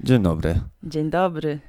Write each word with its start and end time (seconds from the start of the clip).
Dzień 0.00 0.22
dobry. 0.22 0.60
Dzień 0.82 1.10
dobry. 1.10 1.60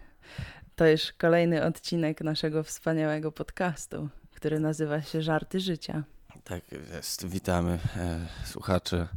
To 0.76 0.88
już 0.88 1.12
kolejny 1.12 1.66
odcinek 1.66 2.22
naszego 2.22 2.64
wspaniałego 2.64 3.32
podcastu, 3.32 4.10
który 4.36 4.60
nazywa 4.60 5.02
się 5.02 5.22
Żarty 5.22 5.60
Życia. 5.60 6.04
Tak 6.44 6.64
jest. 6.94 7.28
Witamy 7.28 7.80
e, 7.98 8.28
słuchaczy 8.46 9.08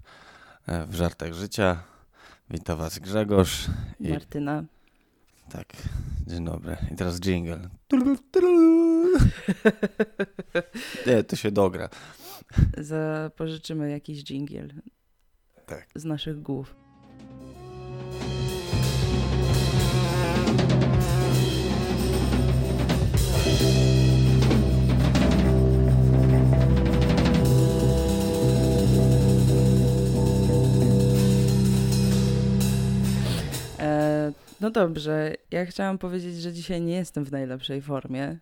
e, 0.67 0.87
w 0.87 0.95
Żartach 0.95 1.33
Życia. 1.33 1.83
Witam 2.51 2.79
Was 2.79 2.99
Grzegorz. 2.99 3.67
I... 4.01 4.09
Martyna. 4.09 4.65
Tak, 5.51 5.67
dzień 6.27 6.45
dobry. 6.45 6.77
I 6.93 6.97
teraz 6.97 7.21
jingle. 7.21 7.69
Nie, 11.07 11.25
to 11.25 11.37
się 11.37 11.51
dogra. 11.51 11.89
Zapożyczymy 12.79 13.91
jakiś 13.91 14.25
jingle. 14.25 14.69
Tak. 15.67 15.87
Z 15.95 16.05
naszych 16.05 16.43
głów. 16.43 16.75
No 34.61 34.71
dobrze, 34.71 35.35
ja 35.51 35.67
chciałam 35.67 35.99
powiedzieć, 35.99 36.37
że 36.37 36.53
dzisiaj 36.53 36.81
nie 36.81 36.95
jestem 36.95 37.25
w 37.25 37.33
najlepszej 37.33 37.83
formie. 37.83 38.39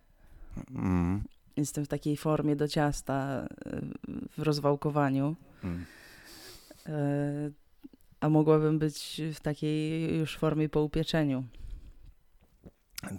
Mm. 0.70 1.22
Jestem 1.56 1.84
w 1.84 1.88
takiej 1.88 2.16
formie 2.16 2.56
do 2.56 2.68
ciasta, 2.68 3.48
e, 3.66 3.80
w 4.38 4.42
rozwałkowaniu. 4.42 5.36
Mm. 5.64 5.84
E, 6.86 7.50
a 8.20 8.28
mogłabym 8.28 8.78
być 8.78 9.20
w 9.34 9.40
takiej 9.40 10.18
już 10.18 10.36
formie 10.36 10.68
po 10.68 10.82
upieczeniu. 10.82 11.44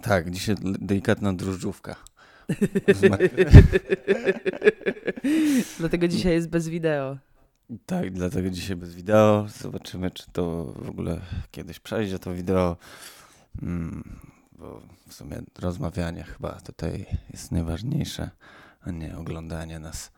Tak, 0.02 0.30
dzisiaj 0.30 0.56
delikatna 0.60 1.32
drożdżówka. 1.32 1.96
Dlatego 5.78 6.08
dzisiaj 6.08 6.32
jest 6.32 6.48
bez 6.48 6.68
wideo. 6.68 7.16
Tak, 7.86 8.10
dlatego 8.12 8.50
dzisiaj 8.50 8.76
bez 8.76 8.94
wideo. 8.94 9.46
Zobaczymy, 9.60 10.10
czy 10.10 10.30
to 10.32 10.64
w 10.76 10.88
ogóle 10.90 11.20
kiedyś 11.50 11.80
przejdzie 11.80 12.18
to 12.18 12.34
wideo. 12.34 12.76
Mm, 13.62 14.18
bo 14.52 14.82
w 15.08 15.14
sumie 15.14 15.42
rozmawianie 15.58 16.22
chyba 16.24 16.52
tutaj 16.52 17.06
jest 17.32 17.52
najważniejsze, 17.52 18.30
a 18.80 18.90
nie 18.90 19.18
oglądanie 19.18 19.78
nas. 19.78 20.12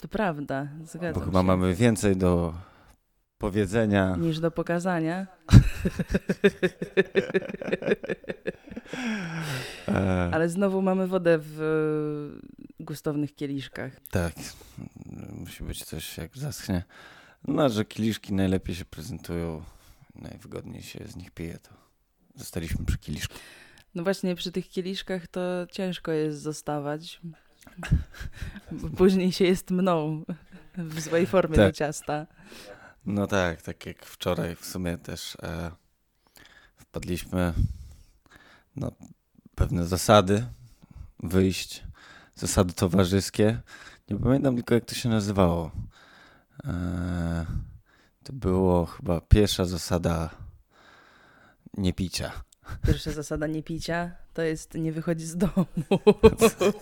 To 0.00 0.08
prawda, 0.08 0.68
zgadzam 0.84 1.14
Bo 1.14 1.20
chyba 1.20 1.40
się. 1.40 1.46
mamy 1.46 1.74
więcej 1.74 2.16
do 2.16 2.54
powiedzenia. 3.40 4.16
Niż 4.16 4.40
do 4.40 4.50
pokazania. 4.50 5.26
Ale 10.32 10.48
znowu 10.48 10.82
mamy 10.82 11.06
wodę 11.06 11.38
w 11.42 11.58
gustownych 12.80 13.34
kieliszkach. 13.34 13.92
Tak, 14.10 14.32
musi 15.32 15.64
być 15.64 15.84
coś 15.84 16.18
jak 16.18 16.36
zaschnie. 16.36 16.84
No, 17.48 17.68
że 17.68 17.84
kieliszki 17.84 18.34
najlepiej 18.34 18.74
się 18.74 18.84
prezentują, 18.84 19.62
najwygodniej 20.14 20.82
się 20.82 21.04
z 21.08 21.16
nich 21.16 21.30
pije, 21.30 21.58
to 21.58 21.70
zostaliśmy 22.34 22.84
przy 22.84 22.98
kieliszku. 22.98 23.34
No 23.94 24.02
właśnie, 24.02 24.34
przy 24.34 24.52
tych 24.52 24.68
kieliszkach 24.68 25.26
to 25.26 25.40
ciężko 25.70 26.12
jest 26.12 26.40
zostawać. 26.42 27.20
Później 28.96 29.32
się 29.32 29.44
jest 29.44 29.70
mną 29.70 30.24
w 30.76 31.00
złej 31.00 31.26
formie 31.26 31.56
tak. 31.56 31.68
do 31.68 31.72
ciasta. 31.72 32.26
No 33.10 33.26
tak, 33.26 33.62
tak 33.62 33.86
jak 33.86 34.06
wczoraj 34.06 34.56
w 34.56 34.66
sumie 34.66 34.98
też 34.98 35.36
e, 35.42 35.70
wpadliśmy 36.76 37.52
na 38.76 38.90
pewne 39.54 39.86
zasady 39.86 40.46
wyjść, 41.22 41.84
zasady 42.34 42.72
towarzyskie. 42.72 43.60
Nie 44.10 44.18
pamiętam 44.18 44.56
tylko 44.56 44.74
jak 44.74 44.84
to 44.84 44.94
się 44.94 45.08
nazywało. 45.08 45.70
E, 46.64 47.46
to 48.22 48.32
było 48.32 48.86
chyba 48.86 49.20
pierwsza 49.20 49.64
zasada 49.64 50.30
nie 51.76 51.92
picia. 51.92 52.32
Pierwsza 52.86 53.10
zasada 53.10 53.46
nie 53.46 53.62
picia 53.62 54.10
to 54.34 54.42
jest 54.42 54.74
nie 54.74 54.92
wychodzić 54.92 55.28
z 55.28 55.36
domu. 55.36 55.66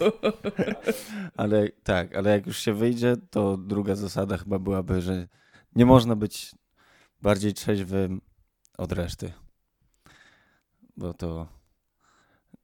ale 1.36 1.68
tak, 1.68 2.16
ale 2.16 2.30
jak 2.30 2.46
już 2.46 2.58
się 2.58 2.74
wyjdzie, 2.74 3.16
to 3.30 3.56
druga 3.56 3.94
zasada 3.94 4.36
chyba 4.36 4.58
byłaby, 4.58 5.00
że 5.00 5.28
nie 5.78 5.86
można 5.86 6.16
być 6.16 6.54
bardziej 7.22 7.54
trzeźwym 7.54 8.20
od 8.78 8.92
reszty. 8.92 9.32
Bo 10.96 11.14
to 11.14 11.48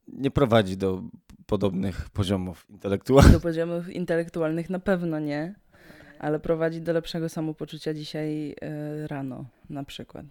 nie 0.08 0.30
prowadzi 0.30 0.76
do 0.76 1.02
podobnych 1.46 2.10
poziomów 2.10 2.70
intelektualnych. 2.70 3.32
Do 3.32 3.40
poziomów 3.40 3.88
intelektualnych 3.88 4.70
na 4.70 4.78
pewno 4.78 5.18
nie, 5.18 5.54
ale 6.18 6.40
prowadzi 6.40 6.80
do 6.80 6.92
lepszego 6.92 7.28
samopoczucia 7.28 7.94
dzisiaj 7.94 8.50
y, 8.50 9.06
rano 9.06 9.44
na 9.70 9.84
przykład. 9.84 10.26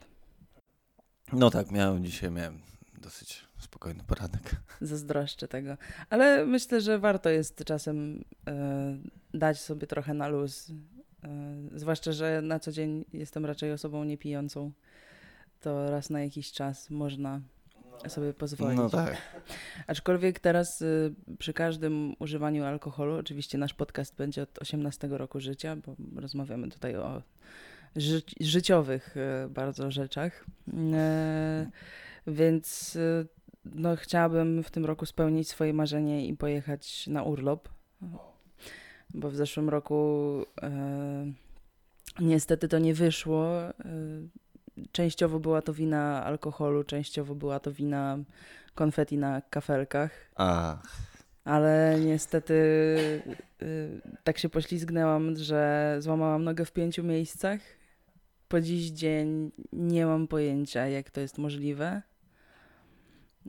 No 1.34 1.50
tak, 1.50 1.72
miałem 1.72 2.06
dzisiaj 2.06 2.32
miałem 2.32 2.60
dosyć 3.02 3.46
spokojny 3.58 4.04
poranek. 4.04 4.56
Zazdroszczę 4.82 5.48
tego. 5.48 5.78
Ale 6.10 6.46
myślę, 6.46 6.82
że 6.82 7.00
warto 7.00 7.30
jest 7.30 7.64
czasem 7.66 8.16
y, 8.18 8.24
dać 9.34 9.60
sobie 9.60 9.88
trochę 9.88 10.14
na 10.14 10.28
luz. 10.28 10.72
Y, 11.74 11.80
zwłaszcza, 11.80 12.12
że 12.12 12.42
na 12.42 12.60
co 12.60 12.72
dzień 12.72 13.06
jestem 13.14 13.46
raczej 13.46 13.72
osobą 13.72 14.04
niepijącą. 14.04 14.72
To 15.60 15.92
raz 15.92 16.10
na 16.10 16.24
jakiś 16.24 16.52
czas 16.52 16.90
można 16.90 17.42
sobie 18.08 18.34
pozwolić. 18.34 18.78
No 18.78 18.90
tak. 18.90 19.18
Aczkolwiek 19.88 20.40
teraz 20.40 20.82
y, 20.82 21.14
przy 21.40 21.54
każdym 21.54 22.16
używaniu 22.20 22.66
alkoholu, 22.66 23.16
oczywiście 23.16 23.58
nasz 23.58 23.74
podcast 23.74 24.16
będzie 24.16 24.42
od 24.42 24.60
18 24.60 25.08
roku 25.08 25.40
życia, 25.40 25.76
bo 25.76 25.96
rozmawiamy 26.22 26.70
tutaj 26.70 26.96
o 26.96 27.22
ży 27.96 28.22
życiowych 28.40 29.16
y, 29.46 29.50
bardzo 29.50 29.92
rzeczach. 29.92 30.46
Y, 30.68 30.72
więc 32.28 32.96
y, 32.96 33.28
no, 33.66 33.96
chciałabym 33.96 34.64
w 34.64 34.72
tym 34.72 34.86
roku 34.86 35.06
spełnić 35.06 35.50
swoje 35.50 35.74
marzenie 35.74 36.28
i 36.28 36.38
pojechać 36.38 37.08
na 37.08 37.24
urlop, 37.24 37.70
bo 39.14 39.30
w 39.30 39.36
zeszłym 39.36 39.70
roku 39.70 40.42
y, 40.42 41.34
niestety 42.20 42.68
to 42.68 42.80
nie 42.80 42.94
wyszło 42.94 43.70
y, 43.70 43.74
częściowo 44.92 45.40
była 45.40 45.62
to 45.62 45.74
wina 45.74 46.24
alkoholu, 46.24 46.84
częściowo 46.84 47.36
była 47.36 47.60
to 47.60 47.72
wina 47.72 48.18
konfeti 48.76 49.18
na 49.18 49.42
kafelkach. 49.42 50.12
A. 50.36 50.78
Ale 51.46 51.98
niestety 52.06 52.54
y, 53.62 54.02
tak 54.24 54.38
się 54.38 54.50
poślizgnęłam, 54.50 55.36
że 55.36 55.96
złamałam 56.00 56.44
nogę 56.44 56.66
w 56.66 56.72
pięciu 56.72 57.04
miejscach. 57.04 57.60
Po 58.48 58.62
dziś 58.62 58.90
dzień 58.90 59.52
nie 59.74 60.06
mam 60.06 60.28
pojęcia, 60.28 60.88
jak 60.88 61.10
to 61.10 61.22
jest 61.22 61.38
możliwe. 61.38 62.02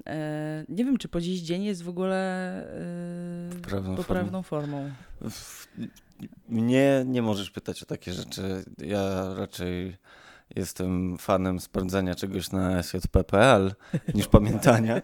E, 0.07 0.65
nie 0.69 0.85
wiem, 0.85 0.99
czy 0.99 1.09
po 1.09 1.21
dziś 1.21 1.41
dzień 1.41 1.63
jest 1.63 1.83
w 1.83 1.89
ogóle 1.89 2.17
e, 3.73 3.97
poprawną 3.97 4.43
formą. 4.43 4.91
Mnie 6.49 7.05
nie 7.07 7.23
możesz 7.23 7.51
pytać 7.51 7.83
o 7.83 7.87
takie 7.87 8.13
rzeczy. 8.13 8.65
Ja 8.79 9.35
raczej 9.35 9.97
jestem 10.57 11.19
fanem 11.19 11.61
sprawdzania 11.61 12.15
czegoś 12.15 12.53
na 12.53 12.83
sjp.pl 12.83 13.75
niż 14.15 14.27
pamiętania. 14.27 15.03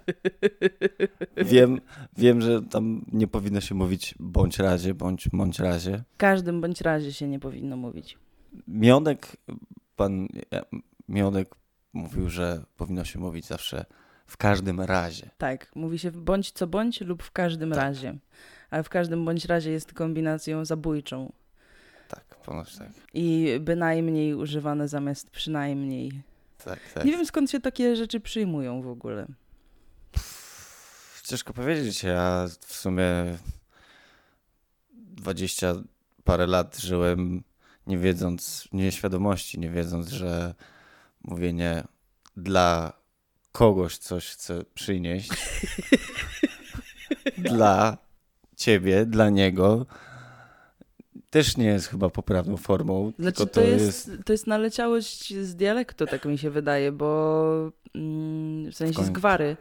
Wiem, 1.37 1.81
wiem, 2.17 2.41
że 2.41 2.63
tam 2.63 3.05
nie 3.13 3.27
powinno 3.27 3.61
się 3.61 3.75
mówić 3.75 4.15
bądź 4.19 4.59
razie, 4.59 4.95
bądź 4.95 5.29
bądź 5.29 5.59
razie. 5.59 6.03
W 6.15 6.17
każdym 6.17 6.61
bądź 6.61 6.81
razie 6.81 7.13
się 7.13 7.29
nie 7.29 7.41
powinno 7.41 7.77
mówić. 7.77 8.19
Mionek, 8.69 9.37
pan 9.97 10.29
Mionek 11.09 11.55
mówił, 11.93 12.31
że 12.31 12.65
powinno 12.77 13.05
się 13.05 13.19
mówić 13.19 13.47
zawsze 13.47 13.85
w 14.31 14.37
każdym 14.37 14.81
razie. 14.81 15.31
Tak, 15.39 15.77
mówi 15.77 15.99
się 15.99 16.11
bądź 16.11 16.53
co 16.53 16.67
bądź 16.67 17.01
lub 17.01 17.23
w 17.23 17.31
każdym 17.31 17.71
tak. 17.71 17.79
razie. 17.79 18.19
Ale 18.71 18.83
w 18.83 18.89
każdym 18.89 19.25
bądź 19.25 19.45
razie 19.45 19.71
jest 19.71 19.93
kombinacją 19.93 20.65
zabójczą. 20.65 21.33
Tak, 22.09 22.25
ponoć 22.25 22.77
tak. 22.77 22.89
I 23.15 23.57
bynajmniej 23.61 24.35
używane 24.35 24.89
zamiast 24.89 25.31
przynajmniej. 25.31 26.23
Tak, 26.65 26.79
tak. 26.95 27.05
Nie 27.05 27.13
wiem 27.13 27.27
skąd 27.27 27.51
się 27.51 27.61
takie 27.61 27.97
rzeczy 27.97 28.21
przyjmują 28.21 28.83
w 28.83 28.89
ogóle. 28.89 29.27
Ciężko 31.25 31.53
powiedzieć. 31.53 32.03
Ja 32.03 32.47
w 32.67 32.75
sumie 32.75 33.07
dwadzieścia 34.93 35.75
parę 36.25 36.47
lat 36.47 36.79
żyłem 36.79 37.43
nie 37.87 37.99
wiedząc, 37.99 38.69
nieświadomości, 38.73 39.59
nie 39.59 39.71
wiedząc, 39.71 40.09
że 40.09 40.55
mówienie 41.23 41.85
dla 42.37 43.00
kogoś 43.53 43.99
coś 43.99 44.29
chce 44.29 44.65
przynieść. 44.75 45.31
dla 47.39 47.99
ciebie, 48.57 49.07
dla 49.07 49.31
niego 49.31 49.87
też 51.31 51.57
nie 51.57 51.67
jest 51.67 51.87
chyba 51.87 52.11
poprawną 52.11 52.57
formą. 52.57 53.13
Znaczy, 53.19 53.37
to, 53.37 53.47
to, 53.47 53.61
jest, 53.61 54.09
jest, 54.09 54.25
to 54.25 54.33
jest 54.33 54.47
naleciałość 54.47 55.35
z 55.35 55.57
dialektu, 55.57 56.07
tak 56.07 56.25
mi 56.25 56.39
się 56.39 56.51
wydaje, 56.51 56.93
bo 56.93 57.73
mm, 57.95 58.73
w 58.73 58.75
sensie 58.75 59.05
z 59.05 59.11
gwary. 59.11 59.45
Mm. 59.45 59.57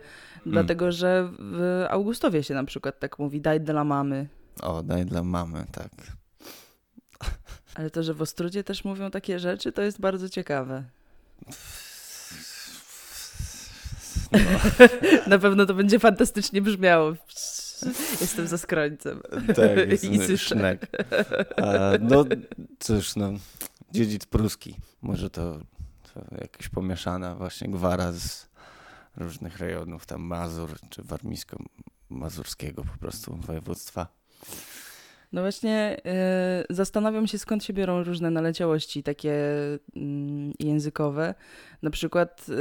Dlatego, 0.46 0.92
że 0.92 1.30
w 1.40 1.86
Augustowie 1.90 2.44
się 2.44 2.54
na 2.54 2.64
przykład 2.64 3.00
tak 3.00 3.20
mówi, 3.20 3.42
daj 3.42 3.62
dla 3.62 3.84
mamy. 3.84 4.28
O, 4.62 4.84
daj 4.84 5.06
dla 5.06 5.24
mamy, 5.24 5.66
tak. 5.72 5.92
Ale 7.76 7.90
to, 7.90 8.04
że 8.04 8.14
w 8.14 8.22
Ostrudzie 8.22 8.64
też 8.64 8.84
mówią 8.84 9.12
takie 9.12 9.40
rzeczy, 9.40 9.72
to 9.72 9.82
jest 9.82 10.00
bardzo 10.00 10.30
ciekawe. 10.30 10.84
No, 14.32 14.40
Na 15.28 15.40
pewno 15.40 15.66
to 15.66 15.74
będzie 15.74 16.00
fantastycznie 16.00 16.62
brzmiało. 16.62 17.16
Jestem 18.22 18.48
za 18.48 18.58
skrońcem. 18.58 19.22
tak, 19.56 19.90
jest 19.90 20.04
I 20.30 20.38
sznek. 20.38 20.88
A, 21.58 21.92
no 22.02 22.26
cóż, 22.80 23.16
no, 23.16 23.32
dziedzic 23.92 24.26
pruski. 24.26 24.76
Może 25.02 25.30
to, 25.30 25.60
to 26.14 26.36
jakaś 26.42 26.70
pomieszana 26.70 27.36
właśnie 27.36 27.70
gwara 27.70 28.12
z 28.12 28.50
różnych 29.18 29.60
rejonów, 29.60 30.06
tam 30.06 30.22
Mazur 30.22 30.70
czy 30.90 31.04
warmińsko-mazurskiego 31.04 32.84
po 32.84 33.00
prostu 33.00 33.36
województwa. 33.36 34.08
No 35.34 35.42
właśnie 35.42 36.02
e, 36.06 36.64
zastanawiam 36.70 37.28
się, 37.28 37.40
skąd 37.40 37.64
się 37.64 37.74
biorą 37.74 38.04
różne 38.04 38.32
naleciałości 38.32 39.04
takie 39.04 39.34
mm, 39.96 40.54
językowe. 40.60 41.36
Na 41.82 41.90
przykład 41.90 42.46
e, 42.50 42.54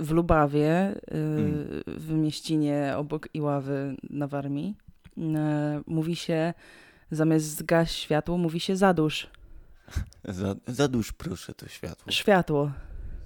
w 0.00 0.10
Lubawie, 0.10 0.70
e, 0.70 0.94
w 1.86 2.10
mieścinie 2.12 2.94
obok 2.96 3.28
Iławy 3.34 3.96
na 4.10 4.26
Warmii, 4.26 4.76
e, 5.18 5.80
mówi 5.86 6.16
się, 6.16 6.54
zamiast 7.10 7.46
zgaś 7.46 7.90
światło, 7.90 8.38
mówi 8.38 8.60
się 8.60 8.76
zadłuż 8.76 9.26
Za, 10.24 10.54
zadłuż 10.66 11.12
proszę 11.12 11.54
to 11.54 11.68
światło. 11.68 12.12
światło. 12.12 12.72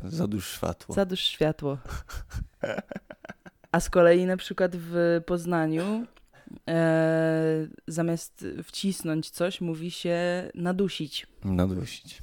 Zadłuż 0.04 0.48
światło. 0.48 0.94
Zadłuż 0.94 1.20
światło. 1.20 1.78
A 3.72 3.80
z 3.80 3.90
kolei 3.90 4.26
na 4.26 4.36
przykład 4.36 4.72
w 4.76 5.20
Poznaniu 5.26 6.06
e, 6.68 7.66
zamiast 7.86 8.44
wcisnąć 8.64 9.30
coś, 9.30 9.60
mówi 9.60 9.90
się 9.90 10.18
nadusić. 10.54 11.26
Nadusić. 11.44 12.18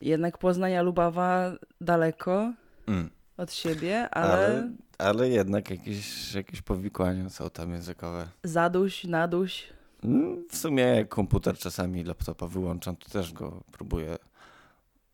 Jednak 0.00 0.38
Poznań, 0.38 0.74
a 0.76 0.82
Lubawa 0.82 1.52
daleko 1.80 2.52
Mm. 2.86 3.10
Od 3.36 3.52
siebie, 3.52 4.08
ale, 4.10 4.32
Ale, 4.32 4.70
ale 4.98 5.28
jednak 5.28 5.70
jakieś, 5.70 6.34
jakieś 6.34 6.62
powikłania 6.62 7.30
są 7.30 7.50
tam 7.50 7.72
językowe. 7.72 8.28
zaduś, 8.44 9.04
naduś. 9.04 9.64
Mm, 10.04 10.44
W 10.50 10.56
sumie 10.56 10.82
jak 10.82 11.08
komputer 11.08 11.58
czasami 11.58 12.04
laptopa 12.04 12.46
wyłączam, 12.46 12.96
to 12.96 13.08
też 13.10 13.32
go 13.32 13.62
próbuję 13.72 14.16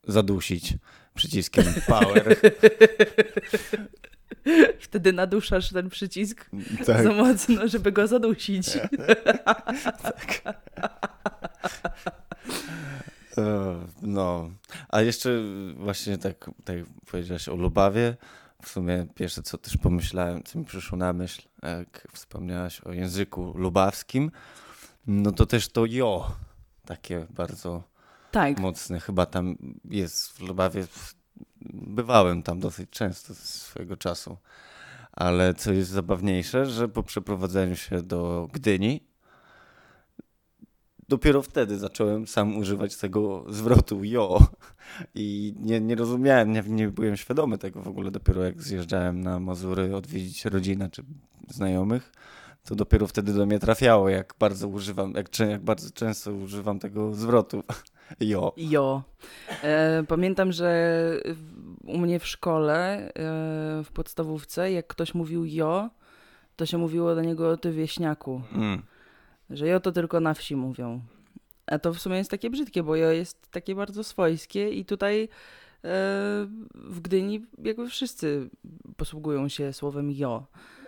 zadusić 0.06 0.74
przyciskiem 1.14 1.64
power. 1.88 2.36
Wtedy 4.80 5.12
naduszasz 5.12 5.72
ten 5.72 5.88
przycisk 5.90 6.50
tak. 6.86 7.02
za 7.02 7.12
mocno, 7.12 7.68
żeby 7.68 7.92
go 7.92 8.06
zadusić. 8.06 8.76
E, 8.76 8.88
No, 14.02 14.50
a 14.88 15.00
jeszcze 15.00 15.30
właśnie 15.76 16.18
tak, 16.18 16.50
tak 16.64 16.76
powiedziałeś 17.10 17.48
o 17.48 17.56
Lubawie. 17.56 18.16
W 18.62 18.68
sumie 18.68 19.06
pierwsze, 19.14 19.42
co 19.42 19.58
też 19.58 19.76
pomyślałem, 19.76 20.42
co 20.42 20.58
mi 20.58 20.64
przyszło 20.64 20.98
na 20.98 21.12
myśl, 21.12 21.42
jak 21.62 22.08
wspomniałaś 22.12 22.80
o 22.80 22.92
języku 22.92 23.52
lubawskim, 23.56 24.30
no 25.06 25.32
to 25.32 25.46
też 25.46 25.68
to 25.68 25.86
jo, 25.86 26.32
takie 26.84 27.26
bardzo 27.30 27.82
Tak, 28.30 28.60
mocne. 28.60 29.00
Chyba 29.00 29.26
tam 29.26 29.56
jest 29.84 30.32
w 30.32 30.40
Lubawie, 30.40 30.86
bywałem 31.70 32.42
tam 32.42 32.60
dosyć 32.60 32.90
często 32.90 33.34
z 33.34 33.38
swojego 33.38 33.96
czasu. 33.96 34.36
Ale 35.12 35.54
co 35.54 35.72
jest 35.72 35.90
zabawniejsze, 35.90 36.66
że 36.66 36.88
po 36.88 37.02
przeprowadzeniu 37.02 37.76
się 37.76 38.02
do 38.02 38.48
Gdyni, 38.52 39.07
dopiero 41.08 41.42
wtedy 41.42 41.78
zacząłem 41.78 42.26
sam 42.26 42.56
używać 42.56 42.96
tego 42.96 43.44
zwrotu 43.48 44.04
jo. 44.04 44.46
I 45.14 45.54
nie, 45.60 45.80
nie 45.80 45.94
rozumiałem, 45.94 46.52
nie, 46.52 46.62
nie 46.66 46.88
byłem 46.88 47.16
świadomy 47.16 47.58
tego 47.58 47.82
w 47.82 47.88
ogóle. 47.88 48.10
Dopiero 48.10 48.44
jak 48.44 48.62
zjeżdżałem 48.62 49.20
na 49.20 49.40
Mazury 49.40 49.96
odwiedzić 49.96 50.44
rodzinę 50.44 50.90
czy 50.90 51.02
znajomych, 51.48 52.12
to 52.64 52.74
dopiero 52.74 53.06
wtedy 53.06 53.32
do 53.32 53.46
mnie 53.46 53.58
trafiało, 53.58 54.08
jak 54.08 54.34
bardzo 54.38 54.68
używam, 54.68 55.12
jak, 55.12 55.38
jak 55.38 55.62
bardzo 55.62 55.90
często 55.90 56.32
używam 56.32 56.78
tego 56.78 57.14
zwrotu 57.14 57.62
jo. 58.20 58.52
jo. 58.56 59.02
E, 59.62 60.04
pamiętam, 60.08 60.52
że 60.52 61.00
u 61.84 61.98
mnie 61.98 62.18
w 62.18 62.26
szkole, 62.26 62.98
e, 62.98 63.12
w 63.84 63.88
podstawówce, 63.92 64.72
jak 64.72 64.86
ktoś 64.86 65.14
mówił 65.14 65.44
jo, 65.44 65.90
to 66.56 66.66
się 66.66 66.78
mówiło 66.78 67.14
do 67.14 67.22
niego 67.22 67.56
ty 67.56 67.72
wieśniaku. 67.72 68.42
Mm. 68.52 68.82
Że 69.50 69.68
jo 69.68 69.80
to 69.80 69.92
tylko 69.92 70.20
na 70.20 70.34
wsi 70.34 70.56
mówią. 70.56 71.00
A 71.66 71.78
to 71.78 71.94
w 71.94 71.98
sumie 71.98 72.16
jest 72.16 72.30
takie 72.30 72.50
brzydkie, 72.50 72.82
bo 72.82 72.96
jo 72.96 73.10
jest 73.10 73.50
takie 73.50 73.74
bardzo 73.74 74.04
swojskie 74.04 74.70
i 74.70 74.84
tutaj 74.84 75.22
e, 75.22 75.28
w 76.74 77.00
Gdyni 77.00 77.46
jakby 77.64 77.88
wszyscy 77.88 78.50
posługują 78.96 79.48
się 79.48 79.72
słowem 79.72 80.10
jo. 80.10 80.46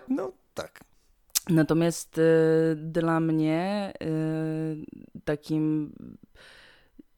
No 0.09 0.33
tak. 0.55 0.81
Natomiast 1.49 2.19
e, 2.19 2.23
dla 2.77 3.21
mnie 3.21 3.93
e, 4.01 4.09
takim 5.25 5.93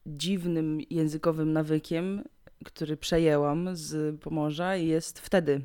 dziwnym 0.07 0.81
językowym 0.91 1.53
nawykiem, 1.53 2.25
który 2.65 2.97
przejęłam 2.97 3.77
z 3.77 4.21
Pomorza 4.21 4.77
jest 4.77 5.19
wtedy. 5.19 5.61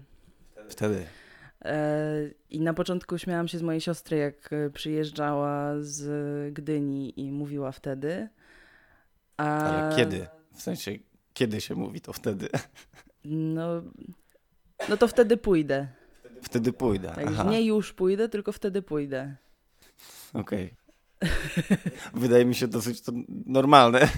Wtedy. 0.69 1.05
E, 1.65 2.29
I 2.49 2.61
na 2.61 2.73
początku 2.73 3.17
śmiałam 3.17 3.47
się 3.47 3.57
z 3.57 3.61
mojej 3.61 3.81
siostry, 3.81 4.17
jak 4.17 4.53
e, 4.53 4.69
przyjeżdżała 4.69 5.73
z 5.79 6.53
Gdyni 6.53 7.19
i 7.19 7.31
mówiła 7.31 7.71
wtedy. 7.71 8.29
A, 9.37 9.43
Ale 9.63 9.95
kiedy? 9.95 10.27
W 10.53 10.61
sensie, 10.61 10.91
kiedy 11.33 11.61
się 11.61 11.75
mówi, 11.75 12.01
to 12.01 12.13
wtedy. 12.13 12.49
No, 13.25 13.81
no 14.89 14.97
to 14.97 15.07
wtedy 15.07 15.37
pójdę. 15.37 15.87
Wtedy 16.41 16.73
pójdę. 16.73 17.11
Tak, 17.15 17.45
nie 17.49 17.65
już 17.65 17.93
pójdę, 17.93 18.29
tylko 18.29 18.51
wtedy 18.51 18.81
pójdę. 18.81 19.35
okej. 20.33 20.73
Wydaje 22.13 22.45
mi 22.45 22.55
się 22.55 22.67
dosyć 22.67 23.01
to 23.01 23.11
normalne. 23.45 24.09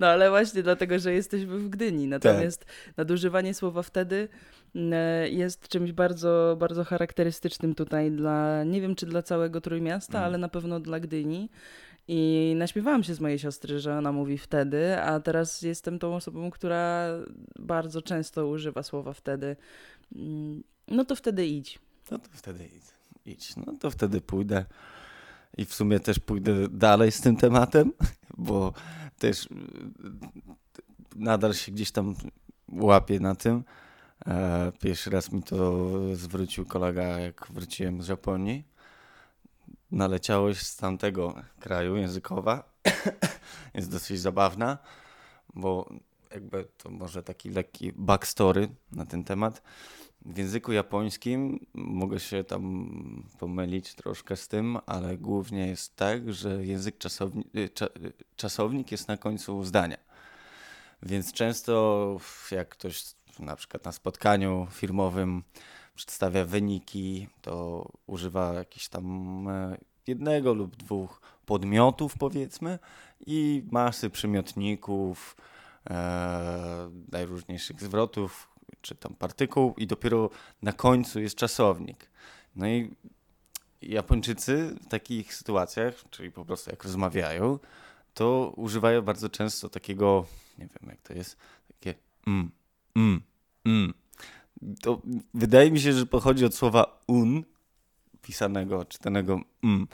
No 0.00 0.06
ale 0.06 0.30
właśnie 0.30 0.62
dlatego, 0.62 0.98
że 0.98 1.12
jesteśmy 1.12 1.58
w 1.58 1.68
Gdyni. 1.68 2.10
Tak. 2.10 2.24
Natomiast 2.24 2.64
nadużywanie 2.96 3.54
słowa 3.54 3.82
wtedy 3.82 4.28
mm, 4.74 4.92
e, 4.92 5.28
jest 5.28 5.68
czymś 5.68 5.92
bardzo, 5.92 6.56
bardzo 6.60 6.84
charakterystycznym 6.84 7.74
tutaj 7.74 8.10
dla, 8.10 8.64
nie 8.64 8.80
wiem 8.80 8.94
czy 8.94 9.06
dla 9.06 9.22
całego 9.22 9.60
Trójmiasta, 9.60 10.18
Mm. 10.18 10.24
ale 10.26 10.38
na 10.38 10.48
pewno 10.48 10.80
dla 10.80 11.00
Gdyni. 11.00 11.48
I 12.08 12.52
naśmiewałam 12.56 13.02
się 13.04 13.14
z 13.14 13.20
mojej 13.20 13.38
siostry, 13.38 13.78
że 13.80 13.98
ona 13.98 14.12
mówi 14.12 14.38
wtedy, 14.38 15.00
a 15.00 15.20
teraz 15.20 15.62
jestem 15.62 15.98
tą 15.98 16.14
osobą, 16.16 16.50
która 16.50 17.06
bardzo 17.58 18.02
często 18.02 18.46
używa 18.48 18.82
słowa 18.82 19.12
wtedy. 19.12 19.56
Mm, 20.16 20.62
No 20.88 21.04
to 21.04 21.16
wtedy 21.16 21.46
idź. 21.46 21.78
No 22.10 22.18
to 22.18 22.28
wtedy 22.32 22.64
idź. 22.64 22.84
idź. 23.26 23.56
No 23.56 23.72
to 23.80 23.90
wtedy 23.90 24.20
pójdę. 24.20 24.64
I 25.56 25.64
w 25.64 25.74
sumie 25.74 26.00
też 26.00 26.18
pójdę 26.18 26.68
dalej 26.68 27.12
z 27.12 27.20
tym 27.20 27.36
tematem, 27.36 27.92
bo 28.38 28.72
też 29.18 29.44
y, 29.44 29.48
nadal 31.16 31.54
się 31.54 31.72
gdzieś 31.72 31.90
tam 31.90 32.14
łapię 32.72 33.20
na 33.20 33.34
tym. 33.34 33.64
E, 34.26 34.72
Pierwszy 34.80 35.10
raz 35.10 35.32
mi 35.32 35.42
to 35.42 35.86
zwrócił 36.14 36.66
kolega, 36.66 37.02
jak 37.02 37.46
wróciłem 37.50 38.02
z 38.02 38.08
Japonii. 38.08 38.64
Naleciałość 39.90 40.66
z 40.66 40.76
tamtego 40.76 41.34
kraju 41.60 41.96
językowa 41.96 42.64
jest 43.74 43.90
dosyć 43.90 44.20
zabawna, 44.20 44.78
bo 45.54 45.90
jakby 46.34 46.64
to 46.78 46.90
może 46.90 47.22
taki 47.22 47.50
lekki 47.50 47.92
backstory 47.92 48.68
na 48.92 49.06
ten 49.06 49.24
temat. 49.24 49.62
W 50.24 50.38
języku 50.38 50.72
japońskim 50.72 51.66
mogę 51.74 52.20
się 52.20 52.44
tam 52.44 53.24
pomylić 53.38 53.94
troszkę 53.94 54.36
z 54.36 54.48
tym, 54.48 54.78
ale 54.86 55.18
głównie 55.18 55.66
jest 55.66 55.96
tak, 55.96 56.32
że 56.32 56.66
język 56.66 56.98
czasowni 56.98 57.44
y, 57.56 57.68
cza 57.68 57.86
y, 57.86 58.12
czasownik 58.36 58.92
jest 58.92 59.08
na 59.08 59.16
końcu 59.16 59.64
zdania. 59.64 59.96
Więc 61.02 61.32
często 61.32 62.16
jak 62.50 62.68
ktoś 62.68 63.04
na 63.38 63.56
przykład 63.56 63.84
na 63.84 63.92
spotkaniu 63.92 64.66
firmowym 64.70 65.42
przedstawia 65.94 66.44
wyniki, 66.44 67.28
to 67.40 67.86
używa 68.06 68.54
jakichś 68.54 68.88
tam 68.88 69.48
e, 69.48 69.76
jednego 70.06 70.54
lub 70.54 70.76
dwóch 70.76 71.20
podmiotów 71.46 72.18
powiedzmy 72.18 72.78
i 73.26 73.62
masy 73.70 74.10
przymiotników, 74.10 75.36
e, 75.90 76.90
najróżniejszych 77.12 77.80
zwrotów, 77.80 78.49
czy 78.80 78.94
tam 78.94 79.14
partykuł 79.14 79.74
i 79.76 79.86
dopiero 79.86 80.30
na 80.62 80.72
końcu 80.72 81.20
jest 81.20 81.36
czasownik. 81.36 82.10
No 82.56 82.68
i 82.68 82.90
Japończycy 83.82 84.76
w 84.82 84.86
takich 84.86 85.34
sytuacjach, 85.34 85.94
czyli 86.10 86.30
po 86.30 86.44
prostu 86.44 86.70
jak 86.70 86.84
rozmawiają, 86.84 87.58
to 88.14 88.52
używają 88.56 89.02
bardzo 89.02 89.28
często 89.28 89.68
takiego, 89.68 90.26
nie 90.58 90.66
wiem 90.66 90.90
jak 90.90 91.02
to 91.02 91.14
jest, 91.14 91.36
takie 91.68 91.94
mm, 92.26 92.50
mm, 92.96 93.20
mm. 93.64 93.94
to 94.80 95.02
wydaje 95.34 95.70
mi 95.70 95.80
się, 95.80 95.92
że 95.92 96.06
pochodzi 96.06 96.44
od 96.44 96.54
słowa 96.54 97.00
un, 97.06 97.44
pisanego, 98.22 98.84
czytanego 98.84 99.40
m, 99.64 99.86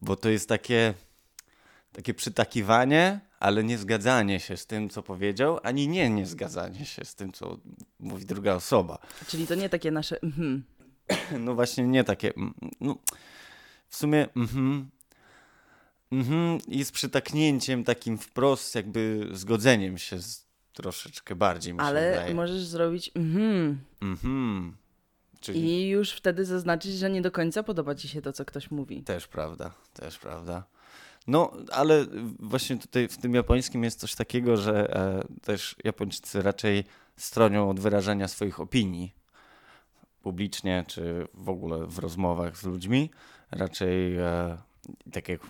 bo 0.00 0.16
to 0.16 0.28
jest 0.28 0.48
takie, 0.48 0.94
takie 1.92 2.14
przytakiwanie, 2.14 3.20
ale 3.40 3.64
nie 3.64 3.78
zgadzanie 3.78 4.40
się 4.40 4.56
z 4.56 4.66
tym, 4.66 4.90
co 4.90 5.02
powiedział, 5.02 5.58
ani 5.62 5.88
nie 5.88 6.10
nie 6.10 6.26
zgadzanie 6.26 6.84
się 6.84 7.04
z 7.04 7.14
tym, 7.14 7.32
co 7.32 7.58
mówi 8.00 8.26
druga 8.26 8.54
osoba. 8.54 8.98
Czyli 9.26 9.46
to 9.46 9.54
nie 9.54 9.68
takie 9.68 9.90
nasze 9.90 10.22
mhm. 10.22 10.64
No 11.44 11.54
właśnie 11.54 11.84
nie 11.84 12.04
takie, 12.04 12.32
no, 12.80 12.98
w 13.88 13.96
sumie 13.96 14.28
mhm, 14.36 14.90
mhm 16.12 16.58
jest 16.68 16.92
przytaknięciem 16.92 17.84
takim 17.84 18.18
wprost, 18.18 18.74
jakby 18.74 19.28
zgodzeniem 19.32 19.98
się 19.98 20.18
z 20.18 20.48
troszeczkę 20.72 21.36
bardziej, 21.36 21.74
mi 21.74 21.80
Ale 21.80 22.10
wydaje. 22.10 22.34
możesz 22.34 22.64
zrobić 22.64 23.10
mhm. 23.14 23.80
Mhm. 24.02 24.76
Czyli... 25.40 25.60
I 25.60 25.88
już 25.88 26.12
wtedy 26.12 26.44
zaznaczyć, 26.44 26.92
że 26.92 27.10
nie 27.10 27.22
do 27.22 27.30
końca 27.30 27.62
podoba 27.62 27.94
ci 27.94 28.08
się 28.08 28.22
to, 28.22 28.32
co 28.32 28.44
ktoś 28.44 28.70
mówi. 28.70 29.02
Też 29.02 29.26
prawda, 29.26 29.74
też 29.92 30.18
prawda. 30.18 30.64
No, 31.28 31.52
ale 31.72 32.06
właśnie 32.38 32.78
tutaj 32.78 33.08
w 33.08 33.18
tym 33.18 33.34
japońskim 33.34 33.84
jest 33.84 34.00
coś 34.00 34.14
takiego, 34.14 34.56
że 34.56 34.96
e, 34.96 35.24
też 35.42 35.76
Japończycy 35.84 36.42
raczej 36.42 36.84
stronią 37.16 37.70
od 37.70 37.80
wyrażania 37.80 38.28
swoich 38.28 38.60
opinii 38.60 39.14
publicznie, 40.22 40.84
czy 40.86 41.28
w 41.34 41.48
ogóle 41.48 41.86
w 41.86 41.98
rozmowach 41.98 42.56
z 42.56 42.64
ludźmi. 42.64 43.10
Raczej 43.50 44.16
e, 44.16 44.58
tak 45.12 45.28
jak 45.28 45.40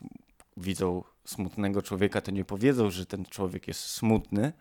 widzą 0.57 1.05
smutnego 1.25 1.83
człowieka, 1.83 2.21
to 2.21 2.31
nie 2.31 2.45
powiedzą, 2.45 2.91
że 2.91 3.07
ten 3.07 3.25
człowiek 3.25 3.69
jest 3.69 3.81
smutny, 3.81 4.53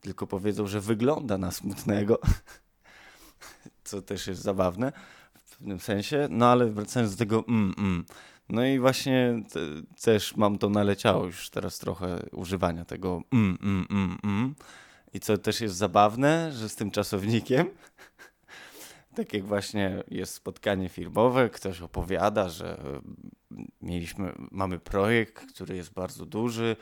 tylko 0.00 0.26
powiedzą, 0.26 0.66
że 0.66 0.80
wygląda 0.80 1.38
na 1.38 1.50
smutnego, 1.50 2.18
co 3.84 4.02
też 4.02 4.26
jest 4.26 4.42
zabawne 4.42 4.92
w 5.44 5.56
pewnym 5.56 5.80
sensie. 5.80 6.28
No 6.30 6.46
ale 6.46 6.66
wracając 6.66 7.12
do 7.12 7.18
tego 7.18 7.44
mm, 7.48 7.74
mm. 7.78 8.04
No 8.48 8.64
i 8.64 8.78
właśnie 8.78 9.42
te, 9.52 9.60
też 10.02 10.36
mam 10.36 10.58
to 10.58 10.70
naleciało 10.70 11.24
już 11.24 11.50
teraz 11.50 11.78
trochę 11.78 12.22
używania 12.32 12.84
tego 12.84 13.22
mm, 13.32 13.58
mm, 13.62 13.86
mm, 13.90 14.18
mm. 14.24 14.54
I 15.14 15.20
co 15.20 15.38
też 15.38 15.60
jest 15.60 15.76
zabawne, 15.76 16.52
że 16.52 16.68
z 16.68 16.76
tym 16.76 16.90
czasownikiem, 16.90 17.70
tak 19.16 19.32
jak 19.32 19.44
właśnie 19.44 20.02
jest 20.10 20.34
spotkanie 20.34 20.88
firmowe, 20.88 21.50
ktoś 21.50 21.80
opowiada, 21.80 22.48
że 22.48 22.78
mieliśmy, 23.82 24.32
mamy 24.50 24.78
projekt, 24.78 25.52
który 25.52 25.76
jest 25.76 25.92
bardzo 25.92 26.26
duży, 26.26 26.76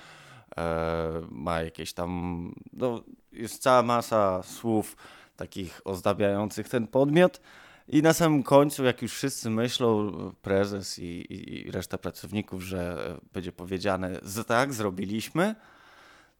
e, 0.57 1.23
ma 1.31 1.63
jakieś 1.63 1.93
tam, 1.93 2.53
no, 2.73 3.03
jest 3.33 3.63
cała 3.63 3.83
masa 3.83 4.43
słów 4.43 4.97
takich 5.37 5.81
ozdabiających 5.85 6.69
ten 6.69 6.87
podmiot. 6.87 7.41
I 7.89 8.03
na 8.03 8.13
samym 8.13 8.43
końcu, 8.43 8.85
jak 8.85 9.03
już 9.03 9.13
wszyscy 9.13 9.51
myślą, 9.51 10.13
prezes 10.43 10.99
i, 10.99 11.05
i, 11.05 11.67
i 11.67 11.71
reszta 11.71 11.99
pracowników, 11.99 12.63
że 12.63 12.99
będzie 13.33 13.53
powiedziane, 13.53 14.21
że 14.23 14.45
tak, 14.45 14.75
zrobiliśmy, 14.75 15.55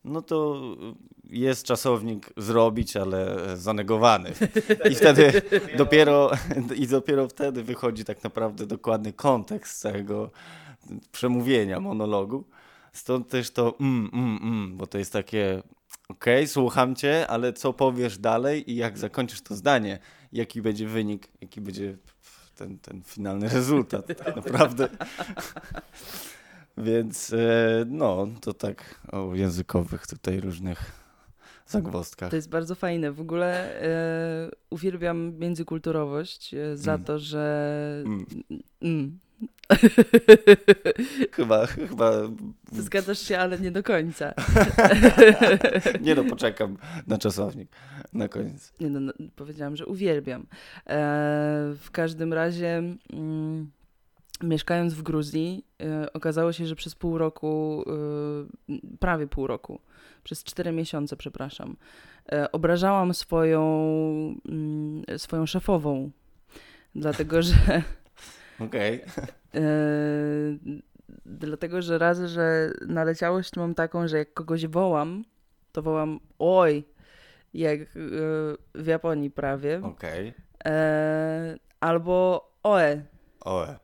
no 0.05 0.23
to 0.23 0.63
jest 1.31 1.67
czasownik 1.67 2.33
zrobić, 2.37 2.97
ale 2.97 3.37
zanegowany. 3.57 4.33
I 4.91 4.95
wtedy 4.95 5.43
dopiero, 5.79 6.31
i 6.77 6.87
dopiero 6.87 7.29
wtedy 7.29 7.63
wychodzi 7.63 8.05
tak 8.05 8.25
naprawdę 8.25 8.67
dokładny 8.67 9.13
kontekst 9.13 9.81
całego 9.81 10.31
przemówienia, 11.13 11.81
monologu. 11.81 12.45
Stąd 12.93 13.29
też 13.29 13.51
to 13.51 13.75
mm, 13.81 14.11
mm, 14.13 14.39
mm, 14.43 14.77
bo 14.77 14.87
to 14.87 14.99
jest 14.99 15.13
takie 15.13 15.63
okej, 16.09 16.37
okay, 16.37 16.49
słucham 16.49 16.95
cię, 16.95 17.27
ale 17.27 17.53
co 17.53 17.73
powiesz 17.73 18.19
dalej 18.19 18.71
i 18.71 18.77
jak 18.77 18.99
zakończysz 18.99 19.41
to 19.43 19.55
zdanie, 19.55 19.99
jaki 20.37 20.63
będzie 20.63 20.89
wynik, 20.89 21.29
jaki 21.41 21.61
będzie 21.61 21.97
ten, 22.55 22.79
ten 22.79 23.03
finalny 23.03 23.49
rezultat 23.49 24.07
tak 24.07 24.37
naprawdę. 24.37 24.89
Więc 26.79 27.33
e, 27.33 27.85
no, 27.87 28.27
to 28.41 28.55
tak 28.55 29.01
o 29.13 29.35
językowych 29.35 30.07
tutaj 30.07 30.41
różnych 30.41 30.93
zagwozdkach. 31.67 32.31
To 32.31 32.37
jest 32.37 32.49
bardzo 32.49 32.75
fajne. 32.75 33.13
W 33.13 33.21
ogóle 33.21 33.81
e, 33.83 34.51
uwielbiam 34.71 35.39
międzykulturowość 35.39 36.55
e, 36.55 36.77
za 36.77 36.95
mm. 36.95 37.05
to, 37.05 37.19
że... 37.19 38.03
Mm. 38.07 38.27
Mm. 38.83 39.19
chyba, 41.37 41.67
chyba... 41.67 42.13
Zgadzasz 42.73 43.19
się, 43.19 43.39
ale 43.39 43.59
nie 43.59 43.71
do 43.71 43.83
końca. 43.83 44.35
nie 46.01 46.15
no, 46.15 46.25
poczekam 46.25 46.77
na 47.07 47.19
czasownik 47.19 47.69
na 48.13 48.29
koniec. 48.29 48.73
Nie 48.81 48.91
no, 48.91 49.01
no 49.01 49.13
powiedziałam, 49.37 49.77
że 49.77 49.87
uwielbiam. 49.87 50.43
E, 50.43 50.47
w 51.79 51.91
każdym 51.93 52.33
razie... 52.33 52.83
Mm, 53.13 53.71
mieszkając 54.43 54.95
w 54.95 55.03
Gruzji, 55.03 55.65
y, 56.05 56.13
okazało 56.13 56.53
się, 56.53 56.67
że 56.67 56.77
przez 56.77 56.95
pół 56.95 57.19
roku, 57.19 57.85
y, 58.69 58.99
prawie 58.99 59.27
pół 59.27 59.47
roku, 59.47 59.81
przez 60.25 60.45
cztery 60.45 60.73
miesiące, 60.73 61.17
przepraszam, 61.17 61.77
y, 62.33 62.51
obrażałam 62.51 63.15
swoją, 63.15 63.61
mm, 64.49 65.05
swoją 65.17 65.47
szefową, 65.47 66.11
dlatego 66.95 67.43
że. 67.43 67.83
Okej. 68.61 69.05
Okay. 69.05 70.83
dlatego, 71.27 71.83
że 71.83 71.99
razy, 71.99 72.29
że 72.29 72.73
naleciałość 72.87 73.57
mam 73.57 73.75
taką, 73.75 74.09
że 74.09 74.19
jak 74.19 74.35
kogoś 74.35 74.67
wołam, 74.67 75.25
to 75.73 75.83
wołam 75.83 76.21
oj, 76.39 76.85
jak 77.55 77.81
w 78.75 78.87
Japonii 78.87 79.31
prawie. 79.31 79.81
Okej. 79.85 80.35
Okay. 80.61 81.59
Albo 81.81 82.51
oe. 82.63 83.03
Oe. 83.41 83.79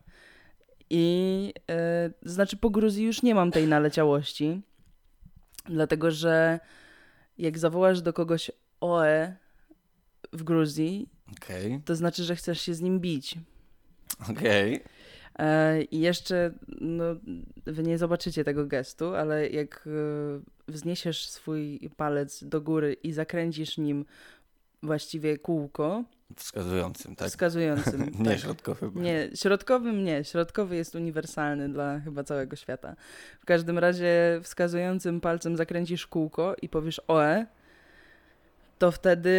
I 0.91 1.55
e, 1.71 2.11
znaczy 2.23 2.57
po 2.57 2.71
Gruzji 2.71 3.05
już 3.05 3.23
nie 3.23 3.35
mam 3.35 3.51
tej 3.51 3.67
naleciałości, 3.67 4.63
dlatego 5.65 6.11
że 6.11 6.61
jak 7.39 7.59
zawołasz 7.59 8.03
do 8.03 8.13
kogoś 8.13 8.51
OE 8.81 9.37
w 10.33 10.43
Gruzji, 10.43 11.09
okay. 11.33 11.81
to 11.85 11.97
znaczy, 11.97 12.25
że 12.25 12.37
chcesz 12.37 12.61
się 12.61 12.75
z 12.75 12.81
nim 12.81 13.01
bić. 13.01 13.39
Okej. 14.31 14.75
Okay. 14.75 14.93
E, 15.39 15.83
I 15.83 16.01
jeszcze, 16.01 16.51
no, 16.81 17.05
wy 17.67 17.83
nie 17.83 17.99
zobaczycie 17.99 18.45
tego 18.45 18.67
gestu, 18.67 19.15
ale 19.15 19.49
jak 19.49 19.85
e, 19.87 20.71
wzniesiesz 20.73 21.29
swój 21.29 21.91
palec 21.97 22.45
do 22.45 22.61
góry 22.61 22.97
i 23.03 23.13
zakręcisz 23.13 23.79
nim 23.79 24.05
właściwie 24.83 25.39
kółko, 25.39 26.05
Wskazującym, 26.37 27.17
tak? 27.17 27.29
Wskazującym. 27.29 28.11
nie 28.19 28.31
tak. 28.31 28.39
środkowym. 28.39 29.03
Nie, 29.03 29.31
środkowym 29.35 30.05
nie. 30.05 30.25
Środkowy 30.25 30.77
jest 30.77 30.95
uniwersalny 30.95 31.69
dla 31.69 32.01
chyba 32.01 32.25
całego 32.25 32.57
świata. 32.57 32.97
W 33.41 33.45
każdym 33.45 33.79
razie 33.79 34.41
wskazującym 34.43 35.21
palcem 35.21 35.57
zakręcisz 35.57 36.07
kółko 36.07 36.55
i 36.63 36.69
powiesz 36.69 37.01
OE, 37.09 37.47
to 38.79 38.93
wtedy 38.93 39.31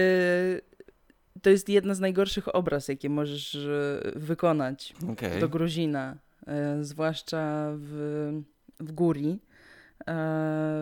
to 1.42 1.50
jest 1.50 1.70
jedna 1.70 1.96
z 1.96 2.00
najgorszych 2.00 2.56
obraz, 2.56 2.88
jakie 2.88 3.10
możesz 3.10 3.56
e, 3.56 4.12
wykonać 4.16 4.94
okay. 5.12 5.40
do 5.40 5.50
Gruzina, 5.50 6.16
e, 6.48 6.84
zwłaszcza 6.84 7.72
w, 7.76 8.42
w 8.80 8.92
Góri, 8.92 9.30
e, 9.30 10.06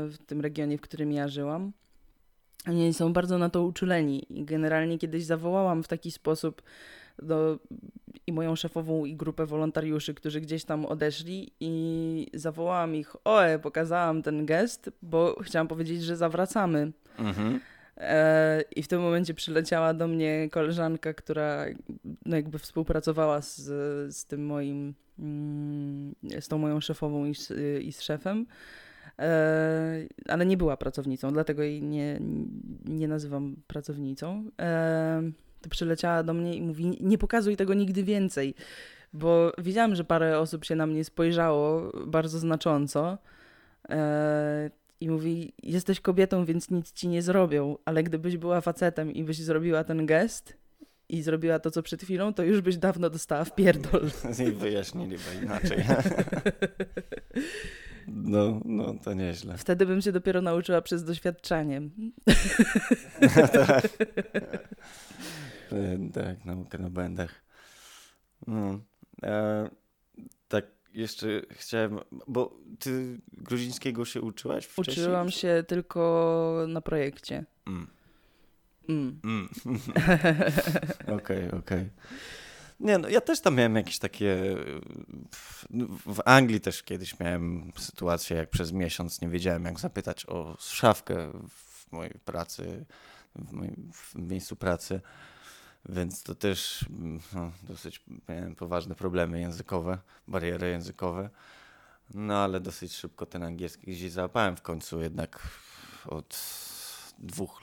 w 0.10 0.16
tym 0.26 0.42
regionie, 0.42 0.78
w 0.78 0.82
którym 0.82 1.12
ja 1.12 1.28
żyłam. 1.28 1.72
Oni 2.68 2.94
są 2.94 3.14
bardzo 3.14 3.38
na 3.38 3.50
to 3.50 3.64
uczuleni 3.64 4.40
i 4.40 4.46
generalnie 4.46 4.98
kiedyś 4.98 5.24
zawołałam 5.24 5.84
w 5.84 5.88
taki 5.88 6.12
sposób 6.12 6.62
do, 7.20 7.60
i 8.28 8.34
moją 8.34 8.56
szefową 8.56 9.06
i 9.06 9.16
grupę 9.16 9.46
wolontariuszy, 9.46 10.14
którzy 10.14 10.42
gdzieś 10.42 10.64
tam 10.64 10.86
odeszli 10.86 11.52
i 11.60 12.28
zawołałam 12.34 12.96
ich, 12.96 13.16
oe, 13.24 13.60
pokazałam 13.60 14.22
ten 14.22 14.46
gest, 14.46 14.90
bo 15.02 15.36
chciałam 15.44 15.68
powiedzieć, 15.68 16.04
że 16.04 16.18
zawracamy. 16.18 16.92
Mhm. 17.20 17.60
E, 17.98 18.62
I 18.76 18.84
w 18.84 18.88
tym 18.88 19.02
momencie 19.02 19.34
przyleciała 19.34 19.94
do 19.94 20.08
mnie 20.08 20.50
koleżanka, 20.52 21.14
która 21.14 21.66
no 22.26 22.36
jakby 22.36 22.60
współpracowała 22.60 23.42
z, 23.42 23.62
z 24.16 24.26
tym 24.26 24.46
moim, 24.46 24.94
mm, 25.20 26.16
z 26.40 26.48
tą 26.48 26.58
moją 26.58 26.82
szefową 26.82 27.26
i 27.26 27.36
z, 27.36 27.54
i 27.84 27.92
z 27.92 28.02
szefem. 28.02 28.46
E, 29.20 30.08
ale 30.28 30.46
nie 30.46 30.58
była 30.58 30.78
pracownicą, 30.78 31.34
dlatego 31.34 31.64
jej 31.64 31.82
nie, 31.82 32.20
nie 32.86 33.08
nazywam 33.08 33.56
pracownicą. 33.68 34.50
E, 34.62 35.32
to 35.62 35.70
przyleciała 35.70 36.24
do 36.24 36.34
mnie 36.34 36.56
i 36.56 36.62
mówi: 36.62 36.98
Nie 37.02 37.18
pokazuj 37.18 37.58
tego 37.58 37.74
nigdy 37.74 38.04
więcej, 38.04 38.56
bo 39.14 39.52
widziałam, 39.58 39.96
że 39.96 40.04
parę 40.04 40.40
osób 40.40 40.66
się 40.66 40.76
na 40.76 40.88
mnie 40.88 41.04
spojrzało 41.04 41.92
bardzo 42.08 42.40
znacząco. 42.40 43.18
I 45.02 45.10
mówi: 45.10 45.54
Jesteś 45.64 46.00
kobietą, 46.00 46.46
więc 46.46 46.70
nic 46.70 46.92
ci 46.92 47.08
nie 47.08 47.22
zrobią, 47.22 47.78
ale 47.86 48.04
gdybyś 48.04 48.38
była 48.38 48.62
facetem 48.62 49.14
i 49.14 49.24
byś 49.24 49.38
zrobiła 49.38 49.84
ten 49.84 50.06
gest, 50.06 50.58
i 51.12 51.22
zrobiła 51.22 51.60
to, 51.60 51.72
co 51.72 51.84
przed 51.84 52.02
chwilą, 52.02 52.34
to 52.34 52.44
już 52.44 52.62
byś 52.62 52.78
dawno 52.78 53.10
dostała 53.10 53.44
w 53.44 53.56
pierdol. 53.56 54.10
I 54.48 54.52
wyjaśniliby 54.52 55.24
inaczej. 55.44 55.84
No, 58.08 58.62
no, 58.66 58.94
to 59.04 59.14
nieźle. 59.14 59.58
Wtedy 59.58 59.86
bym 59.86 60.02
się 60.02 60.12
dopiero 60.12 60.42
nauczyła 60.42 60.82
przez 60.82 61.04
doświadczenie. 61.04 61.82
E, 65.72 66.10
tak, 66.14 66.46
naukę 66.46 66.78
na 66.78 66.90
błędach. 66.90 67.44
No. 68.48 68.80
E, 69.24 69.70
tak, 69.70 69.81
jeszcze 70.94 71.28
chciałem, 71.52 72.00
bo 72.28 72.58
ty 72.80 73.20
gruzińskiego 73.34 74.06
się 74.06 74.22
uczyłaś 74.22 74.66
wcześniej? 74.66 75.06
Uczyłam 75.06 75.32
się 75.32 75.64
tylko 75.68 76.66
na 76.68 76.82
projekcie. 76.82 77.46
Mm. 77.68 77.88
Mm. 78.90 79.20
Mm. 79.24 79.50
Okej, 81.18 81.18
okej. 81.18 81.48
Okay, 81.48 81.60
okay. 81.60 81.90
Nie, 82.82 82.98
no 82.98 83.10
ja 83.10 83.22
też 83.22 83.42
tam 83.42 83.56
miałem 83.56 83.76
jakieś 83.76 84.00
takie. 84.00 84.56
W 86.06 86.22
Anglii 86.26 86.62
też 86.62 86.84
kiedyś 86.84 87.20
miałem 87.20 87.72
sytuację, 87.78 88.38
jak 88.38 88.50
przez 88.50 88.72
miesiąc 88.72 89.22
nie 89.22 89.30
wiedziałem, 89.30 89.66
jak 89.66 89.80
zapytać 89.80 90.26
o 90.26 90.58
szafkę 90.60 91.32
w 91.50 91.92
mojej 91.92 92.14
pracy, 92.26 92.86
w 93.36 93.52
moim 93.52 93.92
w 93.94 94.16
miejscu 94.16 94.56
pracy. 94.56 95.02
Więc 95.90 96.24
to 96.24 96.36
też 96.36 96.86
no, 97.34 97.52
dosyć 97.64 98.04
miałem 98.30 98.56
poważne 98.56 98.96
problemy 98.96 99.40
językowe, 99.40 99.98
bariery 100.28 100.70
językowe. 100.70 101.30
No 102.14 102.38
ale 102.38 102.60
dosyć 102.60 102.96
szybko 102.96 103.26
ten 103.26 103.44
angielski 103.44 103.92
gdzieś 103.92 104.12
załapałem 104.12 104.56
w 104.56 104.62
końcu, 104.62 105.02
jednak 105.02 105.48
od 106.06 106.40
dwóch 107.20 107.62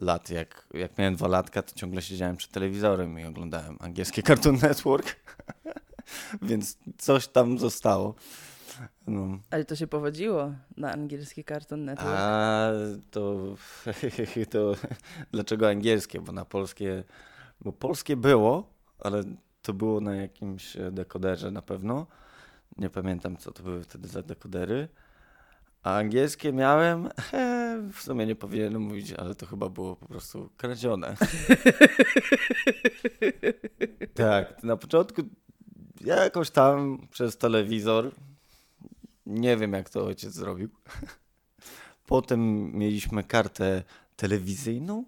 lat, 0.00 0.30
jak, 0.30 0.66
jak 0.74 0.98
miałem 0.98 1.16
dwa 1.16 1.28
latka, 1.28 1.62
to 1.62 1.74
ciągle 1.74 2.02
siedziałem 2.02 2.36
przed 2.36 2.50
telewizorem 2.50 3.18
i 3.18 3.24
oglądałem 3.24 3.76
angielskie 3.80 4.22
Cartoon 4.22 4.58
Network, 4.62 5.16
więc 6.42 6.78
coś 6.98 7.28
tam 7.28 7.58
zostało. 7.58 8.14
No. 9.06 9.38
Ale 9.50 9.64
to 9.64 9.76
się 9.76 9.86
powodziło 9.86 10.52
na 10.76 10.92
angielski 10.92 11.44
Cartoon 11.44 11.84
Network. 11.84 12.16
A 12.16 12.70
to, 13.10 13.54
to 14.50 14.74
dlaczego 15.32 15.68
angielskie? 15.68 16.20
Bo 16.20 16.32
na 16.32 16.44
polskie, 16.44 17.04
bo 17.60 17.72
polskie 17.72 18.16
było, 18.16 18.74
ale 18.98 19.22
to 19.62 19.74
było 19.74 20.00
na 20.00 20.14
jakimś 20.14 20.76
dekoderze 20.92 21.50
na 21.50 21.62
pewno. 21.62 22.06
Nie 22.78 22.90
pamiętam, 22.90 23.36
co 23.36 23.52
to 23.52 23.62
były 23.62 23.82
wtedy 23.82 24.08
za 24.08 24.22
dekodery. 24.22 24.88
A 25.82 25.96
angielskie 25.96 26.52
miałem, 26.52 27.08
he, 27.18 27.76
w 27.92 28.02
sumie 28.02 28.26
nie 28.26 28.36
powinienem 28.36 28.82
mówić, 28.82 29.12
ale 29.12 29.34
to 29.34 29.46
chyba 29.46 29.68
było 29.68 29.96
po 29.96 30.06
prostu 30.06 30.50
kradzione. 30.56 31.16
tak, 34.14 34.62
na 34.62 34.76
początku 34.76 35.22
jakoś 36.00 36.50
tam 36.50 37.06
przez 37.10 37.36
telewizor, 37.36 38.10
nie 39.26 39.56
wiem 39.56 39.72
jak 39.72 39.90
to 39.90 40.04
ojciec 40.04 40.32
zrobił. 40.32 40.68
Potem 42.06 42.72
mieliśmy 42.78 43.24
kartę 43.24 43.82
telewizyjną 44.16 45.04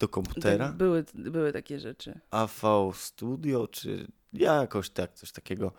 do 0.00 0.08
komputera. 0.08 0.66
Tak, 0.66 0.76
były, 0.76 1.04
były 1.14 1.52
takie 1.52 1.78
rzeczy. 1.78 2.20
AV 2.30 2.62
Studio, 2.94 3.68
czy 3.68 4.06
jakoś 4.32 4.90
tak, 4.90 5.14
coś 5.14 5.32
takiego. 5.32 5.72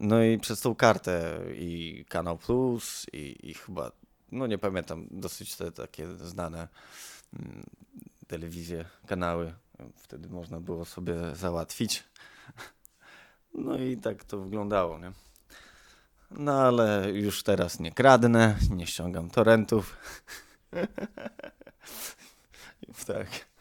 No 0.00 0.22
i 0.22 0.38
przez 0.38 0.60
tą 0.60 0.74
kartę 0.74 1.40
i 1.54 2.04
Kanał 2.08 2.38
Plus 2.38 3.06
i, 3.12 3.50
i 3.50 3.54
chyba, 3.54 3.92
no 4.32 4.46
nie 4.46 4.58
pamiętam, 4.58 5.06
dosyć 5.10 5.56
te 5.56 5.72
takie 5.72 6.08
znane 6.16 6.68
mm, 7.32 7.66
telewizje, 8.26 8.84
kanały. 9.06 9.54
Wtedy 9.96 10.28
można 10.28 10.60
było 10.60 10.84
sobie 10.84 11.14
załatwić. 11.34 12.04
No 13.54 13.78
i 13.78 13.96
tak 13.96 14.24
to 14.24 14.38
wyglądało, 14.38 14.98
nie? 14.98 15.12
No 16.30 16.52
ale 16.62 17.10
już 17.12 17.42
teraz 17.42 17.80
nie 17.80 17.92
kradnę, 17.92 18.56
nie 18.70 18.86
ściągam 18.86 19.30
torrentów. 19.30 19.96
tak. 23.06 23.51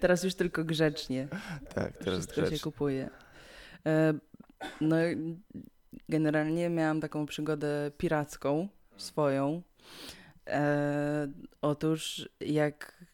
Teraz 0.00 0.24
już 0.24 0.34
tylko 0.34 0.64
grzecznie. 0.64 1.28
Tak, 1.74 1.96
teraz 1.96 2.18
Wszystko 2.18 2.40
grzecznie. 2.40 2.58
się 2.58 2.62
kupuje. 2.62 3.10
E, 3.86 4.14
no, 4.80 4.96
generalnie 6.08 6.68
miałam 6.68 7.00
taką 7.00 7.26
przygodę 7.26 7.90
piracką 7.98 8.68
swoją. 8.96 9.62
E, 10.46 11.28
otóż, 11.62 12.28
jak 12.40 13.04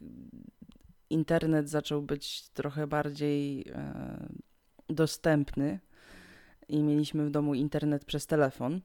internet 1.10 1.70
zaczął 1.70 2.02
być 2.02 2.48
trochę 2.48 2.86
bardziej 2.86 3.68
e, 3.68 4.28
dostępny 4.88 5.80
i 6.68 6.82
mieliśmy 6.82 7.26
w 7.26 7.30
domu 7.30 7.54
internet 7.54 8.04
przez 8.04 8.26
telefon, 8.26 8.80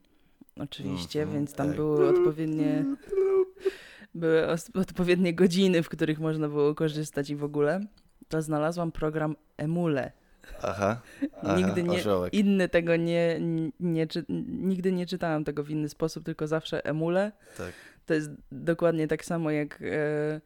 oczywiście, 0.58 1.22
mm 1.22 1.34
-hmm, 1.34 1.38
więc 1.38 1.54
tam 1.54 1.68
tak. 1.68 1.76
były 1.76 2.10
odpowiednie 2.10 2.86
były 4.16 4.48
odpowiednie 4.74 5.34
godziny, 5.34 5.84
w 5.84 5.90
których 5.90 6.20
można 6.20 6.48
było 6.48 6.76
korzystać 6.76 7.30
i 7.30 7.36
w 7.36 7.44
ogóle, 7.44 7.80
to 8.28 8.42
znalazłam 8.42 8.92
program 8.92 9.36
Emule. 9.58 10.12
Aha. 10.62 11.02
aha 11.44 11.56
nigdy 11.58 11.84
nie, 11.84 12.04
inny 12.32 12.70
tego 12.70 12.96
nie, 12.96 13.40
nie, 13.80 14.08
czy, 14.08 14.26
nigdy 14.50 14.92
nie 14.92 15.06
czytałam 15.06 15.44
tego 15.44 15.64
w 15.64 15.70
inny 15.70 15.90
sposób, 15.90 16.26
tylko 16.26 16.48
zawsze 16.48 16.86
emule. 16.86 17.32
Tak. 17.58 17.74
To 18.06 18.14
jest 18.14 18.32
dokładnie 18.52 19.08
tak 19.08 19.26
samo 19.26 19.52
jak 19.52 19.82
e, 19.82 20.42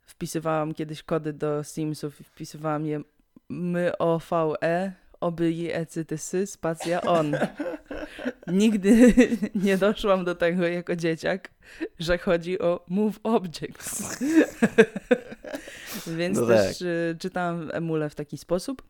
wpisywałam 0.00 0.74
kiedyś 0.74 1.02
kody 1.02 1.32
do 1.32 1.64
Simsów 1.64 2.20
i 2.20 2.24
wpisywałam 2.24 2.86
je 2.86 3.00
my 3.48 3.98
o 3.98 4.20
VE 4.30 4.92
oby 5.20 5.50
i 5.50 5.72
ecytysy 5.72 6.46
spacja 6.46 7.00
on. 7.00 7.36
Nigdy 8.46 9.14
nie 9.64 9.78
doszłam 9.78 10.24
do 10.24 10.34
tego 10.34 10.66
jako 10.66 10.96
dzieciak, 10.96 11.50
że 11.98 12.18
chodzi 12.18 12.58
o 12.58 12.84
move 12.88 13.20
objects. 13.22 14.18
Więc 16.18 16.38
no 16.38 16.46
też 16.46 16.78
tak. 16.78 16.88
E, 16.88 17.14
czytałam 17.18 17.70
emule 17.72 18.10
w 18.10 18.14
taki 18.14 18.38
sposób 18.38 18.82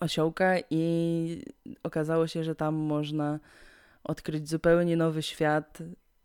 osiołka 0.00 0.54
i 0.70 1.42
okazało 1.82 2.26
się, 2.26 2.44
że 2.44 2.54
tam 2.54 2.74
można 2.74 3.40
odkryć 4.04 4.48
zupełnie 4.48 4.96
nowy 4.96 5.22
świat 5.22 5.78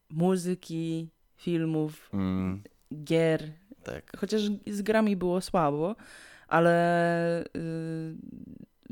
muzyki, 0.10 1.10
filmów, 1.36 2.10
mm. 2.14 2.64
gier. 3.04 3.52
Tak. 3.84 4.18
Chociaż 4.18 4.42
z 4.68 4.82
grami 4.82 5.16
było 5.16 5.42
słabo, 5.42 5.96
ale 6.48 7.44
y, 7.44 8.16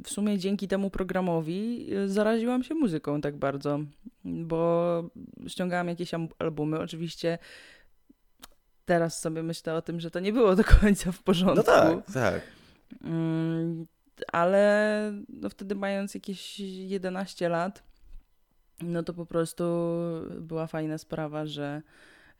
w 0.03 0.09
sumie 0.09 0.37
dzięki 0.37 0.67
temu 0.67 0.89
programowi 0.89 1.87
y, 1.93 2.09
zaraziłam 2.09 2.63
się 2.63 2.75
muzyką 2.75 3.21
tak 3.21 3.37
bardzo, 3.37 3.79
bo 4.25 5.03
ściągałam 5.47 5.87
jakieś 5.87 6.11
albumy. 6.39 6.79
Oczywiście 6.79 7.37
teraz 8.85 9.21
sobie 9.21 9.43
myślę 9.43 9.73
o 9.73 9.81
tym, 9.81 9.99
że 9.99 10.11
to 10.11 10.19
nie 10.19 10.33
było 10.33 10.55
do 10.55 10.63
końca 10.81 11.11
w 11.11 11.23
porządku. 11.23 11.55
No 11.55 11.63
tak, 11.63 12.11
tak. 12.13 12.41
Mm, 13.03 13.85
ale 14.31 15.13
no 15.29 15.49
wtedy 15.49 15.75
mając 15.75 16.13
jakieś 16.13 16.59
11 16.59 17.49
lat, 17.49 17.83
no 18.81 19.03
to 19.03 19.13
po 19.13 19.25
prostu 19.25 19.63
była 20.39 20.67
fajna 20.67 20.97
sprawa, 20.97 21.45
że 21.45 21.81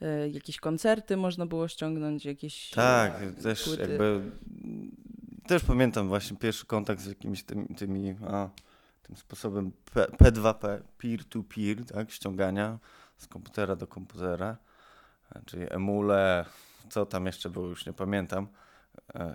y, 0.02 0.30
jakieś 0.30 0.58
koncerty 0.58 1.17
można 1.17 1.45
było 1.45 1.67
ściągnąć, 1.67 2.26
jakieś 2.26 2.69
Tak, 2.69 3.22
też 3.43 3.63
płyty. 3.63 3.82
jakby 3.82 4.22
też 5.50 5.64
pamiętam 5.64 6.08
właśnie 6.08 6.38
pierwszy 6.38 6.66
kontakt 6.66 7.02
z 7.02 7.06
jakimiś 7.06 7.44
tymi, 7.44 7.68
tymi 7.68 8.16
a, 8.28 8.50
tym 9.04 9.18
sposobem 9.18 9.72
P, 9.94 10.06
P2P, 10.06 10.82
peer-to-peer, 10.98 11.86
tak, 11.86 12.12
ściągania 12.12 12.80
z 13.18 13.28
komputera 13.28 13.76
do 13.76 13.88
komputera, 13.88 14.58
czyli 15.46 15.66
emule, 15.70 16.46
co 16.90 17.06
tam 17.06 17.26
jeszcze 17.26 17.50
było, 17.50 17.68
już 17.68 17.86
nie 17.86 17.94
pamiętam. 17.94 18.48
E, 19.16 19.34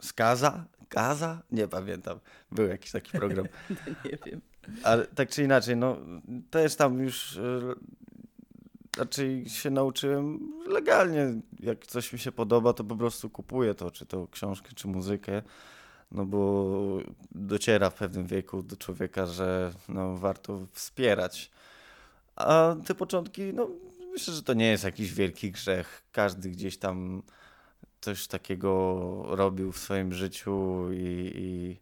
Skaza? 0.00 0.64
Gaza? 0.90 1.42
Nie 1.50 1.68
pamiętam. 1.68 2.20
Był 2.52 2.66
jakiś 2.66 2.90
taki 2.90 3.18
program. 3.18 3.46
nie 4.04 4.18
wiem. 4.26 4.40
Ale 4.82 5.06
tak 5.06 5.28
czy 5.28 5.42
inaczej, 5.42 5.76
no 5.76 5.96
też 6.50 6.76
tam 6.76 6.98
już 6.98 7.36
e, 7.36 7.74
raczej 8.98 9.48
się 9.48 9.70
nauczyłem 9.70 10.52
legalnie. 10.66 11.40
Jak 11.60 11.86
coś 11.86 12.12
mi 12.12 12.18
się 12.18 12.32
podoba, 12.32 12.72
to 12.72 12.84
po 12.84 12.96
prostu 12.96 13.30
kupuję 13.30 13.74
to, 13.74 13.90
czy 13.90 14.06
to 14.06 14.28
książkę, 14.28 14.68
czy 14.74 14.88
muzykę. 14.88 15.42
No 16.12 16.26
bo 16.26 16.98
dociera 17.32 17.90
w 17.90 17.94
pewnym 17.94 18.26
wieku 18.26 18.62
do 18.62 18.76
człowieka, 18.76 19.26
że 19.26 19.72
no, 19.88 20.16
warto 20.16 20.66
wspierać. 20.72 21.50
A 22.36 22.76
te 22.86 22.94
początki, 22.94 23.42
no 23.54 23.70
myślę, 24.12 24.34
że 24.34 24.42
to 24.42 24.54
nie 24.54 24.70
jest 24.70 24.84
jakiś 24.84 25.12
wielki 25.12 25.50
grzech. 25.50 26.02
Każdy 26.12 26.50
gdzieś 26.50 26.78
tam 26.78 27.22
coś 28.00 28.26
takiego 28.26 29.22
robił 29.28 29.72
w 29.72 29.78
swoim 29.78 30.12
życiu 30.12 30.86
i, 30.92 31.32
i 31.34 31.76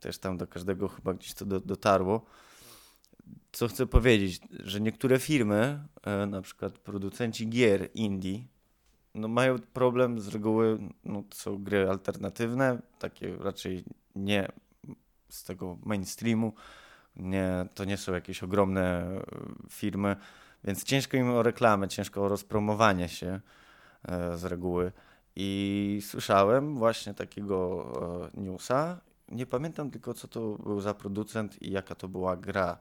też 0.00 0.18
tam 0.18 0.36
do 0.36 0.46
każdego 0.46 0.88
chyba 0.88 1.14
gdzieś 1.14 1.34
to 1.34 1.44
do, 1.44 1.60
dotarło. 1.60 2.26
Co 3.52 3.68
chcę 3.68 3.86
powiedzieć, 3.86 4.40
że 4.50 4.80
niektóre 4.80 5.18
firmy, 5.18 5.84
e, 6.02 6.26
na 6.26 6.42
przykład 6.42 6.78
producenci 6.78 7.48
gier 7.48 7.88
indie, 7.94 8.38
no 9.14 9.28
mają 9.28 9.58
problem 9.58 10.20
z 10.20 10.28
reguły, 10.28 10.78
no 11.04 11.22
są 11.34 11.64
gry 11.64 11.90
alternatywne, 11.90 12.82
takie 12.98 13.36
raczej 13.36 13.84
nie 14.16 14.48
z 15.28 15.44
tego 15.44 15.78
mainstreamu, 15.84 16.52
nie, 17.16 17.66
to 17.74 17.84
nie 17.84 17.96
są 17.96 18.12
jakieś 18.12 18.42
ogromne 18.42 18.82
e, 18.82 19.22
firmy, 19.70 20.16
więc 20.64 20.84
ciężko 20.84 21.16
im 21.16 21.30
o 21.30 21.42
reklamę, 21.42 21.88
ciężko 21.88 22.24
o 22.24 22.28
rozpromowanie 22.28 23.08
się 23.08 23.40
e, 24.02 24.38
z 24.38 24.44
reguły. 24.44 24.92
I 25.36 26.00
słyszałem 26.02 26.76
właśnie 26.76 27.14
takiego 27.14 27.86
newsa. 28.34 29.00
Nie 29.28 29.46
pamiętam 29.46 29.90
tylko, 29.90 30.14
co 30.14 30.28
to 30.28 30.40
był 30.40 30.80
za 30.80 30.94
producent 30.94 31.62
i 31.62 31.70
jaka 31.70 31.94
to 31.94 32.08
była 32.08 32.36
gra. 32.36 32.78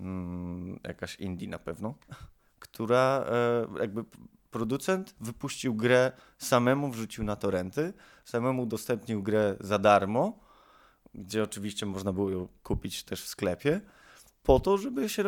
Mm, 0.00 0.80
jakaś 0.84 1.16
indie 1.16 1.48
na 1.48 1.58
pewno, 1.58 1.94
która 2.58 3.24
e, 3.28 3.66
jakby 3.80 4.04
producent 4.50 5.14
wypuścił 5.20 5.74
grę 5.74 6.12
samemu, 6.38 6.90
wrzucił 6.90 7.24
na 7.24 7.36
torrenty, 7.36 7.92
samemu 8.24 8.62
udostępnił 8.62 9.22
grę 9.22 9.56
za 9.60 9.78
darmo, 9.78 10.38
gdzie 11.14 11.42
oczywiście 11.42 11.86
można 11.86 12.12
było 12.12 12.30
ją 12.30 12.48
kupić 12.62 13.04
też 13.04 13.22
w 13.22 13.28
sklepie, 13.28 13.80
po 14.42 14.60
to, 14.60 14.78
żeby 14.78 15.08
się 15.08 15.22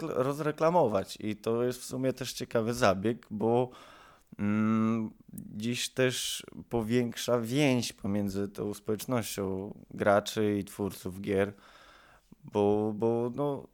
rozreklamować. 0.00 1.18
I 1.20 1.36
to 1.36 1.62
jest 1.62 1.80
w 1.80 1.84
sumie 1.84 2.12
też 2.12 2.32
ciekawy 2.32 2.74
zabieg, 2.74 3.26
bo 3.30 3.70
mm, 4.38 5.10
dziś 5.32 5.88
też 5.88 6.46
powiększa 6.68 7.40
więź 7.40 7.92
pomiędzy 7.92 8.48
tą 8.48 8.74
społecznością 8.74 9.74
graczy 9.90 10.58
i 10.58 10.64
twórców 10.64 11.20
gier, 11.20 11.52
bo, 12.44 12.92
bo 12.96 13.32
no, 13.34 13.66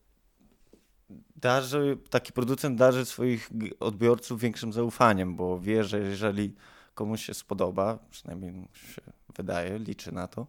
darzy, 1.36 1.98
taki 2.10 2.32
producent 2.32 2.78
darzy 2.78 3.04
swoich 3.04 3.50
odbiorców 3.80 4.40
większym 4.40 4.72
zaufaniem, 4.72 5.36
bo 5.36 5.60
wie, 5.60 5.84
że 5.84 5.98
jeżeli 5.98 6.54
komuś 6.94 7.24
się 7.24 7.34
spodoba, 7.34 7.98
przynajmniej 8.10 8.68
się 8.72 9.02
wydaje, 9.36 9.78
liczy 9.78 10.12
na 10.12 10.26
to, 10.26 10.46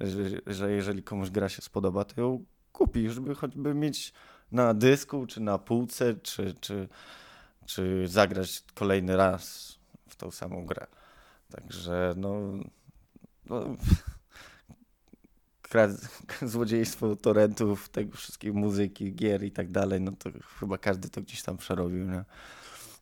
że, 0.00 0.18
że 0.46 0.72
jeżeli 0.72 1.02
komuś 1.02 1.30
gra 1.30 1.48
się 1.48 1.62
spodoba, 1.62 2.04
to 2.04 2.20
ją 2.20 2.44
kupi, 2.72 3.10
żeby 3.10 3.34
choćby 3.34 3.74
mieć 3.74 4.12
na 4.52 4.74
dysku, 4.74 5.26
czy 5.26 5.40
na 5.40 5.58
półce, 5.58 6.14
czy, 6.14 6.54
czy, 6.60 6.88
czy 7.66 8.08
zagrać 8.08 8.64
kolejny 8.74 9.16
raz 9.16 9.74
w 10.08 10.16
tą 10.16 10.30
samą 10.30 10.66
grę. 10.66 10.86
Także 11.50 12.14
no, 12.16 12.40
no 13.46 13.76
złodziejstwo 16.42 17.16
torrentów, 17.16 17.88
tego 17.88 18.16
wszystkiej 18.16 18.52
muzyki, 18.52 19.14
gier 19.14 19.44
i 19.44 19.50
tak 19.50 19.70
dalej, 19.70 20.00
no 20.00 20.12
to 20.18 20.30
chyba 20.60 20.78
każdy 20.78 21.08
to 21.08 21.20
gdzieś 21.20 21.42
tam 21.42 21.56
przerobił, 21.56 22.04
nie? 22.04 22.24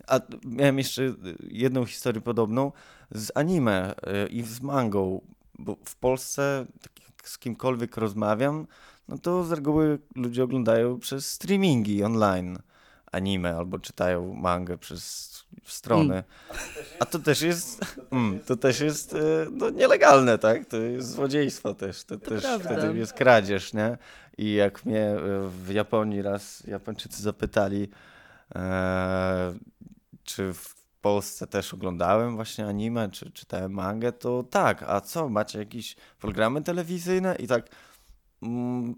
A 0.06 0.20
miałem 0.44 0.78
jeszcze 0.78 1.14
jedną 1.48 1.86
historię 1.86 2.20
podobną 2.20 2.72
z 3.10 3.30
anime 3.34 3.94
y, 4.26 4.28
i 4.28 4.42
z 4.42 4.60
mangą, 4.60 5.20
bo 5.58 5.76
w 5.84 5.96
Polsce 5.96 6.66
tak 6.82 7.28
z 7.28 7.38
kimkolwiek 7.38 7.96
rozmawiam, 7.96 8.66
no 9.08 9.18
to 9.18 9.44
z 9.44 9.52
reguły 9.52 9.98
ludzie 10.16 10.44
oglądają 10.44 10.98
przez 10.98 11.30
streamingi 11.30 12.04
online 12.04 12.58
anime 13.12 13.56
albo 13.56 13.78
czytają 13.78 14.34
mangę 14.34 14.78
przez 14.78 15.31
strony. 15.64 16.14
Mm. 16.14 16.24
A 17.00 17.06
to 17.06 17.18
też 17.18 17.42
jest, 17.42 17.96
mm, 18.10 18.40
to 18.40 18.56
też 18.56 18.80
jest 18.80 19.14
e, 19.14 19.18
no, 19.50 19.70
nielegalne, 19.70 20.38
tak? 20.38 20.66
To 20.66 20.76
jest 20.76 21.10
złodziejstwo 21.10 21.74
też. 21.74 22.04
To, 22.04 22.18
to 22.18 22.30
też 22.30 22.44
wtedy 22.64 22.98
jest 22.98 23.12
kradzież, 23.12 23.72
nie? 23.72 23.98
I 24.38 24.54
jak 24.54 24.84
mnie 24.84 25.06
e, 25.06 25.18
w 25.64 25.70
Japonii 25.70 26.22
raz 26.22 26.66
Japończycy 26.66 27.22
zapytali, 27.22 27.88
e, 28.54 29.54
czy 30.24 30.54
w 30.54 30.74
Polsce 31.00 31.46
też 31.46 31.74
oglądałem 31.74 32.36
właśnie 32.36 32.66
anime, 32.66 33.10
czy 33.10 33.30
czytałem 33.30 33.72
mangę, 33.72 34.12
to 34.12 34.42
tak, 34.42 34.82
a 34.82 35.00
co, 35.00 35.28
macie 35.28 35.58
jakieś 35.58 35.96
programy 36.18 36.62
telewizyjne? 36.62 37.36
I 37.38 37.46
tak 37.46 37.68
mm, 38.42 38.94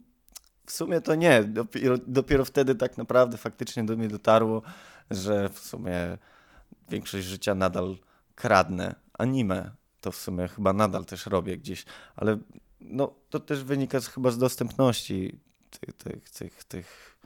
w 0.66 0.72
sumie 0.72 1.00
to 1.00 1.14
nie. 1.14 1.44
Dopiero, 1.44 1.98
dopiero 2.06 2.44
wtedy 2.44 2.74
tak 2.74 2.98
naprawdę 2.98 3.36
faktycznie 3.36 3.84
do 3.84 3.96
mnie 3.96 4.08
dotarło, 4.08 4.62
że 5.10 5.48
w 5.48 5.58
sumie 5.58 6.18
większość 6.88 7.26
życia 7.26 7.54
nadal 7.54 7.96
kradnę 8.34 8.94
anime. 9.18 9.70
To 10.00 10.12
w 10.12 10.16
sumie 10.16 10.48
chyba 10.48 10.72
nadal 10.72 11.04
też 11.04 11.26
robię 11.26 11.56
gdzieś, 11.56 11.84
ale 12.16 12.38
no, 12.80 13.14
to 13.30 13.40
też 13.40 13.64
wynika 13.64 14.00
z, 14.00 14.08
chyba 14.08 14.30
z 14.30 14.38
dostępności 14.38 15.38
tych, 15.70 15.94
tych, 15.94 16.30
tych, 16.30 16.64
tych, 16.64 17.18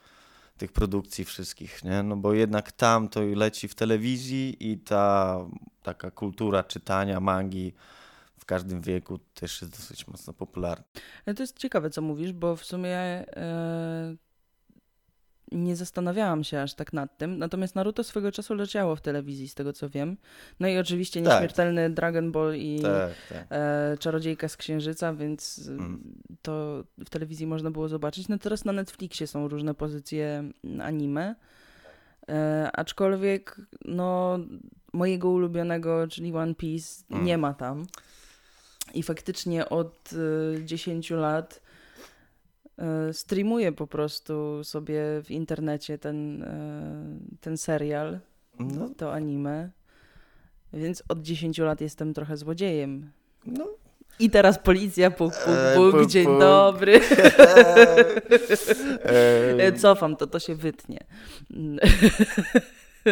tych 0.58 0.72
produkcji 0.72 1.24
wszystkich, 1.24 1.84
nie? 1.84 2.02
No 2.02 2.16
bo 2.16 2.34
jednak 2.34 2.72
tam 2.72 3.08
to 3.08 3.20
leci 3.20 3.68
w 3.68 3.74
telewizji 3.74 4.56
i 4.72 4.78
ta 4.78 5.38
taka 5.82 6.10
kultura 6.10 6.64
czytania 6.64 7.20
mangi 7.20 7.72
w 8.38 8.44
każdym 8.44 8.80
wieku 8.80 9.18
też 9.34 9.62
jest 9.62 9.72
dosyć 9.72 10.08
mocno 10.08 10.32
popularna. 10.32 10.84
Ale 11.26 11.34
to 11.34 11.42
jest 11.42 11.58
ciekawe, 11.58 11.90
co 11.90 12.02
mówisz, 12.02 12.32
bo 12.32 12.56
w 12.56 12.64
sumie 12.64 13.26
yy 13.36 14.27
nie 15.52 15.76
zastanawiałam 15.76 16.44
się 16.44 16.60
aż 16.60 16.74
tak 16.74 16.92
nad 16.92 17.18
tym. 17.18 17.38
Natomiast 17.38 17.74
Naruto 17.74 18.04
swego 18.04 18.32
czasu 18.32 18.54
leciało 18.54 18.96
w 18.96 19.00
telewizji, 19.00 19.48
z 19.48 19.54
tego 19.54 19.72
co 19.72 19.88
wiem. 19.88 20.16
No 20.60 20.68
i 20.68 20.78
oczywiście 20.78 21.22
tak. 21.22 21.32
nieśmiertelny 21.32 21.84
tak. 21.84 21.94
Dragon 21.94 22.32
Ball 22.32 22.56
i 22.56 22.80
tak, 22.82 23.10
tak. 23.28 23.46
E, 23.50 23.96
Czarodziejka 23.98 24.48
z 24.48 24.56
Księżyca, 24.56 25.14
więc 25.14 25.68
mm. 25.68 26.02
to 26.42 26.84
w 26.98 27.10
telewizji 27.10 27.46
można 27.46 27.70
było 27.70 27.88
zobaczyć. 27.88 28.28
No 28.28 28.38
teraz 28.38 28.64
na 28.64 28.72
Netflixie 28.72 29.26
są 29.26 29.48
różne 29.48 29.74
pozycje 29.74 30.44
anime. 30.80 31.34
E, 32.28 32.70
aczkolwiek, 32.72 33.60
no, 33.84 34.38
mojego 34.92 35.30
ulubionego, 35.30 36.08
czyli 36.08 36.34
One 36.34 36.54
Piece, 36.54 37.04
mm. 37.10 37.24
nie 37.24 37.38
ma 37.38 37.54
tam. 37.54 37.86
I 38.94 39.02
faktycznie 39.02 39.68
od 39.68 40.12
y, 40.12 40.64
10 40.64 41.10
lat 41.10 41.60
E, 41.60 41.67
streamuję 43.12 43.72
po 43.72 43.86
prostu 43.86 44.64
sobie 44.64 45.00
w 45.24 45.30
internecie 45.30 45.98
ten, 45.98 46.42
e, 46.42 47.38
ten 47.40 47.56
serial, 47.56 48.18
no. 48.58 48.90
to 48.96 49.12
anime. 49.12 49.70
Więc 50.72 51.02
od 51.08 51.22
10 51.22 51.58
lat 51.58 51.80
jestem 51.80 52.14
trochę 52.14 52.36
złodziejem. 52.36 53.10
No. 53.46 53.66
I 54.20 54.30
teraz 54.30 54.58
policja, 54.58 55.10
puk, 55.10 55.34
puk, 55.34 55.54
e, 55.56 55.74
puk, 55.76 55.92
puk 55.92 56.10
dzień 56.10 56.26
puk. 56.26 56.40
dobry. 56.40 57.00
Cofam, 59.80 60.16
to 60.16 60.26
to 60.26 60.38
się 60.38 60.54
wytnie. 60.54 60.98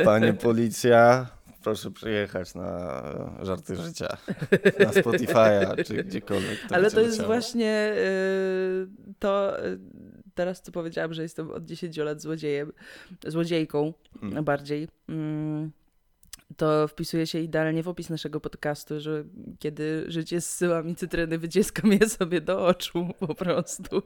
Panie 0.05 0.33
policja, 0.33 1.26
proszę 1.66 1.90
przyjechać 1.90 2.55
na 2.55 3.02
Żarty 3.42 3.76
Życia, 3.76 4.16
na 4.79 4.90
Spotify'a 4.90 5.85
czy 5.85 6.05
gdziekolwiek. 6.05 6.61
To 6.68 6.74
Ale 6.74 6.90
to 6.90 7.00
jest 7.00 7.12
leciało. 7.12 7.26
właśnie 7.26 7.94
y, 7.96 8.88
to, 9.18 9.64
y, 9.66 9.79
teraz 10.35 10.62
co 10.62 10.72
powiedziałam, 10.72 11.14
że 11.14 11.22
jestem 11.22 11.50
od 11.50 11.64
10 11.64 11.96
lat 11.96 12.22
złodziejem, 12.22 12.72
złodziejką 13.26 13.92
mm. 14.22 14.44
bardziej. 14.44 14.88
Mm, 15.09 15.70
to 16.57 16.88
wpisuje 16.88 17.26
się 17.26 17.40
idealnie 17.40 17.83
w 17.83 17.88
opis 17.88 18.11
naszego 18.11 18.40
podcastu, 18.40 19.00
że 19.00 19.24
kiedy 19.59 20.05
życie 20.09 20.40
zsyła 20.40 20.83
mi 20.83 20.96
cytryny, 20.96 21.38
wyciskam 21.38 21.92
je 21.92 22.09
sobie 22.09 22.40
do 22.40 22.66
oczu 22.66 23.09
po 23.20 23.35
prostu. 23.35 24.02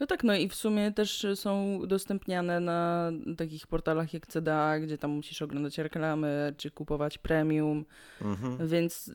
No 0.00 0.06
tak, 0.06 0.24
no 0.24 0.34
i 0.34 0.48
w 0.48 0.54
sumie 0.54 0.92
też 0.92 1.26
są 1.34 1.76
udostępniane 1.76 2.60
na 2.60 3.12
takich 3.36 3.66
portalach 3.66 4.14
jak 4.14 4.26
CDA, 4.26 4.80
gdzie 4.80 4.98
tam 4.98 5.10
musisz 5.10 5.42
oglądać 5.42 5.78
reklamy, 5.78 6.54
czy 6.56 6.70
kupować 6.70 7.18
premium, 7.18 7.84
mhm. 8.22 8.68
więc 8.68 9.14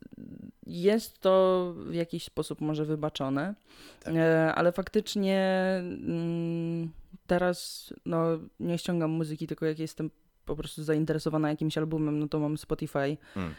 jest 0.68 1.20
to 1.20 1.74
w 1.78 1.94
jakiś 1.94 2.24
sposób 2.24 2.62
może 2.62 2.86
wybaczone, 2.86 3.56
tak. 4.04 4.14
E, 4.16 4.54
ale 4.56 4.72
faktycznie 4.72 5.40
mm, 5.80 6.92
teraz 7.28 7.90
no, 8.06 8.26
nie 8.60 8.78
ściągam 8.78 9.12
muzyki, 9.12 9.48
tylko 9.48 9.66
jak 9.66 9.80
jestem 9.80 10.10
po 10.46 10.56
prostu 10.56 10.84
zainteresowana 10.84 11.50
jakimś 11.50 11.78
albumem, 11.78 12.20
no 12.20 12.28
to 12.28 12.40
mam 12.40 12.58
Spotify. 12.58 13.18
Mm 13.36 13.54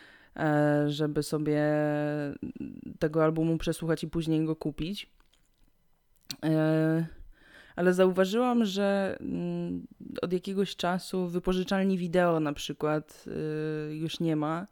żeby 0.87 1.23
sobie 1.23 1.63
tego 2.99 3.25
albumu 3.25 3.59
przesłuchać 3.59 4.05
i 4.05 4.09
później 4.09 4.45
go 4.45 4.57
kupić. 4.57 5.11
E, 6.45 7.07
ale 7.77 7.95
zauważyłam, 7.95 8.65
że 8.65 9.17
mm, 9.21 9.87
od 10.23 10.33
jakiegoś 10.33 10.77
czasu 10.77 11.29
wypożyczalni 11.29 11.99
wideo 11.99 12.41
na 12.41 12.53
przykład 12.53 13.25
y, 13.91 13.97
już 13.97 14.21
nie 14.21 14.37
ma. 14.37 14.67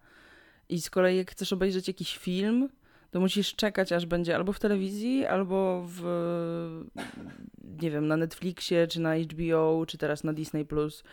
I 0.69 0.81
z 0.81 0.91
kolei 0.91 1.17
jak 1.17 1.31
chcesz 1.31 1.53
obejrzeć 1.53 1.89
jakiś 1.89 2.19
film, 2.19 2.69
to 3.11 3.21
musisz 3.21 3.55
czekać, 3.55 3.93
aż 3.93 4.07
będzie 4.07 4.37
albo 4.37 4.53
w 4.53 4.59
telewizji, 4.59 5.27
albo 5.27 5.85
w, 5.87 6.03
nie 7.81 7.91
wiem, 7.91 8.09
na 8.09 8.17
Netflixie, 8.17 8.87
czy 8.87 9.01
na 9.01 9.17
HBO, 9.17 9.85
czy 9.87 9.99
teraz 9.99 10.25
na 10.25 10.33
Disney 10.33 10.65
Plus, 10.65 11.05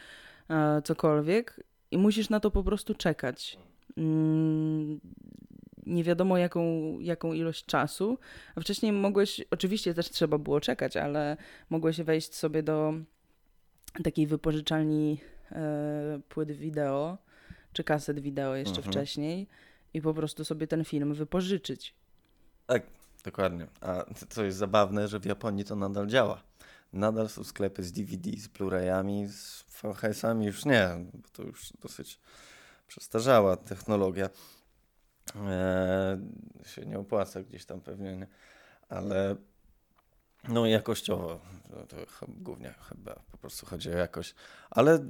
e, 0.49 0.81
cokolwiek. 0.81 1.63
I 1.91 1.97
musisz 1.97 2.29
na 2.29 2.39
to 2.39 2.51
po 2.51 2.63
prostu 2.63 2.95
czekać. 2.95 3.57
Nie 5.87 6.03
wiadomo 6.03 6.37
jaką, 6.37 6.61
jaką 6.99 7.33
ilość 7.33 7.65
czasu. 7.65 8.17
A 8.55 8.61
wcześniej 8.61 8.91
mogłeś, 8.91 9.41
oczywiście 9.51 9.93
też 9.93 10.09
trzeba 10.09 10.37
było 10.37 10.61
czekać, 10.61 10.97
ale 10.97 11.37
mogłeś 11.69 12.01
wejść 12.01 12.35
sobie 12.35 12.63
do 12.63 12.93
takiej 14.03 14.27
wypożyczalni 14.27 15.19
e, 15.51 16.19
płyt 16.29 16.51
wideo, 16.51 17.17
czy 17.73 17.83
kaset 17.83 18.19
wideo 18.19 18.55
jeszcze 18.55 18.77
Mhm. 18.77 18.91
wcześniej 18.93 19.47
i 19.93 20.01
po 20.01 20.13
prostu 20.13 20.45
sobie 20.45 20.67
ten 20.67 20.85
film 20.85 21.13
wypożyczyć. 21.13 21.93
Tak, 22.65 22.83
dokładnie. 23.23 23.67
A 23.81 24.05
co 24.29 24.43
jest 24.43 24.57
zabawne, 24.57 25.07
że 25.07 25.19
w 25.19 25.25
Japonii 25.25 25.65
to 25.65 25.75
nadal 25.75 26.07
działa. 26.07 26.43
Nadal 26.93 27.29
są 27.29 27.43
sklepy 27.43 27.83
z 27.83 27.91
DVD, 27.91 28.29
z 28.37 28.47
Blu-rayami, 28.47 29.27
z 29.27 29.63
VHS-ami 29.81 30.45
już 30.45 30.65
nie, 30.65 30.89
bo 31.13 31.29
to 31.33 31.43
już 31.43 31.73
dosyć 31.81 32.19
przestarzała 32.87 33.57
technologia. 33.57 34.29
Eee, 35.35 36.17
się 36.65 36.85
nie 36.85 36.99
opłaca 36.99 37.43
gdzieś 37.43 37.65
tam 37.65 37.81
pewnie, 37.81 38.17
nie? 38.17 38.27
ale 38.89 39.35
no 40.47 40.65
jakościowo, 40.65 41.39
to, 41.69 41.87
to 41.87 42.25
głównie 42.27 42.73
chyba 42.89 43.15
po 43.31 43.37
prostu 43.37 43.65
chodzi 43.65 43.89
o 43.89 43.97
jakość, 43.97 44.35
ale 44.69 45.05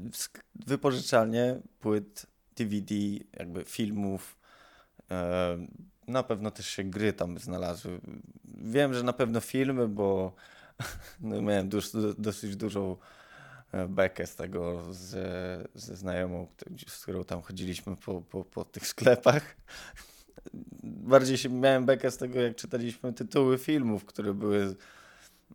wypożyczalnie 0.55 1.61
płyt, 1.79 2.25
DVD, 2.55 2.95
jakby 3.33 3.65
filmów, 3.65 4.37
e, 5.11 5.57
na 6.07 6.23
pewno 6.23 6.51
też 6.51 6.67
się 6.67 6.83
gry 6.83 7.13
tam 7.13 7.39
znalazły. 7.39 7.99
Wiem, 8.45 8.93
że 8.93 9.03
na 9.03 9.13
pewno 9.13 9.41
filmy, 9.41 9.87
bo 9.87 10.33
no, 11.19 11.41
miałem 11.41 11.69
dosyć 12.17 12.55
dużą 12.55 12.97
bekę 13.89 14.27
z 14.27 14.35
tego 14.35 14.93
ze, 14.93 15.63
ze 15.75 15.95
znajomą, 15.95 16.47
z 16.87 17.03
którą 17.03 17.23
tam 17.23 17.41
chodziliśmy 17.41 17.95
po, 17.95 18.21
po, 18.21 18.43
po 18.45 18.65
tych 18.65 18.87
sklepach. 18.87 19.55
Bardziej 20.83 21.37
się 21.37 21.49
miałem 21.49 21.85
bekę 21.85 22.11
z 22.11 22.17
tego, 22.17 22.41
jak 22.41 22.55
czytaliśmy 22.55 23.13
tytuły 23.13 23.57
filmów, 23.57 24.05
które 24.05 24.33
były 24.33 24.75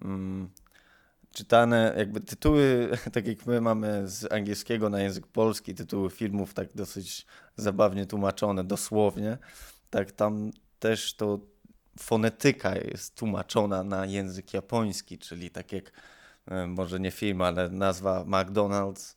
mm, 0.02 0.50
czytane, 1.32 1.94
jakby 1.98 2.20
tytuły, 2.20 2.88
tak 3.12 3.26
jak 3.26 3.46
my 3.46 3.60
mamy 3.60 4.08
z 4.08 4.32
angielskiego 4.32 4.90
na 4.90 5.00
język 5.00 5.26
polski, 5.26 5.74
tytuły 5.74 6.10
filmów 6.10 6.54
tak 6.54 6.68
dosyć 6.74 7.26
zabawnie 7.56 8.06
tłumaczone, 8.06 8.64
dosłownie, 8.64 9.38
tak 9.90 10.12
tam 10.12 10.50
też 10.78 11.14
to 11.14 11.38
fonetyka 11.98 12.76
jest 12.76 13.14
tłumaczona 13.14 13.84
na 13.84 14.06
język 14.06 14.54
japoński, 14.54 15.18
czyli 15.18 15.50
tak 15.50 15.72
jak 15.72 15.88
e, 15.88 15.92
może 16.66 17.00
nie 17.00 17.10
film, 17.10 17.42
ale 17.42 17.68
nazwa 17.68 18.24
McDonald's 18.24 19.16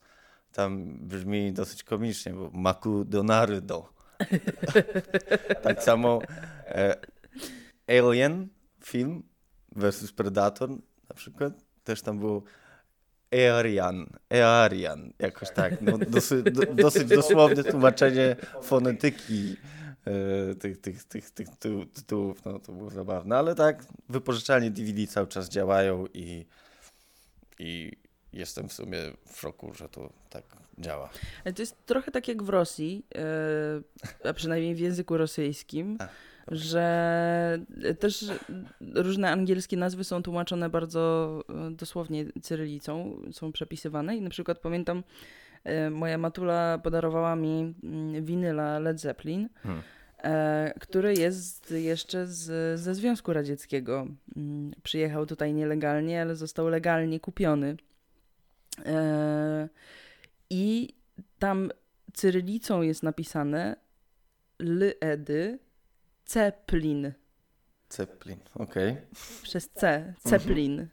tam 0.51 0.97
brzmi 0.99 1.53
dosyć 1.53 1.83
komicznie, 1.83 2.33
bo 2.33 2.49
Maku 2.53 3.05
Donardo. 3.05 3.89
tak 5.63 5.83
samo 5.83 6.21
e, 6.65 6.95
Alien 7.87 8.47
film 8.83 9.23
versus 9.75 10.11
Predator 10.11 10.69
na 11.09 11.15
przykład 11.15 11.53
też 11.83 12.01
tam 12.01 12.19
było 12.19 12.43
Earian, 13.31 14.05
Earian, 14.29 15.13
jakoś 15.19 15.51
tak. 15.51 15.81
No, 15.81 15.97
dosyć, 15.97 16.43
do, 16.43 16.73
dosyć 16.73 17.05
dosłowne 17.05 17.63
tłumaczenie 17.63 18.35
fonetyki 18.61 19.55
e, 20.05 20.55
tych, 20.55 20.81
tych, 20.81 21.03
tych, 21.03 21.31
tych 21.31 21.49
tytuł- 21.49 21.87
tytułów, 21.93 22.45
no 22.45 22.59
to 22.59 22.71
było 22.71 22.89
zabawne, 22.89 23.37
ale 23.37 23.55
tak, 23.55 23.85
wypożyczalnie 24.09 24.71
DVD 24.71 25.07
cały 25.07 25.27
czas 25.27 25.49
działają 25.49 26.05
i, 26.13 26.45
i 27.59 27.91
jestem 28.33 28.67
w 28.67 28.73
sumie 28.73 28.99
w 29.25 29.39
szoku, 29.39 29.73
że 29.73 29.89
to 29.89 30.13
tak 30.29 30.43
działa. 30.77 31.09
Ale 31.45 31.53
to 31.53 31.61
jest 31.61 31.85
trochę 31.85 32.11
tak 32.11 32.27
jak 32.27 32.43
w 32.43 32.49
Rosji, 32.49 33.05
e, 34.23 34.29
a 34.29 34.33
przynajmniej 34.33 34.75
w 34.75 34.79
języku 34.79 35.17
rosyjskim, 35.17 35.97
A, 35.99 36.07
że 36.47 37.59
też 37.99 38.25
różne 38.95 39.31
angielskie 39.31 39.77
nazwy 39.77 40.03
są 40.03 40.23
tłumaczone 40.23 40.69
bardzo 40.69 41.43
e, 41.49 41.71
dosłownie 41.71 42.25
cyrylicą, 42.41 43.21
są 43.31 43.51
przepisywane 43.51 44.17
i 44.17 44.21
na 44.21 44.29
przykład 44.29 44.59
pamiętam, 44.59 45.03
e, 45.63 45.89
moja 45.89 46.17
matula 46.17 46.77
podarowała 46.77 47.35
mi 47.35 47.73
mm, 47.83 48.25
winyla 48.25 48.79
Led 48.79 48.99
Zeppelin, 48.99 49.49
Hmm. 49.63 49.83
E, 50.25 50.73
który 50.79 51.13
jest 51.13 51.71
jeszcze 51.71 52.27
z, 52.27 52.79
ze 52.79 52.95
Związku 52.95 53.33
Radzieckiego. 53.33 54.07
Mm, 54.35 54.71
Przyjechał 54.83 55.25
tutaj 55.25 55.53
nielegalnie, 55.53 56.21
ale 56.21 56.35
został 56.35 56.67
legalnie 56.67 57.19
kupiony. 57.19 57.77
E, 58.85 59.69
I 60.49 60.93
tam 61.39 61.71
cyrylicą 62.13 62.81
jest 62.81 63.03
napisane 63.03 63.75
Lyedy 64.59 65.59
Ceplin 66.25 67.13
Zeppelin, 67.89 68.39
okej. 68.55 68.97
przez 69.43 69.69
C, 69.69 70.13
Ceplin. 70.19 70.87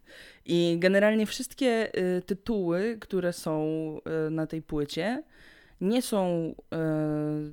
I 0.47 0.77
generalnie 0.79 1.27
wszystkie 1.27 1.93
y, 2.19 2.23
tytuły, 2.23 2.97
które 3.01 3.33
są 3.33 3.63
y, 4.27 4.31
na 4.31 4.47
tej 4.47 4.63
płycie, 4.63 5.23
nie 5.81 6.03
są 6.03 6.55
y, 6.55 7.53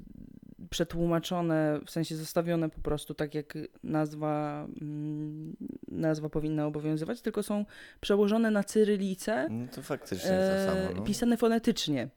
przetłumaczone, 0.69 1.79
w 1.85 1.91
sensie 1.91 2.15
zostawione 2.15 2.69
po 2.69 2.81
prostu 2.81 3.13
tak, 3.13 3.35
jak 3.35 3.53
nazwa, 3.83 4.65
mm, 4.81 5.55
nazwa 5.87 6.29
powinna 6.29 6.65
obowiązywać, 6.65 7.21
tylko 7.21 7.43
są 7.43 7.65
przełożone 8.01 8.51
na 8.51 8.63
cyrylicę, 8.63 9.47
No 9.49 9.67
to 9.75 9.81
faktycznie 9.81 10.31
jest 10.31 10.49
to 10.51 10.55
e, 10.55 10.65
samo. 10.65 10.95
No, 10.95 11.01
pisane 11.01 11.37
fonetycznie. 11.37 12.09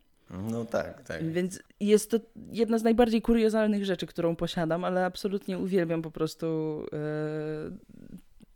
no 0.51 0.65
tak, 0.65 1.03
tak. 1.03 1.31
Więc 1.31 1.63
jest 1.81 2.11
to 2.11 2.21
jedna 2.53 2.79
z 2.79 2.83
najbardziej 2.83 3.23
kuriozalnych 3.23 3.85
rzeczy, 3.85 4.07
którą 4.07 4.37
posiadam, 4.37 4.85
ale 4.85 5.05
absolutnie 5.05 5.59
uwielbiam 5.59 6.03
po 6.03 6.11
prostu 6.11 6.47
e, 6.93 7.93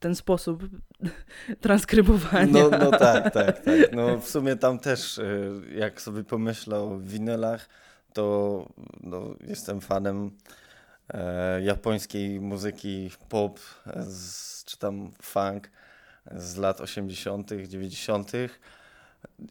ten 0.01 0.15
sposób 0.15 0.63
transkrybowania. 1.61 2.53
No, 2.53 2.71
no 2.71 2.91
tak, 2.91 3.35
tak, 3.35 3.65
tak. 3.65 3.93
No 3.93 4.19
w 4.19 4.29
sumie 4.29 4.57
tam 4.57 4.79
też, 4.79 5.19
y, 5.19 5.53
jak 5.75 6.01
sobie 6.01 6.25
pomyślę 6.25 6.79
o 6.79 6.99
winylach, 6.99 7.69
to 8.17 8.67
no, 9.01 9.35
jestem 9.47 9.81
fanem 9.81 10.31
e, 11.09 11.63
japońskiej 11.63 12.41
muzyki 12.41 13.11
pop, 13.29 13.61
z, 14.07 14.65
czy 14.65 14.79
tam 14.79 15.11
funk 15.23 15.71
z 16.31 16.57
lat 16.57 16.81
80., 16.81 17.51
90. 17.67 18.33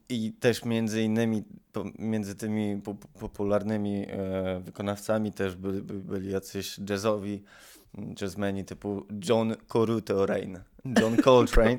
I 0.09 0.33
też 0.33 0.65
między 0.65 1.01
innymi 1.01 1.43
między 1.99 2.35
tymi 2.35 2.81
po, 2.81 2.95
popularnymi 3.19 4.05
e, 4.09 4.59
wykonawcami 4.59 5.31
też 5.31 5.55
byli, 5.55 5.81
by, 5.81 5.93
byli 5.93 6.31
jacyś 6.31 6.79
jazzowi 6.89 7.43
jazzmeni 8.21 8.65
typu 8.65 9.05
John 9.29 9.55
Coltrane. 9.71 10.63
John 11.01 11.17
Coltrane. 11.23 11.77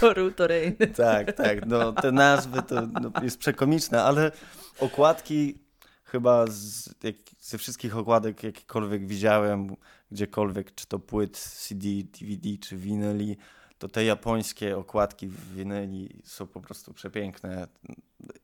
Koru 0.00 0.30
Torej. 0.30 0.76
Tak, 0.96 1.32
tak. 1.32 1.66
No, 1.66 1.92
te 1.92 2.12
nazwy 2.12 2.62
to 2.62 2.86
no, 2.86 3.10
jest 3.22 3.38
przekomiczne, 3.38 4.02
ale 4.02 4.32
okładki 4.80 5.65
chyba 6.06 6.46
z, 6.46 6.94
jak, 7.02 7.16
ze 7.40 7.58
wszystkich 7.58 7.96
okładek, 7.96 8.42
jakiekolwiek 8.42 9.06
widziałem, 9.06 9.76
gdziekolwiek, 10.10 10.74
czy 10.74 10.86
to 10.86 10.98
płyt 10.98 11.38
CD, 11.38 11.86
DVD, 12.20 12.48
czy 12.60 12.76
winyli, 12.76 13.36
to 13.78 13.88
te 13.88 14.04
japońskie 14.04 14.76
okładki 14.76 15.28
w 15.28 15.54
winyli 15.54 16.22
są 16.24 16.46
po 16.46 16.60
prostu 16.60 16.94
przepiękne. 16.94 17.66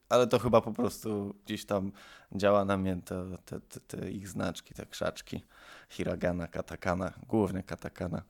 Ale 0.08 0.26
to 0.26 0.38
chyba 0.38 0.60
po 0.60 0.72
prostu 0.72 1.34
gdzieś 1.44 1.64
tam 1.66 1.92
działa 2.32 2.64
na 2.64 2.76
mnie 2.76 2.96
te, 3.04 3.36
te, 3.44 3.60
te, 3.60 3.80
te 3.80 4.10
ich 4.10 4.28
znaczki, 4.28 4.74
te 4.74 4.86
krzaczki. 4.86 5.44
Hiragana, 5.88 6.46
katakana, 6.46 7.12
głównie 7.28 7.62
katakana. 7.62 8.22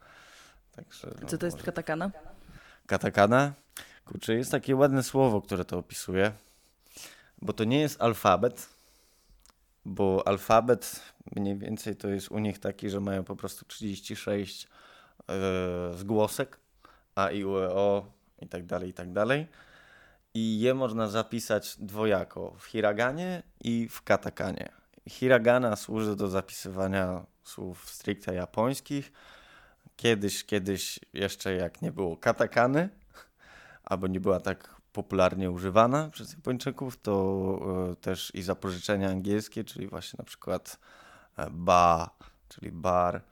Także, 0.72 1.14
no, 1.22 1.28
Co 1.28 1.38
to 1.38 1.46
jest 1.46 1.56
może- 1.56 1.66
katakana? 1.66 2.10
Katakana? 2.86 3.52
Kurczę, 4.04 4.34
jest 4.34 4.50
takie 4.50 4.76
ładne 4.76 5.02
słowo, 5.02 5.42
które 5.42 5.64
to 5.64 5.78
opisuje, 5.78 6.32
bo 7.42 7.52
to 7.52 7.64
nie 7.64 7.80
jest 7.80 8.02
alfabet, 8.02 8.68
bo 9.84 10.28
alfabet 10.28 11.02
mniej 11.36 11.58
więcej 11.58 11.96
to 11.96 12.08
jest 12.08 12.30
u 12.30 12.38
nich 12.38 12.58
taki, 12.58 12.90
że 12.90 13.00
mają 13.00 13.24
po 13.24 13.36
prostu 13.36 13.64
36 13.64 14.68
e, 15.28 15.32
zgłosek, 15.96 16.58
a, 17.14 17.30
i, 17.30 17.44
u, 17.44 17.58
e, 17.58 17.70
o 17.70 18.06
i 18.40 18.48
tak 18.48 18.66
dalej, 18.66 18.90
i 18.90 18.94
tak 18.94 19.12
dalej. 19.12 19.46
I 20.34 20.60
je 20.60 20.74
można 20.74 21.08
zapisać 21.08 21.76
dwojako, 21.78 22.54
w 22.58 22.64
hiraganie 22.64 23.42
i 23.60 23.88
w 23.88 24.02
katakanie. 24.02 24.68
Hiragana 25.08 25.76
służy 25.76 26.16
do 26.16 26.28
zapisywania 26.28 27.26
słów 27.44 27.90
stricte 27.90 28.34
japońskich, 28.34 29.12
Kiedyś, 29.96 30.44
kiedyś 30.44 31.00
jeszcze 31.12 31.54
jak 31.54 31.82
nie 31.82 31.92
było 31.92 32.16
katakany, 32.16 32.88
albo 33.84 34.06
nie 34.06 34.20
była 34.20 34.40
tak 34.40 34.74
popularnie 34.92 35.50
używana 35.50 36.08
przez 36.10 36.32
Japończyków, 36.32 36.96
to 36.96 37.58
e, 37.92 37.96
też 37.96 38.34
i 38.34 38.42
zapożyczenia 38.42 39.08
angielskie, 39.08 39.64
czyli 39.64 39.86
właśnie 39.86 40.16
na 40.18 40.24
przykład 40.24 40.78
e, 41.36 41.50
ba, 41.50 42.10
czyli 42.48 42.72
bar, 42.72 43.22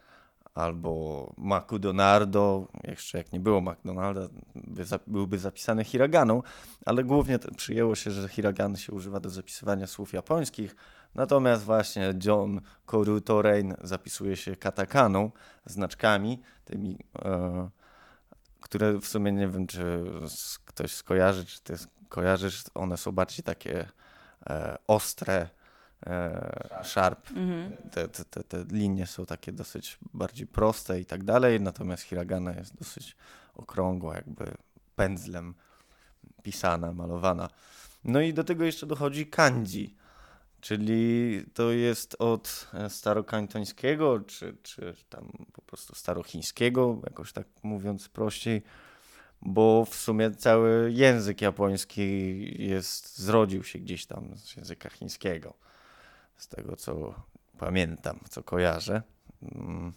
albo 0.55 1.33
McDonaldo, 1.39 2.67
jeszcze 2.85 3.19
jak 3.19 3.33
nie 3.33 3.41
było 3.41 3.61
McDonalda, 3.61 4.21
by, 4.55 4.85
byłby 5.07 5.39
zapisany 5.39 5.85
hiraganą, 5.85 6.43
ale 6.87 7.05
głównie 7.05 7.39
przyjęło 7.39 7.95
się, 7.95 8.11
że 8.11 8.29
hiragany 8.29 8.77
się 8.77 8.93
używa 8.93 9.21
do 9.21 9.31
zapisywania 9.31 9.87
słów 9.87 10.13
japońskich, 10.13 10.77
natomiast 11.15 11.65
właśnie 11.65 12.15
John 12.25 12.61
Korutorein 12.87 13.75
zapisuje 13.83 14.37
się 14.37 14.57
katakaną, 14.57 15.31
znaczkami, 15.67 16.43
tymi, 16.65 16.99
e, 17.25 17.71
które 18.61 18.99
w 18.99 19.07
sumie 19.07 19.33
nie 19.33 19.49
wiem, 19.49 19.67
czy 19.67 20.05
ktoś 20.65 20.95
skojarzy, 20.95 21.45
czy 21.47 21.61
jest 21.69 21.89
kojarzysz, 22.09 22.65
one 22.75 22.97
są 22.97 23.13
bardziej 23.13 23.45
takie 23.45 23.89
e, 24.47 24.79
ostre, 24.87 25.49
e, 26.07 26.81
sharp. 26.85 27.31
Mhm. 27.31 27.77
Te, 27.91 28.09
te, 28.09 28.25
te, 28.25 28.45
te 28.45 28.65
linie 28.65 29.07
są 29.07 29.27
takie 29.27 29.53
dosyć 29.53 29.99
bardziej 30.15 30.47
proste 30.47 31.01
i 31.01 31.05
tak 31.05 31.25
dalej, 31.25 31.61
natomiast 31.61 32.03
hiragana 32.03 32.53
jest 32.53 32.77
dosyć 32.77 33.17
okrągła, 33.55 34.15
jakby 34.15 34.55
pędzlem 34.97 35.55
pisana, 36.43 36.93
malowana. 36.93 37.49
No 38.05 38.21
i 38.21 38.35
do 38.35 38.45
tego 38.45 38.65
jeszcze 38.65 38.87
dochodzi 38.87 39.27
kanji, 39.27 39.97
czyli 40.61 41.45
to 41.55 41.73
jest 41.73 42.17
od 42.19 42.71
e, 42.75 42.91
starokantońskiego, 42.91 44.21
czy, 44.21 44.57
czy 44.63 44.95
tam 45.09 45.33
po 45.53 45.63
prostu 45.63 45.95
starochińskiego, 45.95 47.01
jakoś 47.05 47.33
tak 47.33 47.47
mówiąc 47.63 48.09
prościej, 48.09 48.63
bo 49.43 49.85
w 49.85 49.95
sumie 49.95 50.31
cały 50.31 50.93
język 50.93 51.41
japoński 51.41 52.41
jest, 52.69 53.19
zrodził 53.19 53.65
się 53.65 53.79
gdzieś 53.79 54.07
tam 54.07 54.37
z 54.37 54.57
języka 54.57 54.91
chińskiego, 54.91 55.55
z 56.37 56.49
tego 56.49 56.77
co 56.77 57.15
pamiętam, 57.59 58.21
co 58.31 58.43
kojarzę. 58.43 59.03
Mm. 59.43 59.93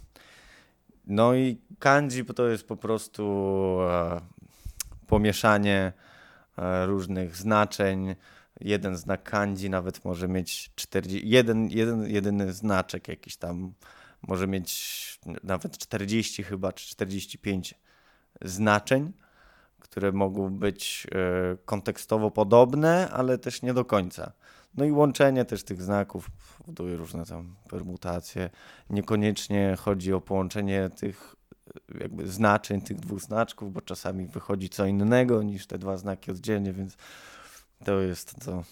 No 1.08 1.36
i 1.36 1.62
kanji 1.80 2.26
to 2.26 2.48
jest 2.48 2.68
po 2.68 2.78
prostu 2.78 3.24
e, 3.82 4.22
pomieszanie 5.08 5.94
e, 6.58 6.86
różnych 6.86 7.36
znaczeń. 7.36 8.16
Jeden 8.64 8.98
znak 8.98 9.24
kanji 9.24 9.70
nawet 9.70 10.06
może 10.06 10.28
mieć 10.28 10.72
40, 10.76 11.30
jeden, 11.30 11.70
jeden, 11.70 12.10
jedyny 12.10 12.54
znaczek 12.54 13.08
jakiś 13.08 13.38
tam 13.38 13.74
może 14.28 14.48
mieć 14.48 15.20
nawet 15.44 15.78
40 15.78 16.44
chyba, 16.44 16.74
czy 16.74 16.88
45 16.88 17.76
znaczeń, 18.42 19.14
które 19.80 20.12
mogą 20.12 20.50
być 20.50 21.08
e, 21.12 21.58
kontekstowo 21.66 22.32
podobne, 22.32 23.10
ale 23.10 23.38
też 23.38 23.62
nie 23.62 23.74
do 23.74 23.86
końca. 23.86 24.32
No 24.76 24.86
i 24.86 24.92
łączenie 24.92 25.46
też 25.46 25.64
tych 25.64 25.82
znaków 25.82 26.32
powoduje 26.58 26.98
różne 26.98 27.26
tam 27.26 27.56
permutacje. 27.70 28.50
Niekoniecznie 28.90 29.76
chodzi 29.80 30.14
o 30.14 30.22
połączenie 30.22 30.90
tych 30.90 31.36
jakby 32.00 32.28
znaczeń 32.28 32.82
tych 32.82 33.00
dwóch 33.00 33.22
znaczków, 33.22 33.74
bo 33.74 33.82
czasami 33.82 34.28
wychodzi 34.28 34.70
co 34.70 34.86
innego 34.86 35.44
niż 35.44 35.68
te 35.68 35.78
dwa 35.78 35.98
znaki 35.98 36.32
oddzielnie, 36.32 36.74
więc 36.74 36.98
to 37.86 38.02
jest 38.02 38.46
to. 38.46 38.64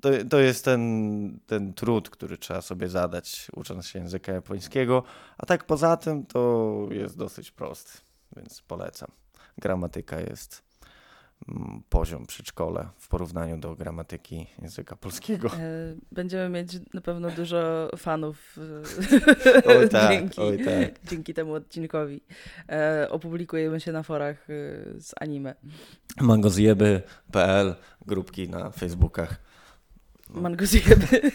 To, 0.00 0.08
to 0.30 0.38
jest 0.38 0.64
ten, 0.64 1.38
ten 1.46 1.74
trud, 1.74 2.10
który 2.10 2.38
trzeba 2.38 2.62
sobie 2.62 2.88
zadać, 2.88 3.48
ucząc 3.56 3.86
się 3.86 3.98
języka 3.98 4.32
japońskiego. 4.32 5.02
A 5.38 5.46
tak 5.46 5.64
poza 5.64 5.96
tym 5.96 6.26
to 6.26 6.88
jest 6.90 7.16
dosyć 7.16 7.50
prosty, 7.50 7.98
więc 8.36 8.62
polecam. 8.62 9.10
Gramatyka 9.58 10.20
jest 10.20 10.65
poziom 11.88 12.26
przedszkole 12.26 12.88
w 12.98 13.08
porównaniu 13.08 13.58
do 13.58 13.74
gramatyki 13.76 14.46
języka 14.62 14.96
polskiego. 14.96 15.48
E, 15.48 15.94
Będziemy 16.12 16.48
mieć 16.48 16.72
na 16.94 17.00
pewno 17.00 17.30
dużo 17.30 17.90
fanów 17.96 18.56
e, 19.66 19.68
Oj 19.78 19.88
tak, 19.88 20.10
dzięki, 20.10 20.40
oj 20.40 20.58
tak. 20.64 21.00
dzięki 21.10 21.34
temu 21.34 21.52
odcinkowi. 21.54 22.20
E, 22.68 23.06
Opublikujemy 23.10 23.80
się 23.80 23.92
na 23.92 24.02
forach 24.02 24.46
z 24.98 25.10
anime. 25.20 25.54
mangozjeby.pl, 26.20 27.74
grupki 28.06 28.48
na 28.48 28.70
Facebookach. 28.70 29.36
No. 30.34 30.40
Mango 30.40 30.66
zjeby. 30.66 31.32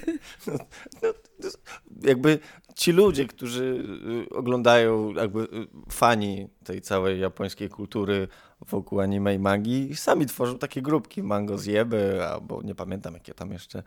Jakby 2.02 2.40
ci 2.76 2.92
ludzie, 2.92 3.28
którzy 3.28 3.84
y, 4.32 4.36
oglądają, 4.36 5.14
jakby 5.14 5.40
y, 5.42 5.48
fani 5.92 6.48
tej 6.64 6.82
całej 6.82 7.20
japońskiej 7.20 7.70
kultury 7.70 8.28
wokół 8.68 9.00
anime 9.00 9.36
i 9.36 9.40
magii, 9.40 9.96
sami 9.96 10.26
tworzą 10.26 10.58
takie 10.58 10.82
grupki 10.82 11.24
Mango 11.24 11.58
Zjeby, 11.58 12.26
albo 12.26 12.62
nie 12.62 12.76
pamiętam 12.76 13.14
jakie 13.14 13.34
tam 13.34 13.52
jeszcze 13.52 13.84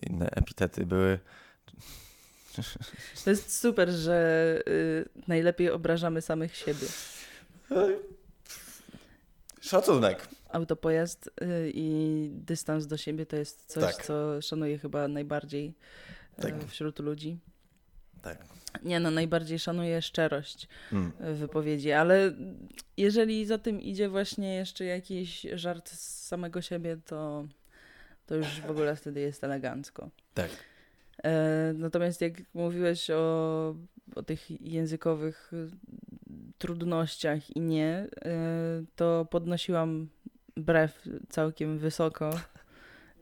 inne 0.00 0.30
epitety 0.30 0.86
były. 0.86 1.18
To 3.24 3.30
jest 3.30 3.60
super, 3.60 3.90
że 3.90 4.58
y, 4.68 5.08
najlepiej 5.28 5.70
obrażamy 5.70 6.22
samych 6.22 6.56
siebie. 6.56 6.86
Szacunek. 9.60 10.28
Autopojazd 10.48 11.26
y, 11.26 11.70
i 11.74 12.28
dystans 12.32 12.86
do 12.86 12.96
siebie 12.96 13.26
to 13.26 13.36
jest 13.36 13.64
coś, 13.66 13.96
Tak. 13.96 14.06
co 14.06 14.42
szanuję 14.42 14.78
chyba 14.78 15.08
najbardziej 15.08 15.74
Tak. 16.42 16.64
wśród 16.64 16.98
ludzi. 16.98 17.38
Tak. 18.22 18.38
Nie 18.82 19.00
no, 19.00 19.10
najbardziej 19.10 19.58
szanuję 19.58 20.02
szczerość 20.02 20.68
Mm. 20.92 21.12
wypowiedzi, 21.34 21.92
ale 21.92 22.32
jeżeli 22.96 23.46
za 23.46 23.58
tym 23.58 23.80
idzie 23.80 24.08
właśnie 24.08 24.54
jeszcze 24.54 24.84
jakiś 24.84 25.46
żart 25.54 25.90
z 25.90 26.26
samego 26.26 26.62
siebie, 26.62 26.96
to, 27.06 27.46
to 28.26 28.34
już 28.34 28.60
w 28.60 28.70
ogóle 28.70 28.96
wtedy 28.96 29.20
jest 29.20 29.44
elegancko. 29.44 30.10
Tak. 30.34 30.50
E, 31.24 31.72
natomiast 31.76 32.20
jak 32.20 32.32
mówiłeś 32.54 33.10
o, 33.10 33.74
o 34.14 34.22
tych 34.22 34.50
językowych 34.72 35.52
trudnościach 36.58 37.56
i 37.56 37.60
nie, 37.60 38.06
e, 38.24 38.84
to 38.96 39.26
podnosiłam 39.30 40.08
brew 40.56 41.08
całkiem 41.28 41.78
wysoko. 41.78 42.30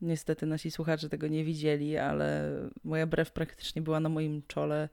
Niestety 0.03 0.47
nasi 0.47 0.71
słuchacze 0.71 1.09
tego 1.09 1.29
nie 1.29 1.45
widzieli, 1.45 1.97
ale 1.97 2.53
moja 2.85 3.07
brew 3.07 3.33
praktycznie 3.33 3.83
była 3.83 4.01
na 4.01 4.09
moim 4.09 4.43
czole 4.47 4.89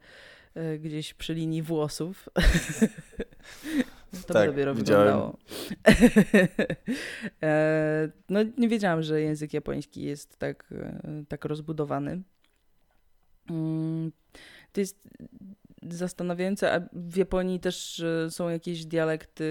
e, 0.55 0.77
gdzieś 0.77 1.13
przy 1.13 1.33
linii 1.33 1.61
włosów. 1.61 2.29
To 4.27 4.33
Tak, 4.33 4.49
dopiero 4.49 4.73
wyglądało. 4.73 5.37
E, 7.43 8.09
no 8.29 8.39
nie 8.57 8.69
wiedziałam, 8.69 9.03
że 9.03 9.21
język 9.21 9.53
japoński 9.53 10.01
jest 10.01 10.37
tak, 10.37 10.69
e, 10.71 11.23
tak 11.27 11.45
rozbudowany. 11.45 12.21
Mm, 13.49 14.11
To 14.71 14.79
jest 14.79 15.07
zastanawiające, 15.83 16.73
a 16.73 16.81
w 16.93 17.17
Japonii 17.17 17.59
też 17.59 18.03
są 18.29 18.49
jakieś 18.49 18.85
dialekty 18.85 19.45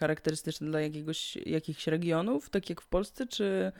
charakterystyczne 0.00 0.66
dla 0.66 0.80
jakiegoś, 0.80 1.36
jakichś 1.36 1.86
regionów, 1.86 2.50
tak 2.50 2.70
jak 2.70 2.80
w 2.80 2.86
Polsce, 2.86 3.26
czy, 3.26 3.72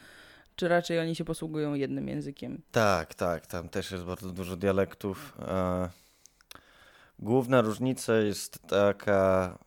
czy 0.56 0.68
raczej 0.68 0.98
oni 0.98 1.14
się 1.14 1.24
posługują 1.24 1.74
jednym 1.74 2.08
językiem? 2.08 2.62
Tak, 2.72 3.14
tak, 3.14 3.46
tam 3.46 3.68
też 3.68 3.90
jest 3.90 4.04
bardzo 4.04 4.30
dużo 4.30 4.56
dialektów. 4.56 5.38
E, 5.38 5.88
Główna 7.20 7.60
różnica 7.60 8.14
jest 8.14 8.62
taka, 8.68 9.58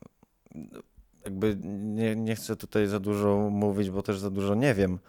jakby 1.25 1.57
nie, 1.73 2.15
nie 2.15 2.35
chcę 2.35 2.55
tutaj 2.55 2.87
za 2.87 2.99
dużo 2.99 3.49
mówić, 3.49 3.89
bo 3.89 4.03
też 4.03 4.19
za 4.19 4.29
dużo 4.29 4.55
nie 4.55 4.73
wiem, 4.73 4.99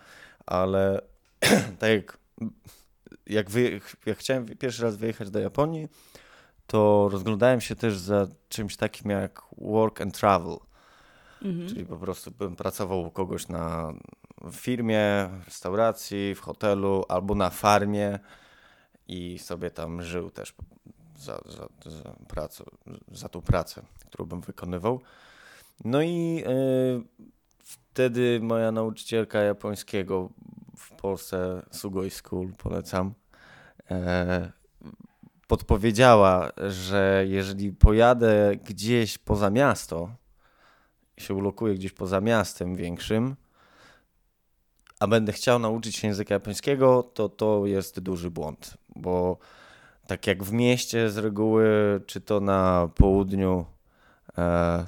ale 0.46 1.00
tak 1.78 1.90
jak, 1.90 2.18
jak, 3.26 3.50
wyje, 3.50 3.80
jak 4.06 4.18
chciałem 4.18 4.46
pierwszy 4.46 4.82
raz 4.82 4.96
wyjechać 4.96 5.30
do 5.30 5.38
Japonii, 5.38 5.88
to 6.66 7.08
rozglądałem 7.12 7.60
się 7.60 7.76
też 7.76 7.98
za 7.98 8.26
czymś 8.48 8.76
takim 8.76 9.10
jak 9.10 9.42
work 9.58 10.00
and 10.00 10.18
travel. 10.18 10.56
Mhm. 11.42 11.68
Czyli 11.68 11.87
po 11.87 11.96
prostu 11.96 12.30
bym 12.30 12.56
pracował 12.56 13.02
u 13.02 13.10
kogoś 13.10 13.48
na 13.48 13.92
w 14.44 14.54
firmie, 14.54 15.30
w 15.42 15.46
restauracji, 15.46 16.35
w 16.35 16.40
hotelu 16.40 17.04
albo 17.09 17.35
na 17.35 17.50
farmie 17.50 18.18
i 19.09 19.38
sobie 19.38 19.70
tam 19.70 20.02
żył 20.02 20.30
też 20.30 20.54
za, 21.18 21.40
za, 21.46 21.90
za, 21.90 22.14
pracę, 22.28 22.64
za 23.12 23.28
tą 23.28 23.42
pracę, 23.42 23.83
którą 24.07 24.24
bym 24.24 24.40
wykonywał. 24.40 25.00
No 25.85 26.02
i 26.02 26.44
y, 26.46 27.24
wtedy 27.59 28.40
moja 28.42 28.72
nauczycielka 28.72 29.38
japońskiego 29.40 30.30
w 30.76 30.90
Polsce, 30.90 31.62
Sugoi 31.70 32.11
School, 32.11 32.52
polecam, 32.59 33.14
e, 33.90 34.52
podpowiedziała, 35.46 36.50
że 36.68 37.24
jeżeli 37.28 37.72
pojadę 37.72 38.52
gdzieś 38.64 39.18
poza 39.18 39.50
miasto, 39.50 40.11
się 41.18 41.34
ulokuję 41.34 41.74
gdzieś 41.74 41.92
poza 41.92 42.20
miastem 42.20 42.76
większym, 42.76 43.36
a 45.01 45.07
będę 45.07 45.32
chciał 45.32 45.59
nauczyć 45.59 45.97
się 45.97 46.09
języka 46.09 46.34
japońskiego, 46.34 47.03
to 47.03 47.28
to 47.28 47.66
jest 47.66 48.01
duży 48.01 48.30
błąd, 48.30 48.74
bo 48.97 49.38
tak 50.07 50.26
jak 50.26 50.45
w 50.45 50.53
mieście 50.53 51.11
z 51.11 51.18
reguły, 51.18 51.66
czy 52.07 52.20
to 52.20 52.40
na 52.40 52.88
południu, 52.95 53.64
e, 54.38 54.84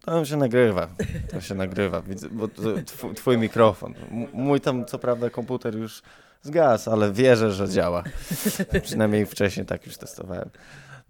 to 0.00 0.24
się 0.24 0.36
nagrywa, 0.36 0.88
to 1.30 1.40
się 1.40 1.54
nagrywa, 1.54 2.02
bo 2.32 2.48
twój, 2.48 3.14
twój 3.14 3.38
mikrofon, 3.38 3.94
mój 4.32 4.60
tam 4.60 4.84
co 4.84 4.98
prawda 4.98 5.30
komputer 5.30 5.76
już 5.76 6.02
zgasł, 6.42 6.90
ale 6.90 7.12
wierzę, 7.12 7.52
że 7.52 7.68
działa, 7.68 8.04
przynajmniej 8.82 9.26
wcześniej 9.26 9.66
tak 9.66 9.86
już 9.86 9.96
testowałem. 9.96 10.50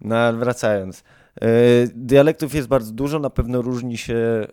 No 0.01 0.33
wracając, 0.33 1.03
E, 1.41 1.87
Dialektów 1.95 2.55
jest 2.55 2.67
bardzo 2.67 2.91
dużo, 2.91 3.19
na 3.19 3.29
pewno 3.29 3.61
różni 3.61 3.97
się 3.97 4.15
e, 4.15 4.47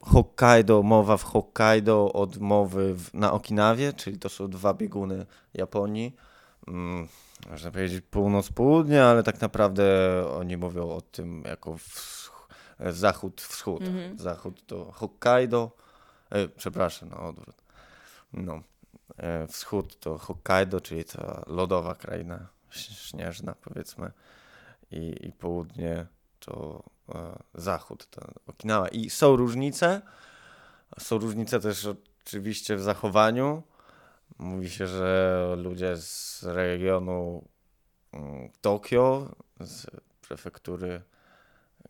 Hokkaido, 0.00 0.82
mowa 0.82 1.16
w 1.16 1.22
Hokkaido 1.22 2.12
od 2.12 2.38
mowy 2.38 2.94
w, 2.94 3.14
na 3.14 3.32
Okinawie, 3.32 3.92
czyli 3.92 4.18
to 4.18 4.28
są 4.28 4.48
dwa 4.48 4.74
bieguny 4.74 5.26
Japonii. 5.54 6.16
Mm, 6.68 7.08
można 7.50 7.70
powiedzieć 7.70 8.04
północ-południe, 8.10 9.04
ale 9.04 9.22
tak 9.22 9.40
naprawdę 9.40 9.84
oni 10.38 10.56
mówią 10.56 10.90
o 10.90 11.00
tym 11.00 11.42
jako 11.46 11.72
wsch- 11.72 12.30
zachód-wschód. 12.90 13.82
Mhm. 13.82 14.18
Zachód 14.18 14.66
to 14.66 14.92
Hokkaido, 14.92 15.70
E, 16.30 16.48
przepraszam, 16.48 17.08
no 17.08 17.28
odwrót. 17.28 17.56
No. 18.32 18.60
E, 19.16 19.46
wschód 19.46 20.00
to 20.00 20.18
Hokkaido, 20.18 20.80
czyli 20.80 21.04
ta 21.04 21.44
lodowa 21.46 21.94
kraina 21.94 22.48
śnieżna, 22.70 23.54
powiedzmy. 23.54 24.10
I, 24.90 25.26
i 25.26 25.32
południe 25.32 26.06
to 26.38 26.82
zachód, 27.54 28.06
to 28.10 28.20
Okinawa. 28.46 28.88
I 28.88 29.10
są 29.10 29.36
różnice. 29.36 30.02
Są 30.98 31.18
różnice 31.18 31.60
też 31.60 31.88
oczywiście 32.24 32.76
w 32.76 32.82
zachowaniu. 32.82 33.62
Mówi 34.38 34.70
się, 34.70 34.86
że 34.86 35.54
ludzie 35.58 35.96
z 35.96 36.42
regionu 36.42 37.44
mm, 38.12 38.50
Tokio, 38.60 39.34
z 39.60 39.86
prefektury 40.20 41.02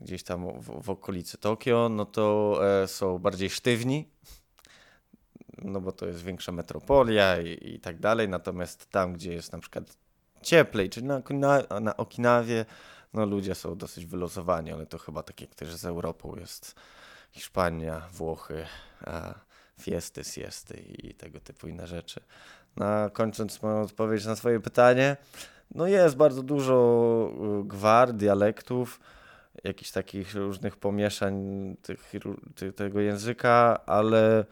gdzieś 0.01 0.23
tam 0.23 0.61
w, 0.61 0.83
w 0.83 0.91
okolicy 0.91 1.39
Tokio, 1.39 1.89
no 1.89 2.05
to 2.05 2.59
e, 2.83 2.89
są 2.89 3.19
bardziej 3.19 3.51
sztywni, 3.51 4.09
no 5.59 5.81
bo 5.81 5.93
to 5.93 6.07
jest 6.07 6.23
większa 6.23 6.53
metropolia 6.53 7.41
i, 7.41 7.75
i 7.75 7.81
tak 7.81 7.99
dalej. 7.99 8.29
Natomiast 8.29 8.91
tam, 8.91 9.13
gdzie 9.13 9.33
jest 9.33 9.53
na 9.53 9.59
przykład 9.59 9.97
cieplej, 10.43 10.91
czyli 10.91 11.07
na, 11.07 11.23
na, 11.31 11.81
na 11.81 11.97
Okinawie, 11.97 12.65
no 13.13 13.27
ludzie 13.27 13.55
są 13.55 13.77
dosyć 13.77 14.07
wylosowani, 14.07 14.73
ale 14.73 14.87
to 14.87 14.99
chyba 14.99 15.23
tak 15.23 15.41
jak 15.41 15.55
też 15.55 15.75
z 15.75 15.85
Europą 15.85 16.37
jest 16.37 16.75
Hiszpania, 17.33 18.09
Włochy, 18.13 18.67
a 19.01 19.35
fiesty, 19.81 20.25
siesty 20.25 20.77
i 20.77 21.15
tego 21.15 21.41
typu 21.41 21.69
inne 21.69 21.87
rzeczy. 21.87 22.21
No, 22.77 23.11
kończąc 23.13 23.63
moją 23.63 23.83
odpowiedź 23.83 24.25
na 24.25 24.37
swoje 24.37 24.61
pytanie, 24.61 25.17
no 25.75 25.87
jest 25.87 26.17
bardzo 26.17 26.43
dużo 26.43 27.33
y, 27.61 27.69
gwar, 27.69 28.13
dialektów, 28.13 29.01
jakichś 29.65 29.91
takich 29.91 30.35
różnych 30.35 30.77
pomieszań 30.77 31.35
tych, 31.83 32.13
tego 32.77 33.01
języka, 33.01 33.81
ale 33.87 34.39
e, 34.41 34.45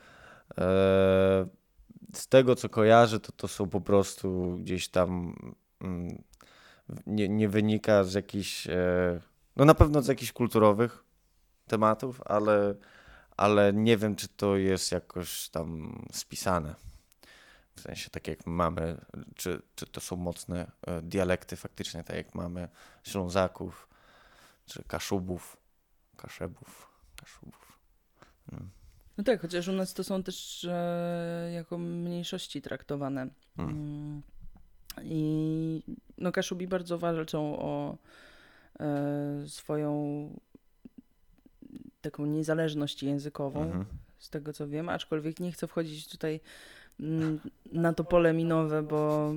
z 2.15 2.29
tego 2.29 2.55
co 2.55 2.69
kojarzę, 2.69 3.21
to 3.21 3.33
to 3.33 3.49
są 3.49 3.69
po 3.69 3.81
prostu 3.81 4.57
gdzieś 4.61 4.89
tam 4.89 5.35
mm, 5.81 6.23
nie, 7.07 7.29
nie 7.29 7.49
wynika 7.49 8.05
z 8.05 8.15
jakichś, 8.15 8.67
e, 8.67 9.21
no 9.57 9.65
na 9.65 9.75
pewno 9.75 10.03
z 10.03 10.09
jakichś 10.09 10.33
kulturowych 10.33 11.05
tematów, 11.67 12.21
ale, 12.25 12.75
ale 13.37 13.73
nie 13.73 13.97
wiem, 13.97 14.17
czy 14.17 14.29
to 14.29 14.57
jest 14.57 14.93
jakoś 14.93 15.49
tam 15.49 15.99
spisane. 16.13 16.75
W 17.77 17.81
sensie 17.81 18.11
tak 18.11 18.29
jak 18.29 18.47
mamy, 18.47 19.01
czy, 19.35 19.63
czy 19.75 19.87
to 19.87 20.01
są 20.01 20.17
mocne 20.17 20.71
e, 20.87 21.03
dialekty 21.03 21.57
faktycznie, 21.57 22.05
tak 22.05 22.17
jak 22.17 22.35
mamy 22.35 22.69
Ślązaków, 23.05 23.89
czy 24.67 24.83
Kaszubów, 24.83 25.57
Kaszebów, 26.17 26.89
Kaszubów. 27.17 27.79
Hmm. 28.51 28.71
No 29.19 29.25
tak, 29.25 29.41
chociaż 29.41 29.69
u 29.69 29.73
nas 29.73 29.95
to 29.95 30.05
są 30.05 30.23
też 30.23 30.65
e, 30.65 31.51
jako 31.55 31.79
mniejszości 31.79 32.63
traktowane. 32.63 33.27
Hmm. 33.57 34.23
I 35.05 35.83
no 36.19 36.33
Kaszubi 36.33 36.69
bardzo 36.69 36.99
walczą 36.99 37.59
o 37.59 37.97
e, 38.81 39.45
swoją 39.47 40.31
taką 42.01 42.27
niezależność 42.27 43.03
językową, 43.03 43.63
mhm. 43.63 43.85
z 44.19 44.31
tego 44.31 44.53
co 44.53 44.69
wiem, 44.69 44.89
aczkolwiek 44.89 45.41
nie 45.41 45.53
chcę 45.53 45.67
wchodzić 45.67 46.09
tutaj 46.09 46.41
mm, 47.01 47.41
na 47.73 47.93
to 47.93 48.05
pole 48.05 48.33
minowe, 48.33 48.83
bo 48.83 49.33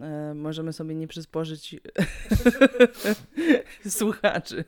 e, 0.00 0.34
możemy 0.34 0.72
sobie 0.72 0.94
nie 0.94 1.08
przysporzyć 1.08 1.76
słuchaczy 3.88 4.64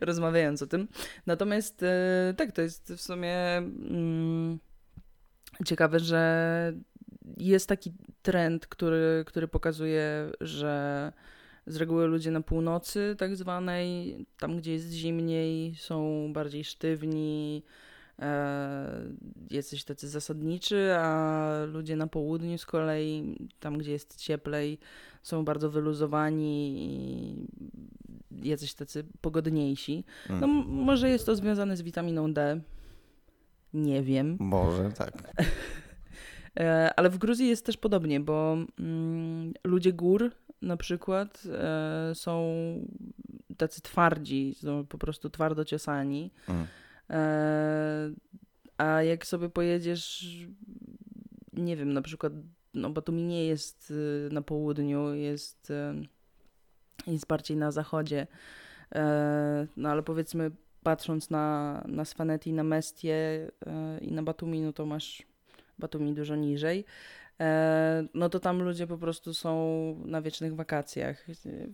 rozmawiając 0.00 0.62
o 0.62 0.66
tym. 0.66 0.88
Natomiast 1.26 1.82
e, 1.82 2.34
tak, 2.36 2.52
to 2.52 2.62
jest 2.62 2.92
w 2.92 3.00
sumie 3.00 3.56
mm, 3.56 4.58
ciekawe, 5.64 6.00
że 6.00 6.72
jest 7.36 7.68
taki 7.68 7.92
trend, 8.22 8.66
który, 8.66 9.24
który 9.26 9.48
pokazuje, 9.48 10.32
że 10.40 11.12
z 11.66 11.76
reguły 11.76 12.06
ludzie 12.06 12.30
na 12.30 12.40
północy, 12.40 13.14
tak 13.18 13.36
zwanej, 13.36 14.16
tam 14.38 14.56
gdzie 14.56 14.72
jest 14.72 14.90
zimniej, 14.90 15.74
są 15.74 16.28
bardziej 16.32 16.64
sztywni, 16.64 17.62
e, 18.18 19.02
jesteś 19.50 19.84
tacy 19.84 20.08
zasadniczy, 20.08 20.94
a 20.98 21.50
ludzie 21.72 21.96
na 21.96 22.06
południu 22.06 22.58
z 22.58 22.66
kolei, 22.66 23.36
tam 23.60 23.78
gdzie 23.78 23.92
jest 23.92 24.16
cieplej, 24.16 24.78
są 25.22 25.44
bardzo 25.44 25.70
wyluzowani 25.70 26.76
i 26.78 28.48
jacyś 28.48 28.74
tacy 28.74 29.04
pogodniejsi. 29.20 30.04
No 30.28 30.36
mm. 30.36 30.66
może 30.66 31.10
jest 31.10 31.26
to 31.26 31.36
związane 31.36 31.76
z 31.76 31.82
witaminą 31.82 32.32
D. 32.32 32.60
Nie 33.74 34.02
wiem. 34.02 34.36
Może, 34.40 34.92
tak. 34.92 35.12
E, 36.60 36.90
ale 36.96 37.10
w 37.10 37.18
Gruzji 37.18 37.48
jest 37.48 37.66
też 37.66 37.76
podobnie, 37.76 38.20
bo 38.20 38.56
mm, 38.78 39.52
ludzie 39.64 39.92
gór 39.92 40.32
na 40.62 40.76
przykład 40.76 41.42
e, 41.52 42.14
są 42.14 42.54
tacy 43.56 43.82
twardzi, 43.82 44.54
są 44.54 44.86
po 44.86 44.98
prostu 44.98 45.30
twardo 45.30 45.64
ciosani. 45.64 46.30
Mm. 46.48 46.66
E, 47.10 48.10
a 48.78 49.02
jak 49.02 49.26
sobie 49.26 49.48
pojedziesz, 49.48 50.26
nie 51.52 51.76
wiem, 51.76 51.92
na 51.92 52.02
przykład, 52.02 52.32
no 52.74 52.90
Batumi 52.90 53.24
nie 53.24 53.46
jest 53.46 53.90
y, 53.90 54.28
na 54.32 54.42
południu, 54.42 55.14
jest, 55.14 55.70
y, 55.70 57.10
jest 57.10 57.26
bardziej 57.26 57.56
na 57.56 57.70
zachodzie. 57.70 58.26
No 59.76 59.88
ale 59.88 60.02
powiedzmy, 60.02 60.50
patrząc 60.82 61.30
na, 61.30 61.84
na 61.88 62.04
Svaneti, 62.04 62.52
na 62.52 62.64
Mestie 62.64 63.50
i 64.00 64.12
na 64.12 64.22
Batumi, 64.22 64.60
no 64.60 64.72
to 64.72 64.86
masz 64.86 65.22
Batumi 65.78 66.14
dużo 66.14 66.36
niżej, 66.36 66.84
e, 67.40 68.04
no 68.14 68.28
to 68.28 68.40
tam 68.40 68.62
ludzie 68.62 68.86
po 68.86 68.98
prostu 68.98 69.34
są 69.34 69.54
na 70.04 70.22
wiecznych 70.22 70.54
wakacjach, 70.54 71.26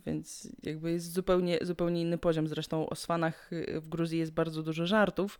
więc 0.05 0.49
jakby 0.63 0.91
jest 0.91 1.13
zupełnie, 1.13 1.59
zupełnie 1.61 2.01
inny 2.01 2.17
poziom. 2.17 2.47
Zresztą 2.47 2.89
o 2.89 2.95
Swanach 2.95 3.49
w 3.81 3.89
Gruzji 3.89 4.19
jest 4.19 4.31
bardzo 4.31 4.63
dużo 4.63 4.85
żartów 4.85 5.39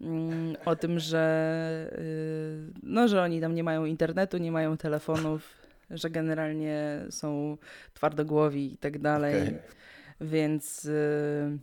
mm, 0.00 0.56
o 0.64 0.76
tym, 0.76 0.98
że, 0.98 1.96
y, 1.98 2.72
no, 2.82 3.08
że 3.08 3.22
oni 3.22 3.40
tam 3.40 3.54
nie 3.54 3.64
mają 3.64 3.84
internetu, 3.84 4.38
nie 4.38 4.52
mają 4.52 4.76
telefonów, 4.76 5.52
że 5.90 6.10
generalnie 6.10 7.06
są 7.10 7.58
twardogłowi 7.94 8.72
i 8.72 8.76
tak 8.76 8.98
dalej. 8.98 9.42
Okay. 9.42 9.60
Więc 10.20 10.84
y, 10.84 11.58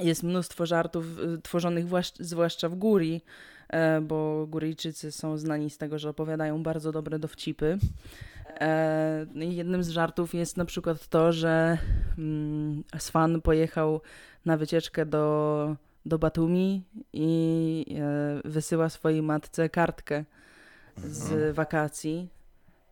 jest 0.00 0.22
mnóstwo 0.22 0.66
żartów 0.66 1.18
y, 1.18 1.42
tworzonych 1.42 1.84
zwłaszcza 2.20 2.68
w 2.68 2.74
góry, 2.74 3.20
E, 3.20 3.57
bo 4.02 4.46
Góryjczycy 4.46 5.12
są 5.12 5.38
znani 5.38 5.70
z 5.70 5.78
tego, 5.78 5.98
że 5.98 6.10
opowiadają 6.10 6.62
bardzo 6.62 6.92
dobre 6.92 7.18
dowcipy. 7.18 7.78
E, 8.60 9.26
no 9.34 9.44
jednym 9.44 9.82
z 9.82 9.88
żartów 9.88 10.34
jest 10.34 10.56
na 10.56 10.64
przykład 10.64 11.08
to, 11.08 11.32
że 11.32 11.78
mm, 12.18 12.84
Swan 12.98 13.40
pojechał 13.40 14.00
na 14.44 14.56
wycieczkę 14.56 15.06
do, 15.06 15.76
do 16.06 16.18
Batumi 16.18 16.82
i 17.12 17.84
e, 17.98 18.48
wysyła 18.48 18.88
swojej 18.88 19.22
matce 19.22 19.68
kartkę 19.68 20.24
z 20.96 21.32
mhm. 21.32 21.52
wakacji. 21.52 22.28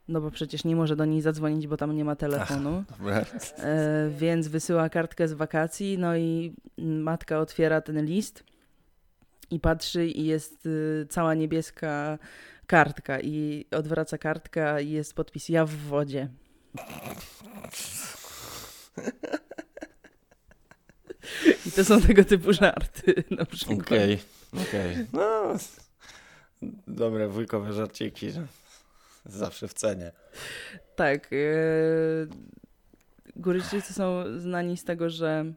No 0.08 0.20
bo 0.20 0.30
przecież 0.30 0.64
nie 0.64 0.76
może 0.76 0.96
do 0.96 1.04
niej 1.04 1.20
zadzwonić, 1.20 1.66
bo 1.66 1.76
tam 1.76 1.96
nie 1.96 2.04
ma 2.04 2.16
telefonu. 2.16 2.84
Ach, 3.12 3.34
e, 3.58 4.10
więc 4.18 4.48
wysyła 4.48 4.88
kartkę 4.88 5.28
z 5.28 5.32
wakacji, 5.32 5.98
no 5.98 6.16
i 6.16 6.54
matka 6.78 7.38
otwiera 7.38 7.80
ten 7.80 8.04
list 8.04 8.44
i 9.50 9.60
patrzy 9.60 10.06
i 10.06 10.26
jest 10.26 10.66
y, 10.66 11.06
cała 11.10 11.34
niebieska 11.34 12.18
kartka 12.66 13.20
i 13.20 13.66
odwraca 13.70 14.18
kartka 14.18 14.80
i 14.80 14.90
jest 14.90 15.14
podpis 15.14 15.48
ja 15.48 15.64
w 15.64 15.70
wodzie. 15.70 16.28
I 21.66 21.72
to 21.72 21.84
są 21.84 22.00
tego 22.00 22.24
typu 22.24 22.52
żarty 22.52 23.24
na 23.30 23.44
przykład. 23.44 23.80
Okej, 23.80 24.18
okay, 24.52 24.62
okej. 24.62 24.92
Okay. 24.92 25.06
No, 25.12 25.56
dobre 26.86 27.28
wujkowe 27.28 27.72
żarciki. 27.72 28.32
Zawsze 29.24 29.68
w 29.68 29.74
cenie. 29.74 30.12
Tak. 30.96 31.32
Yy, 31.32 32.28
Góryczycy 33.36 33.92
są 33.92 34.24
znani 34.38 34.76
z 34.76 34.84
tego, 34.84 35.10
że 35.10 35.52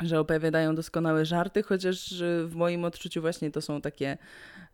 że 0.00 0.20
opowiadają 0.20 0.74
doskonałe 0.74 1.24
żarty, 1.24 1.62
chociaż 1.62 2.14
w 2.44 2.54
moim 2.54 2.84
odczuciu 2.84 3.20
właśnie 3.20 3.50
to 3.50 3.62
są 3.62 3.80
takie 3.80 4.18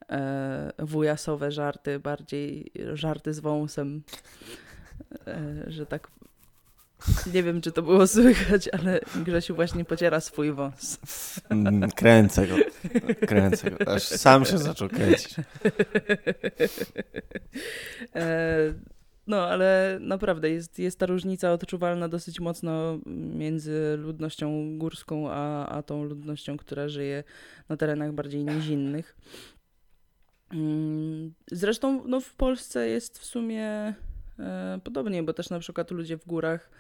e, 0.09 0.73
wujasowe 0.79 1.53
żarty, 1.53 1.99
bardziej 1.99 2.73
żarty 2.95 3.35
z 3.35 3.41
wąsem, 3.41 4.03
e, 5.27 5.65
że 5.67 5.87
tak 5.87 6.09
nie 7.35 7.43
wiem, 7.43 7.61
czy 7.61 7.73
to 7.73 7.83
było 7.83 8.07
słychać, 8.07 8.69
ale 8.69 9.01
Grzesiu 9.17 9.55
właśnie 9.55 9.85
pociera 9.85 10.21
swój 10.21 10.53
wąs. 10.53 10.99
Mm, 11.51 11.91
kręcę 11.91 12.47
go. 12.47 12.57
Kręcę 13.27 13.71
go. 13.71 13.89
Aż 13.89 14.03
sam 14.03 14.45
się 14.45 14.59
zaczął 14.59 14.89
kręcić. 14.89 15.35
No, 19.31 19.43
ale 19.47 19.99
naprawdę 20.01 20.51
jest, 20.51 20.79
jest 20.79 20.99
ta 20.99 21.07
różnica 21.07 21.53
odczuwalna 21.53 22.09
dosyć 22.09 22.41
mocno 22.41 22.99
między 23.35 23.97
ludnością 23.99 24.79
górską, 24.79 25.31
a, 25.31 25.67
a 25.69 25.83
tą 25.83 26.05
ludnością, 26.05 26.57
która 26.57 26.89
żyje 26.89 27.25
na 27.69 27.77
terenach 27.77 28.13
bardziej 28.13 28.45
nizinnych. 28.45 29.17
Mm, 30.53 31.33
Zresztą 31.53 32.05
no, 32.07 32.21
w 32.21 32.35
Polsce 32.35 32.89
jest 32.89 33.19
w 33.19 33.25
sumie 33.25 33.95
e, 34.39 34.81
podobnie, 34.85 35.23
bo 35.23 35.33
też 35.33 35.51
na 35.51 35.59
przykład 35.59 35.91
ludzie 35.91 36.17
w 36.17 36.27
górach 36.27 36.71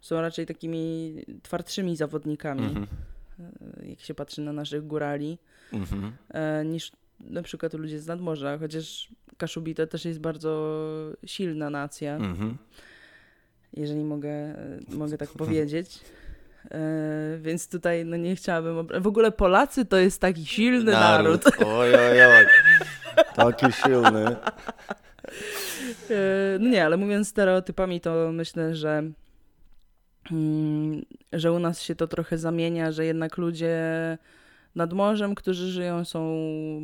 są 0.00 0.20
raczej 0.20 0.46
takimi 0.46 1.14
twardszymi 1.42 1.96
zawodnikami, 1.96 2.62
Mhm. 2.64 2.86
e, 3.82 3.88
jak 3.88 4.00
się 4.00 4.14
patrzy 4.14 4.40
na 4.40 4.52
naszych 4.52 4.86
górali, 4.86 5.38
Mhm. 5.72 6.12
e, 6.28 6.64
niż 6.64 6.92
na 7.20 7.42
przykład 7.42 7.74
ludzie 7.74 8.00
z 8.00 8.06
nadmorza, 8.06 8.58
chociaż 8.58 9.08
Kaszubita 9.40 9.86
też 9.86 10.04
jest 10.04 10.20
bardzo 10.20 10.52
silna 11.26 11.70
nacja, 11.70 12.16
Mhm. 12.16 12.56
jeżeli 13.76 14.04
mogę, 14.04 14.54
mogę 14.88 15.18
tak 15.18 15.28
powiedzieć. 15.28 15.98
E, 16.70 17.38
więc 17.40 17.68
tutaj 17.68 18.04
no 18.04 18.16
nie 18.16 18.36
chciałabym. 18.36 18.86
W 19.02 19.06
ogóle 19.06 19.32
Polacy 19.32 19.84
to 19.84 19.96
jest 19.96 20.20
taki 20.20 20.46
silny 20.46 20.92
naród. 20.92 21.44
Oj, 21.66 21.94
oj, 21.94 22.22
oj. 22.24 22.46
Taki 23.36 23.72
silny. 23.72 24.36
E, 26.10 26.58
No 26.60 26.68
nie, 26.68 26.84
ale 26.84 26.96
mówiąc 26.96 27.28
stereotypami, 27.28 28.00
to 28.00 28.30
myślę, 28.32 28.74
że, 28.74 29.02
mm, 30.32 31.02
że 31.32 31.52
u 31.52 31.58
nas 31.58 31.82
się 31.82 31.94
to 31.94 32.06
trochę 32.06 32.38
zamienia, 32.38 32.92
że 32.92 33.04
jednak 33.04 33.36
ludzie 33.38 33.78
nad 34.74 34.92
morzem, 34.92 35.34
którzy 35.34 35.70
żyją, 35.70 36.04
są 36.04 36.20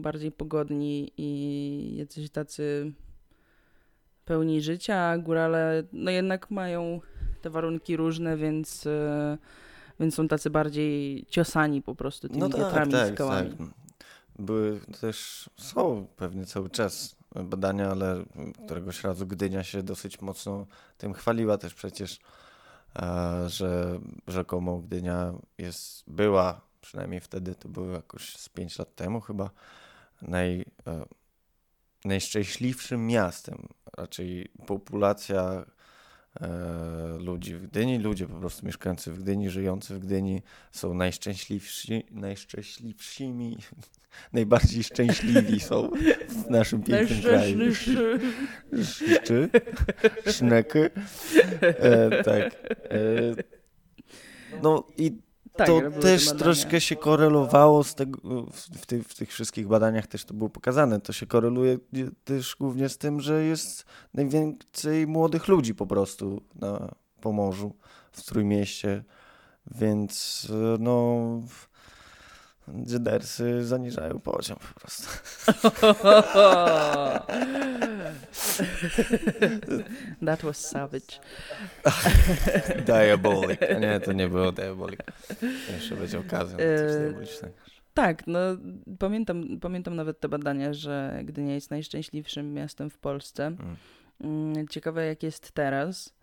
bardziej 0.03 0.33
pogodni 0.33 1.13
i 1.17 1.97
jacyś 1.97 2.31
tacy 2.31 2.93
pełni 4.25 4.63
życia, 4.63 4.97
a 4.97 5.19
górale 5.19 5.83
no 5.93 6.11
jednak 6.11 6.51
mają 6.51 7.01
te 7.43 7.51
warunki 7.51 7.97
różne, 7.97 8.37
więc, 8.37 8.87
e, 8.87 9.39
więc 10.01 10.15
są 10.15 10.29
tacy 10.29 10.51
bardziej 10.51 11.27
ciosani 11.29 11.83
po 11.83 11.95
prostu 11.95 12.29
tymi 12.29 12.41
No 12.41 12.49
tak, 12.49 12.61
wiatrami 12.61 12.93
tak, 12.93 13.15
skałami. 13.15 13.51
tak. 13.51 13.67
Były 14.39 14.81
też, 15.01 15.51
są 15.57 16.07
pewnie 16.17 16.47
cały 16.47 16.71
czas 16.71 17.17
badania, 17.35 17.91
ale 17.91 18.25
któregoś 18.65 19.05
razu 19.05 19.27
Gdynia 19.27 19.65
się 19.65 19.83
dosyć 19.83 20.21
mocno 20.21 20.67
tym 20.99 21.13
chwaliła 21.15 21.59
też 21.59 21.75
przecież, 21.75 22.19
e, 22.97 23.49
że 23.49 24.01
rzekomo 24.29 24.79
Gdynia 24.79 25.33
jest, 25.59 26.05
była, 26.07 26.61
przynajmniej 26.87 27.21
wtedy 27.21 27.55
to 27.55 27.69
było 27.69 27.91
jakoś 27.91 28.37
z 28.37 28.49
5 28.49 28.79
lat 28.79 28.95
temu 28.95 29.21
chyba, 29.21 29.51
naj, 30.23 30.65
e, 30.87 31.05
najszczęśliwszym 32.05 33.07
miastem. 33.07 33.69
Raczej 33.97 34.49
populacja 34.67 35.67
e, 36.41 37.19
ludzi 37.19 37.55
w 37.55 37.67
Gdyni, 37.67 37.99
ludzie 37.99 38.27
po 38.27 38.35
prostu 38.35 38.67
mieszkający 38.67 39.13
w 39.13 39.23
Gdyni, 39.23 39.51
żyjący 39.51 39.95
w 39.95 39.99
Gdyni 39.99 40.43
są 40.73 40.95
najszczęśliwsi, 40.95 42.07
najszczęśliwszymi, 42.11 43.59
najbardziej 44.33 44.85
szczęśliwi 44.85 45.61
są 45.61 45.91
w 46.29 46.51
naszym 46.51 46.83
pięknym 46.83 47.23
kraju. 47.23 47.75
Szczy, 48.85 49.51
szneky. 50.33 50.91
E, 51.61 52.25
tak. 52.25 52.55
E, 52.55 53.57
no 54.63 54.87
i 54.97 55.26
Tak, 55.57 55.67
to 55.67 55.81
też 56.01 56.33
troszkę 56.33 56.81
się 56.81 56.97
korelowało 56.97 57.85
z 57.85 57.95
tego, 57.95 58.47
w, 58.53 58.87
tych, 58.87 59.09
w 59.09 59.15
tych 59.15 59.33
wszystkich 59.33 59.69
badaniach 59.69 60.07
też 60.07 60.25
to 60.25 60.35
było 60.35 60.51
pokazane. 60.51 61.01
To 61.01 61.13
się 61.13 61.27
koreluje 61.27 61.79
też 62.25 62.57
głównie 62.57 62.89
z 62.89 62.99
tym, 62.99 63.21
że 63.21 63.45
jest 63.45 63.85
najwięcej 64.15 65.07
młodych 65.07 65.49
ludzi 65.49 65.75
po 65.75 65.87
prostu 65.87 66.43
na 66.55 66.95
Pomorzu, 67.21 67.75
w 68.13 68.23
Trójmieście, 68.25 69.05
więc 69.67 70.47
e, 70.51 70.77
no 70.81 71.41
Jedersy 72.87 73.65
zaniżają 73.65 74.21
poziom 74.21 74.59
po 74.75 74.81
prostu. 74.81 75.09
That 80.27 80.43
was 80.43 80.57
savage. 80.57 81.21
Diabolik. 82.87 83.63
A 83.63 83.79
nie, 83.79 84.01
to 84.01 84.13
nie 84.13 84.29
było 84.29 84.53
Diabolik. 84.53 85.01
Jeszcze 85.75 85.97
będzie 85.97 86.19
okazja 86.19 86.57
na 86.57 86.65
coś 86.65 86.97
E, 86.97 87.01
diabolicznego. 87.01 87.55
Tak, 87.95 88.27
no 88.27 88.39
pamiętam, 88.99 89.61
pamiętam 89.61 89.97
nawet 89.97 90.21
te 90.21 90.29
badania, 90.29 90.73
że 90.73 91.21
Gdynia 91.25 91.55
jest 91.55 91.71
najszczęśliwszym 91.71 92.55
miastem 92.55 92.91
w 92.91 92.99
Polsce. 92.99 93.47
Mm. 93.47 93.77
Mm, 94.21 94.69
Ciekawe 94.69 95.07
jak 95.07 95.23
jest 95.23 95.53
teraz. 95.53 96.15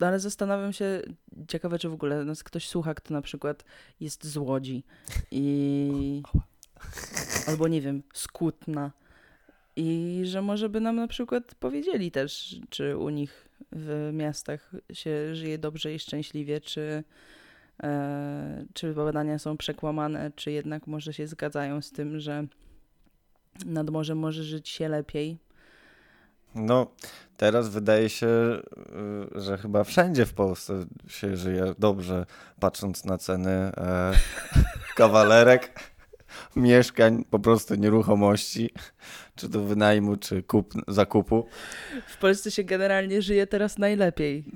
No 0.00 0.06
ale 0.06 0.20
zastanawiam 0.20 0.72
się, 0.72 1.02
ciekawe 1.48 1.78
czy 1.78 1.88
w 1.88 1.92
ogóle 1.92 2.24
nas 2.24 2.44
ktoś 2.44 2.68
słucha, 2.68 2.94
kto 2.94 3.14
na 3.14 3.22
przykład 3.22 3.64
jest 4.00 4.24
z 4.24 4.36
Łodzi 4.36 4.84
i... 5.30 6.22
albo 7.46 7.68
nie 7.68 7.80
wiem, 7.80 8.02
z. 8.14 8.92
I 9.76 10.20
że 10.24 10.42
może 10.42 10.68
by 10.68 10.80
nam 10.80 10.96
na 10.96 11.08
przykład 11.08 11.54
powiedzieli 11.54 12.10
też, 12.10 12.60
czy 12.70 12.96
u 12.96 13.08
nich 13.08 13.48
w 13.72 14.10
miastach 14.12 14.72
się 14.92 15.34
żyje 15.34 15.58
dobrze 15.58 15.94
i 15.94 15.98
szczęśliwie, 15.98 16.60
czy, 16.60 17.04
e, 17.82 18.64
czy 18.74 18.94
badania 18.94 19.38
są 19.38 19.56
przekłamane, 19.56 20.32
czy 20.36 20.52
jednak 20.52 20.86
może 20.86 21.12
się 21.12 21.26
zgadzają 21.26 21.82
z 21.82 21.92
tym, 21.92 22.20
że 22.20 22.46
nad 23.66 23.90
morzem 23.90 24.18
może 24.18 24.44
żyć 24.44 24.68
się 24.68 24.88
lepiej. 24.88 25.38
No, 26.54 26.86
teraz 27.36 27.68
wydaje 27.68 28.08
się, 28.08 28.26
y, 28.26 29.40
że 29.40 29.58
chyba 29.58 29.84
wszędzie 29.84 30.26
w 30.26 30.34
Polsce 30.34 30.84
się 31.08 31.36
żyje 31.36 31.74
dobrze, 31.78 32.26
patrząc 32.60 33.04
na 33.04 33.18
ceny 33.18 33.50
e, 33.50 34.12
kawalerek, 34.96 35.80
mieszkań, 36.56 37.24
po 37.30 37.38
prostu 37.38 37.74
nieruchomości, 37.74 38.70
czy 39.36 39.48
to 39.48 39.60
wynajmu, 39.60 40.16
czy 40.16 40.42
kup, 40.42 40.74
zakupu. 40.88 41.46
W 42.06 42.18
Polsce 42.18 42.50
się 42.50 42.64
generalnie 42.64 43.22
żyje 43.22 43.46
teraz 43.46 43.78
najlepiej. 43.78 44.44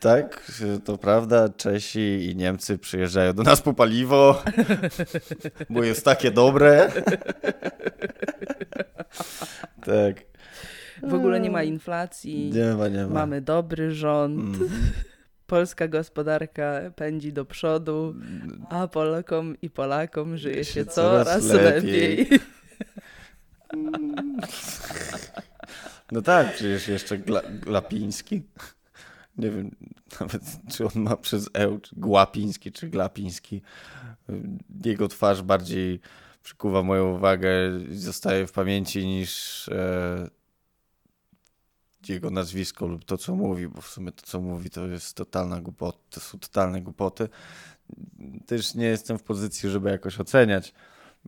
Tak, 0.00 0.52
to 0.84 0.98
prawda, 0.98 1.48
Czesi 1.48 2.28
i 2.30 2.36
Niemcy 2.36 2.78
przyjeżdżają 2.78 3.32
do 3.32 3.42
nas 3.42 3.62
po 3.62 3.74
paliwo, 3.74 4.42
bo 5.70 5.82
jest 5.84 6.04
takie 6.04 6.30
dobre. 6.30 6.92
tak. 9.84 10.16
W 11.02 11.14
ogóle 11.14 11.40
nie 11.40 11.50
ma 11.50 11.62
inflacji, 11.62 12.50
Nie 12.50 12.74
ma, 12.74 12.88
nie 12.88 13.02
ma. 13.06 13.08
mamy 13.14 13.40
dobry 13.40 13.90
rząd, 13.94 14.56
Mm. 14.56 14.68
polska 15.46 15.88
gospodarka 15.88 16.80
pędzi 16.96 17.32
do 17.32 17.44
przodu, 17.44 18.14
a 18.70 18.88
Polakom 18.88 19.56
i 19.62 19.70
Polakom 19.70 20.36
żyje 20.36 20.64
się 20.64 20.84
coraz, 20.86 21.44
lepiej. 21.48 22.16
lepiej. 22.16 22.28
No 26.12 26.22
tak, 26.22 26.52
przecież 26.54 26.88
jeszcze 26.88 27.18
Gla 27.18 27.42
Glapiński. 27.42 28.42
Nie 29.38 29.50
wiem 29.50 29.70
nawet, 30.20 30.42
czy 30.70 30.86
on 30.86 31.02
ma 31.02 31.16
przez 31.16 31.50
E, 31.52 31.78
czy 31.80 31.96
Głapiński, 31.96 32.72
czy 32.72 32.88
Glapiński. 32.88 33.62
Jego 34.84 35.08
twarz 35.08 35.42
bardziej 35.42 36.00
przykuwa 36.42 36.82
moją 36.82 37.16
uwagę 37.16 37.50
i 37.90 37.96
zostaje 37.96 38.46
w 38.46 38.52
pamięci 38.52 39.06
niż 39.06 39.68
e, 39.68 40.30
jego 42.08 42.30
nazwisko 42.30 42.86
lub 42.86 43.04
to, 43.04 43.18
co 43.18 43.34
mówi, 43.34 43.68
bo 43.68 43.80
w 43.80 43.88
sumie 43.88 44.12
to, 44.12 44.26
co 44.26 44.40
mówi, 44.40 44.70
to 44.70 44.86
jest 44.86 45.16
totalna 45.16 45.60
głupota, 45.60 45.98
to 46.10 46.20
są 46.20 46.38
totalne 46.38 46.82
głupoty. 46.82 47.28
Też 48.46 48.74
nie 48.74 48.86
jestem 48.86 49.18
w 49.18 49.22
pozycji, 49.22 49.70
żeby 49.70 49.90
jakoś 49.90 50.20
oceniać, 50.20 50.74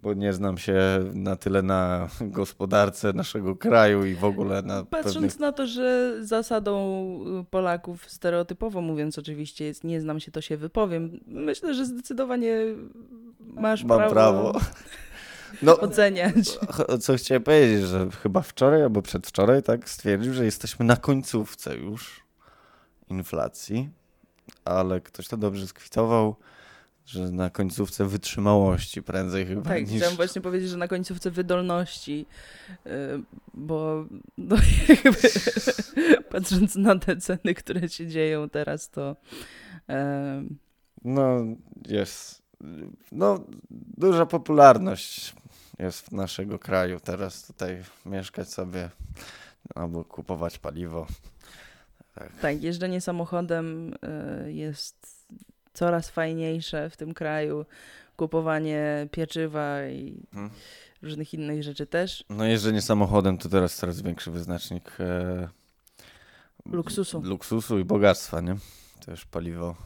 bo 0.02 0.14
nie 0.14 0.32
znam 0.32 0.58
się 0.58 0.78
na 1.14 1.36
tyle 1.36 1.62
na 1.62 2.08
gospodarce 2.20 3.12
naszego 3.12 3.56
kraju 3.56 4.04
i 4.04 4.14
w 4.14 4.24
ogóle 4.24 4.62
na 4.62 4.84
Patrząc 4.84 5.14
pewnych... 5.14 5.38
na 5.38 5.52
to, 5.52 5.66
że 5.66 6.16
zasadą 6.20 7.04
y, 7.40 7.44
Polaków, 7.50 8.10
stereotypowo 8.10 8.80
mówiąc 8.80 9.18
oczywiście, 9.18 9.64
jest 9.64 9.84
nie 9.84 10.00
znam 10.00 10.20
się, 10.20 10.30
to 10.30 10.40
się 10.40 10.56
wypowiem, 10.56 11.20
myślę, 11.26 11.74
że 11.74 11.86
zdecydowanie 11.86 12.56
masz 13.40 13.84
Mam 13.84 13.98
prawo, 13.98 14.12
prawo. 14.12 14.52
No, 15.62 15.80
oceniać. 15.80 16.58
co 17.00 17.16
chciałem 17.16 17.42
powiedzieć, 17.42 17.82
że 17.82 18.08
chyba 18.22 18.40
wczoraj 18.40 18.82
albo 18.82 19.02
przedwczoraj 19.02 19.62
tak 19.62 19.88
stwierdził, 19.90 20.34
że 20.34 20.44
jesteśmy 20.44 20.84
na 20.86 20.96
końcówce 20.96 21.76
już 21.76 22.24
inflacji, 23.08 23.88
ale 24.64 25.00
ktoś 25.00 25.28
to 25.28 25.36
dobrze 25.36 25.66
skwitował, 25.66 26.36
że 27.08 27.30
na 27.30 27.50
końcówce 27.50 28.04
wytrzymałości 28.06 29.02
prędzej 29.02 29.46
chyba 29.46 29.62
Tak, 29.62 29.88
niż... 29.88 29.96
chciałam 29.96 30.16
właśnie 30.16 30.42
powiedzieć, 30.42 30.70
że 30.70 30.76
na 30.76 30.88
końcówce 30.88 31.30
wydolności, 31.30 32.26
y, 32.86 32.90
bo 33.54 34.06
no, 34.38 34.56
jakby, 34.88 35.28
patrząc 36.30 36.74
na 36.74 36.98
te 36.98 37.16
ceny, 37.16 37.54
które 37.54 37.88
się 37.88 38.06
dzieją 38.06 38.48
teraz, 38.48 38.90
to 38.90 39.16
No, 41.04 41.38
jest. 41.88 42.42
No, 43.12 43.44
duża 43.70 44.26
popularność 44.26 45.34
jest 45.78 46.00
w 46.06 46.12
naszego 46.12 46.58
kraju 46.58 47.00
teraz 47.00 47.46
tutaj 47.46 47.82
mieszkać 48.06 48.48
sobie 48.48 48.90
albo 49.74 50.04
kupować 50.04 50.58
paliwo. 50.58 51.06
tak, 52.42 52.62
jeżdżenie 52.62 53.00
samochodem 53.00 53.94
y, 54.46 54.52
jest 54.52 55.17
coraz 55.78 56.10
fajniejsze 56.10 56.90
w 56.90 56.96
tym 56.96 57.14
kraju. 57.14 57.66
kupowanie 58.16 59.08
pieczywa 59.10 59.86
i 59.86 60.16
Mhm. 60.32 60.50
różnych 61.02 61.34
innych 61.34 61.62
rzeczy 61.62 61.86
też. 61.86 62.24
No 62.30 62.44
jeżdżenie 62.44 62.82
samochodem 62.82 63.38
to 63.38 63.48
teraz 63.48 63.76
coraz 63.76 64.00
większy 64.02 64.30
wyznacznik 64.30 64.96
e, 65.00 65.48
Luksusu. 66.66 67.20
luksusu 67.24 67.78
i 67.78 67.84
bogactwa, 67.84 68.40
nie? 68.40 68.56
Też 69.06 69.24
paliwo 69.24 69.76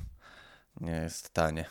nie 0.80 0.92
jest 0.92 1.30
tanie. 1.30 1.64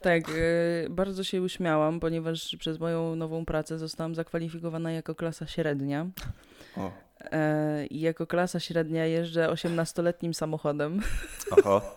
Tak, 0.00 0.28
y, 0.28 0.86
bardzo 0.90 1.24
się 1.24 1.42
uśmiałam, 1.42 2.00
ponieważ 2.00 2.56
przez 2.58 2.78
moją 2.80 3.16
nową 3.16 3.44
pracę 3.44 3.78
zostałam 3.78 4.14
zakwalifikowana 4.14 4.92
jako 4.92 5.14
klasa 5.14 5.46
średnia. 5.46 6.06
O. 6.76 6.90
E, 7.20 7.86
I 7.86 8.00
jako 8.00 8.26
klasa 8.26 8.60
średnia 8.60 9.06
jeżdżę 9.06 9.48
18-letnim 9.48 10.34
samochodem. 10.34 11.00
Oho. 11.50 11.82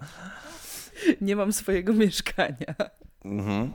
Nie 1.22 1.36
mam 1.36 1.54
swojego 1.54 1.94
mieszkania 1.94 2.76
Mhm. 3.26 3.74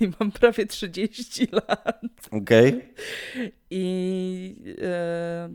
i 0.00 0.10
mam 0.20 0.32
prawie 0.32 0.66
30 0.66 1.48
lat. 1.52 2.00
Okej. 2.30 2.94
I 3.70 4.74
e, 4.82 5.48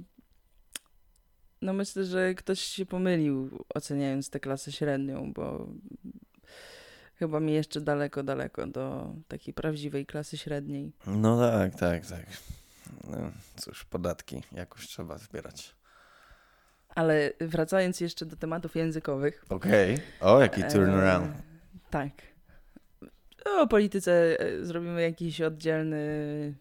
no 1.61 1.74
myślę, 1.74 2.05
że 2.05 2.34
ktoś 2.36 2.59
się 2.59 2.86
pomylił 2.86 3.65
oceniając 3.76 4.30
tę 4.30 4.39
klasę 4.39 4.71
średnią, 4.71 5.34
bo 5.34 5.67
chyba 7.15 7.39
mi 7.39 7.53
jeszcze 7.53 7.82
daleko, 7.82 8.24
daleko 8.24 8.67
do 8.67 9.15
takiej 9.28 9.53
prawdziwej 9.53 10.05
klasy 10.05 10.38
średniej. 10.38 10.91
No 11.07 11.39
tak, 11.39 11.76
tak, 11.76 12.05
tak. 12.05 12.26
No, 13.09 13.32
cóż, 13.55 13.86
podatki 13.86 14.41
jakoś 14.51 14.88
trzeba 14.88 15.17
zbierać. 15.17 15.76
Ale 16.96 17.32
wracając 17.41 18.02
jeszcze 18.02 18.26
do 18.26 18.36
tematów 18.36 18.76
językowych. 18.76 19.46
Okej. 19.50 19.98
O, 20.22 20.41
jaki 20.41 20.64
turnaround. 20.64 21.28
E, 21.28 21.41
tak. 21.89 22.12
O 23.46 23.68
polityce 23.68 24.39
e, 24.39 24.66
zrobimy 24.66 25.02
jakiś 25.02 25.41
oddzielny 25.41 26.54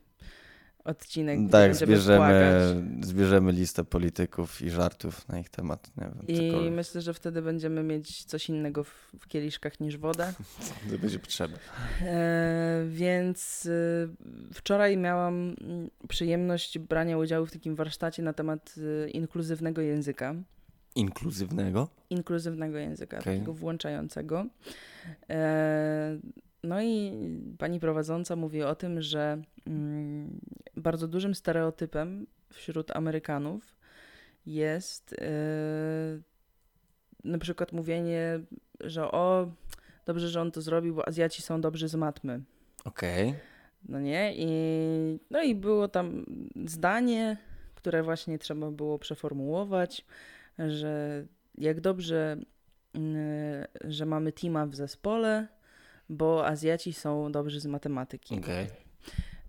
odcinek. 0.85 1.39
Tak, 1.51 1.74
zbierzemy, 1.74 2.83
zbierzemy 3.03 3.53
listę 3.53 3.85
polityków 3.85 4.62
i 4.62 4.70
żartów 4.70 5.28
na 5.28 5.39
ich 5.39 5.49
temat. 5.49 5.91
Wiem, 5.99 6.14
I 6.28 6.37
cokolwiek. 6.37 6.72
myślę, 6.72 7.01
że 7.01 7.14
wtedy 7.14 7.43
będziemy 7.43 7.83
mieć 7.83 8.24
coś 8.24 8.49
innego 8.49 8.85
w, 8.85 9.11
w 9.18 9.28
kieliszkach 9.28 9.80
niż 9.80 9.97
woda. 9.97 10.33
To 10.91 10.99
będzie 10.99 11.18
potrzebne. 11.18 11.59
E, 12.03 12.85
więc 12.89 13.68
e, 13.70 14.53
wczoraj 14.55 14.97
miałam 14.97 15.55
mm, 15.61 15.91
przyjemność 16.09 16.78
brania 16.78 17.18
udziału 17.18 17.47
w 17.47 17.53
takim 17.53 17.74
warsztacie 17.74 18.22
na 18.22 18.33
temat 18.33 18.74
e, 19.07 19.11
inkluzywnego 19.11 19.83
języka. 19.83 20.35
Inkluzywnego? 20.95 21.89
Inkluzywnego 22.11 22.78
języka, 22.78 23.18
Okej. 23.18 23.35
takiego 23.35 23.55
włączającego. 23.55 24.47
E, 25.30 26.18
no 26.64 26.82
i 26.82 27.12
pani 27.58 27.80
prowadząca 27.80 28.36
mówi 28.36 28.62
o 28.62 28.74
tym, 28.74 29.02
że 29.02 29.42
mm, 29.66 30.40
bardzo 30.76 31.08
dużym 31.08 31.34
stereotypem 31.34 32.26
wśród 32.50 32.96
Amerykanów 32.96 33.76
jest 34.46 35.12
e, 35.12 35.26
na 37.24 37.38
przykład 37.38 37.72
mówienie, 37.72 38.40
że 38.80 39.10
o, 39.10 39.52
dobrze, 40.06 40.28
że 40.28 40.40
on 40.40 40.50
to 40.50 40.60
zrobił, 40.60 40.94
bo 40.94 41.08
Azjaci 41.08 41.42
są 41.42 41.60
dobrzy 41.60 41.88
z 41.88 41.94
matmy. 41.94 42.40
Okej. 42.84 43.34
No 43.88 44.00
nie? 44.00 44.32
I, 44.36 44.48
no 45.30 45.42
i 45.42 45.54
było 45.54 45.88
tam 45.88 46.24
zdanie, 46.66 47.36
które 47.74 48.02
właśnie 48.02 48.38
trzeba 48.38 48.70
było 48.70 48.98
przeformułować, 48.98 50.04
że 50.58 51.24
jak 51.58 51.80
dobrze, 51.80 52.36
mm, 52.94 53.66
że 53.84 54.06
mamy 54.06 54.32
teama 54.32 54.66
w 54.66 54.74
zespole, 54.74 55.48
bo 56.12 56.46
Azjaci 56.46 56.92
są 56.92 57.32
dobrzy 57.32 57.60
z 57.60 57.66
matematyki. 57.66 58.38
Okej. 58.38 58.66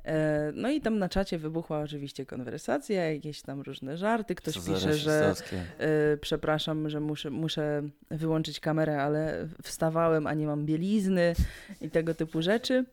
E, 0.06 0.52
No 0.56 0.70
i 0.70 0.82
tam 0.82 1.00
na 1.00 1.10
czacie 1.10 1.38
wybuchła 1.38 1.80
oczywiście 1.80 2.26
konwersacja, 2.26 3.12
jakieś 3.12 3.42
tam 3.42 3.62
różne 3.62 3.98
żarty. 3.98 4.36
Ktoś 4.36 4.54
Co 4.54 4.74
pisze, 4.74 4.94
że 4.94 5.34
e, 5.80 6.18
przepraszam, 6.18 6.90
że 6.90 7.00
muszę, 7.00 7.30
muszę 7.30 7.84
wyłączyć 8.12 8.60
kamerę, 8.60 9.02
ale 9.04 9.48
wstawałem, 9.64 10.28
a 10.28 10.34
nie 10.34 10.46
mam 10.48 10.66
bielizny 10.66 11.34
i 11.82 11.90
tego 11.90 12.14
typu 12.14 12.42
rzeczy. 12.42 12.86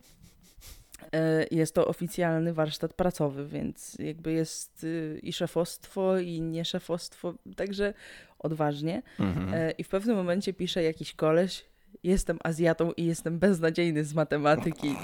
E, 1.13 1.45
Jest 1.51 1.75
to 1.75 1.87
oficjalny 1.87 2.53
warsztat 2.53 2.93
pracowy, 2.93 3.47
więc 3.47 3.95
jakby 3.99 4.31
jest 4.31 4.83
y, 4.83 5.19
i 5.23 5.33
szefostwo, 5.33 6.17
i 6.19 6.41
nie 6.41 6.65
szefostwo, 6.65 7.33
także 7.55 7.93
odważnie. 8.39 9.01
Mhm. 9.19 9.71
I 9.77 9.83
w 9.83 9.89
pewnym 9.89 10.15
momencie 10.15 10.53
pisze 10.53 10.83
jakiś 10.83 11.13
koleś, 11.13 11.65
jestem 12.03 12.39
Azjatą 12.43 12.91
i 12.91 13.05
jestem 13.05 13.39
beznadziejny 13.39 14.03
z 14.03 14.13
matematyki. 14.13 14.95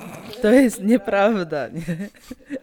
To 0.42 0.52
jest 0.52 0.84
nieprawda. 0.84 1.68
Nie? 1.68 1.82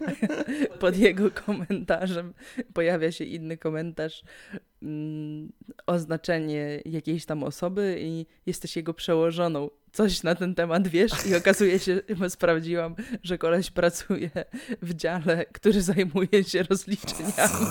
Pod 0.81 0.97
jego 0.97 1.31
komentarzem 1.31 2.35
pojawia 2.73 3.13
się 3.13 3.25
inny 3.25 3.57
komentarz, 3.57 4.23
mm, 4.83 5.53
oznaczenie 5.87 6.81
jakiejś 6.85 7.27
tam 7.27 7.43
osoby 7.43 7.97
i 8.01 8.27
jesteś 8.47 8.77
jego 8.77 8.95
przełożoną. 8.95 9.71
Coś 9.93 10.23
na 10.23 10.35
ten 10.35 10.55
temat 10.55 10.89
wiesz 10.89 11.27
i 11.27 11.35
okazuje 11.35 11.79
się, 11.79 12.01
bo 12.19 12.31
sprawdziłam, 12.31 12.95
że 13.23 13.39
koleś 13.39 13.71
pracuje 13.71 14.31
w 14.83 14.95
dziale, 14.95 15.45
który 15.53 15.83
zajmuje 15.83 16.45
się 16.45 16.63
rozliczeniami. 16.63 17.67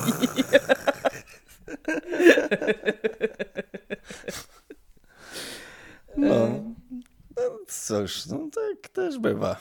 No. 6.17 6.63
no 7.37 7.43
cóż, 7.67 8.25
no 8.25 8.37
tak 8.53 8.89
też 8.89 9.19
bywa. 9.19 9.59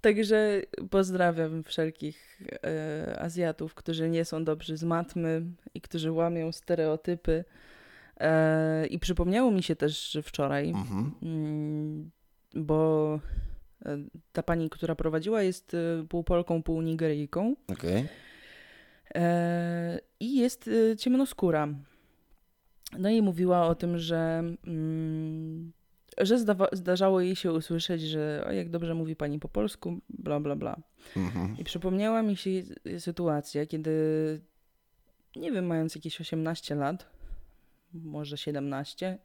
Także 0.00 0.62
pozdrawiam 0.90 1.62
wszelkich 1.64 2.40
e, 2.64 3.20
Azjatów, 3.20 3.74
którzy 3.74 4.08
nie 4.10 4.24
są 4.24 4.44
dobrzy 4.44 4.76
z 4.76 4.82
matmy 4.84 5.42
i 5.74 5.80
którzy 5.80 6.12
łamią 6.12 6.52
stereotypy. 6.52 7.44
E, 8.20 8.86
I 8.86 8.98
przypomniało 8.98 9.50
mi 9.50 9.62
się 9.62 9.76
też 9.76 10.18
wczoraj, 10.22 10.68
Mhm. 10.70 11.12
mm, 11.22 12.10
bo 12.54 13.20
e, 13.84 13.98
ta 14.32 14.42
pani, 14.42 14.70
która 14.70 14.94
prowadziła, 14.94 15.42
jest 15.42 15.74
e, 15.74 16.06
pół 16.08 16.24
Polką, 16.24 16.62
pół 16.62 16.82
Nigeryjką 16.82 17.54
Okej. 17.72 18.08
e, 19.14 19.98
i 20.20 20.36
jest 20.38 20.70
ciemnoskóra. 20.98 21.68
No 22.98 23.10
i 23.10 23.22
mówiła 23.22 23.66
o 23.66 23.74
tym, 23.74 23.98
że, 23.98 24.42
mm, 24.66 25.72
że 26.20 26.38
zdawa- 26.38 26.68
zdarzało 26.76 27.20
jej 27.20 27.36
się 27.36 27.52
usłyszeć, 27.52 28.02
że 28.02 28.44
o, 28.46 28.52
jak 28.52 28.70
dobrze 28.70 28.94
mówi 28.94 29.16
pani 29.16 29.38
po 29.38 29.48
polsku, 29.48 29.98
bla, 30.10 30.40
bla, 30.40 30.56
bla. 30.56 30.76
Mhm. 31.16 31.56
I 31.58 31.64
przypomniała 31.64 32.22
mi 32.22 32.36
się 32.36 32.50
sytuacja, 32.98 33.66
kiedy, 33.66 33.90
nie 35.36 35.52
wiem, 35.52 35.66
mając 35.66 35.94
jakieś 35.94 36.20
18 36.20 36.74
lat, 36.74 37.06
może 37.94 38.36
17, 38.38 39.18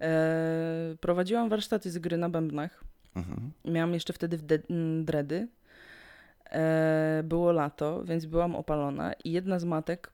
e, 0.00 0.96
prowadziłam 1.00 1.48
warsztaty 1.48 1.90
z 1.90 1.98
gry 1.98 2.16
na 2.16 2.28
bębnach. 2.28 2.84
Mhm. 3.16 3.50
Miałam 3.64 3.94
jeszcze 3.94 4.12
wtedy 4.12 4.38
de- 4.38 4.58
m, 4.70 5.04
dredy. 5.04 5.48
E, 6.50 7.22
było 7.24 7.52
lato, 7.52 8.04
więc 8.04 8.26
byłam 8.26 8.56
opalona 8.56 9.12
i 9.24 9.32
jedna 9.32 9.58
z 9.58 9.64
matek, 9.64 10.12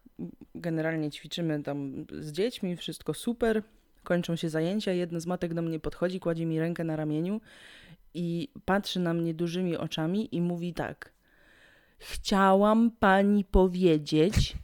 generalnie 0.54 1.10
ćwiczymy 1.10 1.62
tam 1.62 2.06
z 2.12 2.32
dziećmi, 2.32 2.76
wszystko 2.76 3.14
super, 3.14 3.62
kończą 4.02 4.36
się 4.36 4.48
zajęcia, 4.48 4.92
jedna 4.92 5.20
z 5.20 5.26
matek 5.26 5.54
do 5.54 5.62
mnie 5.62 5.80
podchodzi, 5.80 6.20
kładzie 6.20 6.46
mi 6.46 6.60
rękę 6.60 6.84
na 6.84 6.96
ramieniu 6.96 7.40
i 8.14 8.48
patrzy 8.64 9.00
na 9.00 9.14
mnie 9.14 9.34
dużymi 9.34 9.76
oczami 9.76 10.36
i 10.36 10.40
mówi 10.40 10.74
tak. 10.74 11.12
Chciałam 11.98 12.90
pani 12.90 13.44
powiedzieć, 13.44 14.56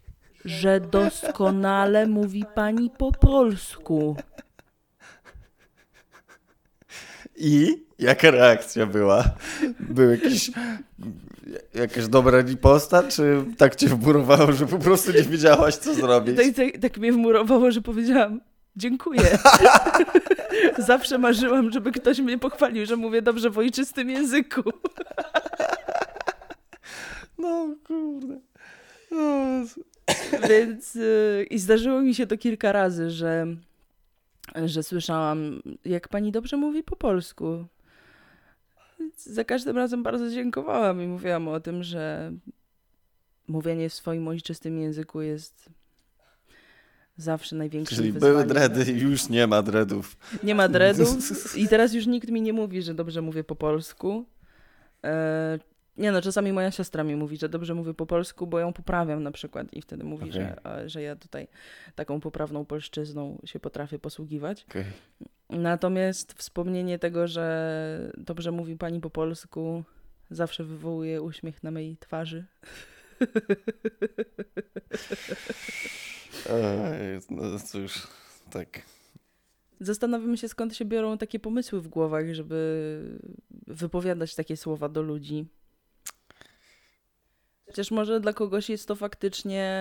że 0.44 0.80
doskonale 0.80 2.06
mówi 2.06 2.44
pani 2.54 2.90
po 2.90 3.12
polsku. 3.12 4.16
I 7.38 7.84
jaka 7.98 8.30
reakcja 8.30 8.86
była? 8.86 9.24
Był 9.80 10.10
jakiś, 10.10 10.50
jakaś 11.74 12.08
dobra 12.08 12.40
riposta, 12.40 13.02
czy 13.02 13.44
tak 13.58 13.76
cię 13.76 13.88
wburowało, 13.88 14.52
że 14.52 14.66
po 14.66 14.78
prostu 14.78 15.12
nie 15.12 15.22
wiedziałaś, 15.22 15.74
co 15.74 15.94
zrobić? 15.94 16.36
Tak, 16.36 16.46
tak, 16.54 16.82
tak 16.82 16.98
mnie 16.98 17.12
wmurowało, 17.12 17.70
że 17.70 17.80
powiedziałam 17.80 18.40
dziękuję. 18.76 19.38
Zawsze 20.78 21.18
marzyłam, 21.18 21.70
żeby 21.70 21.92
ktoś 21.92 22.18
mnie 22.18 22.38
pochwalił, 22.38 22.86
że 22.86 22.96
mówię 22.96 23.22
dobrze 23.22 23.50
w 23.50 23.58
ojczystym 23.58 24.10
języku. 24.10 24.62
No 27.38 27.68
kurde. 27.86 28.40
No, 29.10 29.62
Więc 30.48 30.96
y, 30.96 31.46
i 31.50 31.58
zdarzyło 31.58 32.02
mi 32.02 32.14
się 32.14 32.26
to 32.26 32.38
kilka 32.38 32.72
razy, 32.72 33.10
że, 33.10 33.46
że 34.64 34.82
słyszałam, 34.82 35.62
jak 35.84 36.08
pani 36.08 36.32
dobrze 36.32 36.56
mówi 36.56 36.82
po 36.82 36.96
polsku. 36.96 37.64
Za 39.16 39.44
każdym 39.44 39.76
razem 39.76 40.02
bardzo 40.02 40.30
dziękowałam 40.30 41.02
i 41.02 41.06
mówiłam 41.06 41.48
o 41.48 41.60
tym, 41.60 41.82
że 41.82 42.32
mówienie 43.48 43.88
w 43.88 43.94
swoim 43.94 44.28
ojczystym 44.28 44.78
języku 44.78 45.20
jest 45.20 45.68
zawsze 47.16 47.56
największym 47.56 47.96
Czyli 47.96 48.12
wyzwaniem. 48.12 48.34
były 48.36 48.46
dready 48.46 48.92
i 48.92 48.98
już 49.00 49.28
nie 49.28 49.46
ma 49.46 49.62
dreadów. 49.62 50.16
Nie 50.42 50.54
ma 50.54 50.68
dreadów 50.68 51.08
i 51.56 51.68
teraz 51.68 51.94
już 51.94 52.06
nikt 52.06 52.30
mi 52.30 52.42
nie 52.42 52.52
mówi, 52.52 52.82
że 52.82 52.94
dobrze 52.94 53.22
mówię 53.22 53.44
po 53.44 53.56
polsku. 53.56 54.24
E, 55.98 56.02
nie 56.02 56.12
no, 56.12 56.22
czasami 56.22 56.52
moja 56.52 56.70
siostra 56.70 57.04
mi 57.04 57.16
mówi, 57.16 57.36
że 57.36 57.48
dobrze 57.48 57.74
mówię 57.74 57.94
po 57.94 58.06
polsku, 58.06 58.46
bo 58.46 58.58
ją 58.58 58.72
poprawiam 58.72 59.22
na 59.22 59.30
przykład 59.30 59.74
i 59.74 59.82
wtedy 59.82 60.04
mówi, 60.04 60.30
Okej. 60.30 60.32
że, 60.42 60.66
a, 60.66 60.88
że 60.88 61.02
ja 61.02 61.16
tutaj 61.16 61.48
taką 61.94 62.20
poprawną 62.20 62.64
polszczyzną 62.64 63.38
się 63.44 63.60
potrafię 63.60 63.98
posługiwać. 63.98 64.66
Okej. 64.68 64.84
Natomiast 65.50 66.32
wspomnienie 66.32 66.98
tego, 66.98 67.28
że 67.28 68.12
dobrze 68.16 68.52
mówi 68.52 68.76
pani 68.76 69.00
po 69.00 69.10
polsku, 69.10 69.84
zawsze 70.30 70.64
wywołuje 70.64 71.22
uśmiech 71.22 71.62
na 71.62 71.70
mojej 71.70 71.96
twarzy. 71.96 72.44
Ej, 76.50 77.20
No 77.30 77.58
cóż, 77.58 78.06
tak. 78.50 78.82
Zastanawiam 79.80 80.36
się, 80.36 80.48
skąd 80.48 80.76
się 80.76 80.84
biorą 80.84 81.18
takie 81.18 81.40
pomysły 81.40 81.80
w 81.80 81.88
głowach, 81.88 82.34
żeby 82.34 83.18
wypowiadać 83.66 84.34
takie 84.34 84.56
słowa 84.56 84.88
do 84.88 85.02
ludzi. 85.02 85.46
Chociaż 87.66 87.90
może 87.90 88.20
dla 88.20 88.32
kogoś 88.32 88.70
jest 88.70 88.88
to 88.88 88.96
faktycznie 88.96 89.78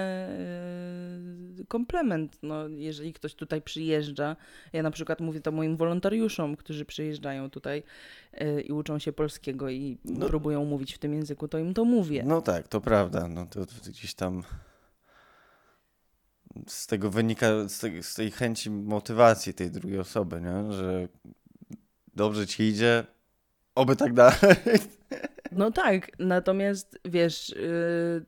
yy, 1.58 1.66
komplement, 1.66 2.38
no, 2.44 2.68
jeżeli 2.68 3.14
ktoś 3.14 3.36
tutaj 3.36 3.62
przyjeżdża. 3.62 4.36
Ja 4.74 4.84
na 4.84 4.92
przykład 4.92 5.20
mówię 5.22 5.42
to 5.42 5.52
moim 5.52 5.78
wolontariuszom, 5.78 6.56
którzy 6.56 6.86
przyjeżdżają 6.86 7.50
tutaj 7.50 7.84
yy, 8.34 8.62
i 8.62 8.72
uczą 8.72 9.00
się 9.00 9.14
polskiego 9.14 9.70
i 9.70 9.98
No. 10.06 10.28
próbują 10.28 10.66
mówić 10.66 10.94
w 10.94 10.98
tym 10.98 11.14
języku, 11.14 11.48
to 11.48 11.58
im 11.58 11.74
to 11.74 11.86
mówię. 11.86 12.24
No 12.26 12.42
tak, 12.42 12.68
to 12.68 12.82
prawda. 12.82 13.28
No 13.28 13.46
to, 13.46 13.66
to 13.66 13.74
gdzieś 13.88 14.14
tam 14.14 14.44
z 16.68 16.88
tego 16.88 17.10
wynika, 17.10 17.48
z 17.68 17.80
tej, 17.80 18.04
z 18.04 18.14
tej 18.14 18.32
chęci 18.32 18.72
motywacji 18.72 19.54
tej 19.54 19.72
drugiej 19.72 20.00
osoby, 20.00 20.42
nie? 20.42 20.74
że 20.74 21.08
dobrze 22.16 22.48
ci 22.48 22.64
idzie, 22.64 23.04
oby 23.76 23.96
tak 23.96 24.14
dalej. 24.14 24.36
No 25.52 25.72
tak, 25.72 26.20
natomiast 26.20 27.00
wiesz, 27.06 27.50
yy, 27.50 28.26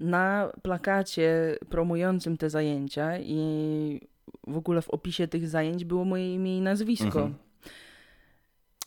na 0.00 0.52
plakacie 0.62 1.58
promującym 1.68 2.36
te 2.36 2.50
zajęcia 2.50 3.18
i 3.18 4.00
w 4.46 4.56
ogóle 4.56 4.82
w 4.82 4.90
opisie 4.90 5.28
tych 5.28 5.48
zajęć 5.48 5.84
było 5.84 6.04
moje 6.04 6.34
imię 6.34 6.58
i 6.58 6.60
nazwisko. 6.60 7.04
Mhm. 7.04 7.34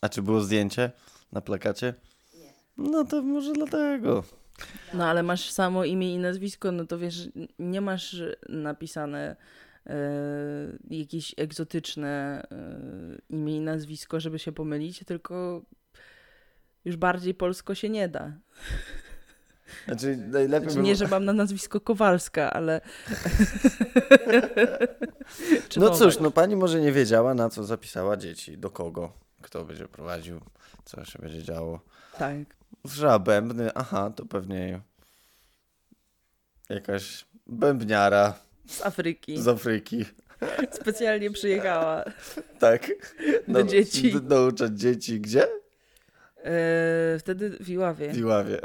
A 0.02 0.10
czy 0.10 0.22
było 0.22 0.42
zdjęcie 0.42 0.92
na 1.32 1.42
plakacie? 1.42 1.94
Nie. 2.40 2.54
No 2.78 3.04
to 3.06 3.22
może 3.22 3.54
dlatego. 3.54 4.24
No 4.94 5.06
ale 5.06 5.24
masz 5.24 5.52
samo 5.52 5.86
imię 5.86 6.14
i 6.14 6.18
nazwisko, 6.18 6.72
no 6.72 6.86
to 6.86 6.98
wiesz, 6.98 7.30
nie 7.60 7.82
masz 7.82 8.24
napisane 8.50 9.36
e, 9.88 9.96
jakieś 10.90 11.34
egzotyczne 11.38 12.44
e, 12.52 13.36
imię 13.36 13.58
i 13.58 13.62
nazwisko, 13.62 14.20
żeby 14.20 14.40
się 14.40 14.52
pomylić, 14.52 15.04
tylko 15.06 15.62
już 16.86 16.96
bardziej 16.98 17.34
polsko 17.34 17.76
się 17.76 17.90
nie 17.90 18.10
da. 18.10 18.32
Znaczy 19.88 20.18
najlepiej 20.18 20.70
Znaczy, 20.70 20.84
nie, 20.88 20.96
że 20.96 21.08
mam 21.08 21.26
na 21.26 21.34
nazwisko 21.34 21.82
Kowalska, 21.82 22.54
ale... 22.54 22.82
No 25.78 25.90
cóż, 25.90 26.20
no 26.20 26.32
pani 26.32 26.56
może 26.56 26.82
nie 26.82 26.92
wiedziała, 26.92 27.34
na 27.34 27.50
co 27.50 27.64
zapisała 27.64 28.18
dzieci, 28.18 28.58
do 28.58 28.70
kogo, 28.70 29.14
kto 29.42 29.66
będzie 29.66 29.88
prowadził, 29.88 30.40
co 30.86 31.06
się 31.06 31.20
będzie 31.20 31.44
działo. 31.44 31.80
Tak. 32.18 32.38
Usłyszała 32.84 33.20
bębny, 33.20 33.74
aha, 33.76 34.12
to 34.16 34.26
pewnie 34.26 34.82
jakaś 36.70 37.26
bębniara 37.48 38.34
Z 38.68 38.82
Afryki. 38.86 39.42
z 39.42 39.48
Afryki. 39.48 40.06
Specjalnie 40.72 41.32
przyjechała 41.32 42.04
Tak. 42.60 42.92
do 43.48 43.64
dzieci. 43.64 44.14
d- 44.14 44.36
Nauczać 44.36 44.72
dzieci 44.80 45.22
gdzie? 45.22 45.48
E, 46.44 47.20
wtedy 47.20 47.58
w 47.60 47.70
Iławie. 47.70 48.14
W 48.14 48.18
Iławie. 48.18 48.60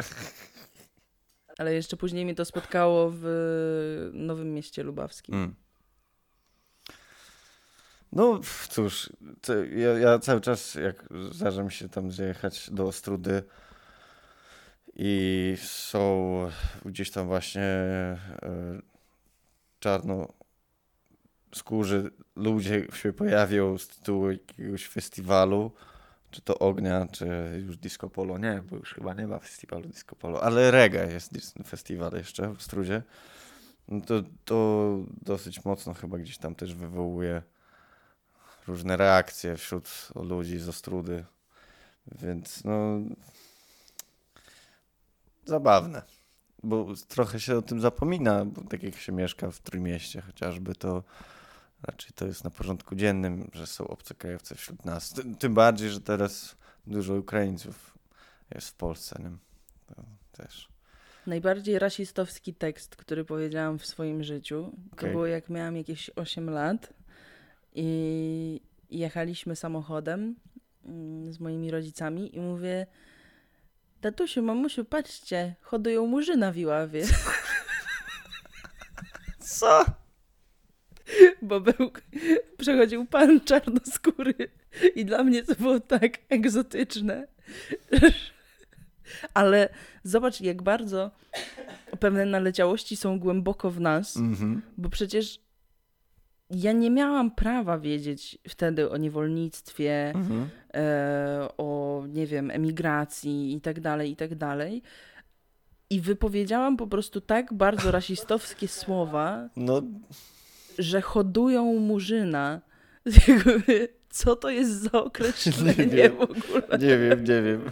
Ale 1.58 1.74
jeszcze 1.74 1.96
później 1.96 2.24
mnie 2.24 2.34
to 2.34 2.44
spotkało 2.44 3.12
w 3.14 4.10
Nowym 4.12 4.54
Mieście 4.54 4.82
Lubawskim. 4.82 5.34
Mm. 5.34 5.54
No 8.12 8.40
cóż, 8.68 9.12
ja, 9.76 9.98
ja 9.98 10.18
cały 10.18 10.40
czas 10.40 10.74
jak 10.74 11.08
zdarza 11.30 11.62
mi 11.62 11.72
się 11.72 11.88
tam 11.88 12.12
zjechać 12.12 12.70
do 12.70 12.86
Ostrudy 12.86 13.42
i 14.94 15.56
są 15.62 16.50
gdzieś 16.84 17.10
tam 17.10 17.26
właśnie 17.26 17.62
e, 17.62 18.18
czarno 19.80 20.32
skórzy 21.54 22.10
ludzie 22.36 22.86
się 22.92 23.12
pojawią 23.12 23.78
z 23.78 23.88
tytułu 23.88 24.30
jakiegoś 24.30 24.88
festiwalu, 24.88 25.72
czy 26.30 26.42
to 26.42 26.58
ognia, 26.58 27.06
czy 27.12 27.26
już 27.66 27.76
disco 27.76 28.10
polo, 28.10 28.38
nie, 28.38 28.62
bo 28.70 28.76
już 28.76 28.94
chyba 28.94 29.14
nie 29.14 29.26
ma 29.26 29.38
festiwalu 29.38 29.88
disco 29.88 30.16
polo, 30.16 30.42
ale 30.42 30.70
reggae 30.70 31.12
jest 31.12 31.32
festiwal 31.66 32.12
jeszcze 32.12 32.54
w 32.54 32.62
Strudzie. 32.62 33.02
No 33.88 34.00
to, 34.00 34.22
to 34.44 34.98
dosyć 35.22 35.64
mocno 35.64 35.94
chyba 35.94 36.18
gdzieś 36.18 36.38
tam 36.38 36.54
też 36.54 36.74
wywołuje 36.74 37.42
różne 38.66 38.96
reakcje 38.96 39.56
wśród 39.56 40.08
ludzi 40.14 40.58
z 40.58 40.68
Ostrudy. 40.68 41.24
Więc 42.22 42.64
no 42.64 43.00
zabawne. 45.44 46.02
Bo 46.62 46.86
trochę 47.08 47.40
się 47.40 47.56
o 47.56 47.62
tym 47.62 47.80
zapomina, 47.80 48.44
bo 48.44 48.62
tak 48.62 48.82
jak 48.82 48.96
się 48.96 49.12
mieszka 49.12 49.50
w 49.50 49.58
Trójmieście 49.58 50.20
chociażby, 50.20 50.74
to 50.74 51.02
raczej 51.82 52.10
to 52.14 52.26
jest 52.26 52.44
na 52.44 52.50
porządku 52.50 52.94
dziennym, 52.94 53.50
że 53.52 53.66
są 53.66 53.88
obcokrajowcy 53.88 54.54
wśród 54.54 54.84
nas. 54.84 55.14
Tym, 55.38 55.54
bardziej, 55.54 55.90
że 55.90 56.00
teraz 56.00 56.56
dużo 56.86 57.14
Ukraińców 57.14 57.98
jest 58.54 58.68
w 58.68 58.74
Polsce. 58.74 59.20
Nie? 59.22 59.30
To 59.86 60.02
też. 60.32 60.68
Najbardziej 61.26 61.78
rasistowski 61.78 62.54
tekst, 62.54 62.96
który 62.96 63.24
powiedziałam 63.24 63.78
w 63.78 63.86
swoim 63.86 64.22
życiu, 64.22 64.72
to 64.90 64.96
Okej. 64.96 65.10
było 65.10 65.26
jak 65.26 65.48
miałam 65.50 65.76
jakieś 65.76 66.10
8 66.16 66.50
lat 66.50 66.92
i 67.74 68.60
jechaliśmy 68.90 69.56
samochodem 69.56 70.36
mm, 70.84 71.32
z 71.32 71.40
moimi 71.40 71.70
rodzicami 71.70 72.36
i 72.36 72.40
mówię 72.40 72.86
tatusiu, 74.00 74.42
mamusiu, 74.42 74.84
patrzcie, 74.84 75.54
hodują 75.62 76.06
murzyna 76.06 76.52
w 76.52 76.56
Iławie. 76.56 77.04
Co? 79.38 79.84
bo 81.42 81.60
był, 81.60 81.90
przechodził 82.58 83.06
pan 83.06 83.40
czarnoskóry 83.40 84.34
i 84.94 85.04
dla 85.04 85.24
mnie 85.24 85.42
to 85.42 85.54
było 85.54 85.80
tak 85.80 86.18
egzotyczne. 86.28 87.26
Ale 89.34 89.68
zobacz, 90.04 90.40
jak 90.40 90.62
bardzo 90.62 91.10
pewne 92.00 92.26
naleciałości 92.26 92.96
są 92.96 93.18
głęboko 93.18 93.70
w 93.70 93.80
nas, 93.80 94.16
Mhm. 94.16 94.62
bo 94.78 94.88
przecież 94.88 95.40
ja 96.50 96.72
nie 96.72 96.90
miałam 96.90 97.30
prawa 97.30 97.78
wiedzieć 97.78 98.38
wtedy 98.48 98.90
o 98.90 98.96
niewolnictwie, 98.96 100.12
Mhm. 100.14 100.48
e, 100.74 101.48
o, 101.58 102.02
nie 102.08 102.26
wiem, 102.26 102.50
emigracji 102.50 103.52
i 103.54 103.60
tak 103.60 103.80
dalej, 103.80 104.10
i 104.10 104.16
tak 104.16 104.34
dalej. 104.34 104.82
I 105.90 106.00
wypowiedziałam 106.00 106.76
po 106.76 106.86
prostu 106.86 107.20
tak 107.20 107.54
bardzo 107.54 107.90
rasistowskie 107.90 108.68
słowa, 108.68 109.48
No, 109.56 109.82
że 110.78 111.00
hodują 111.00 111.64
murzyna. 111.64 112.60
Co 114.10 114.36
to 114.36 114.50
jest 114.50 114.70
za 114.70 114.92
określenie 114.92 115.86
Nie 115.86 115.96
wiem. 115.96 116.16
w 116.16 116.20
ogóle? 116.20 116.78
Nie 116.78 116.98
wiem, 116.98 117.24
nie 117.24 117.42
wiem. 117.42 117.62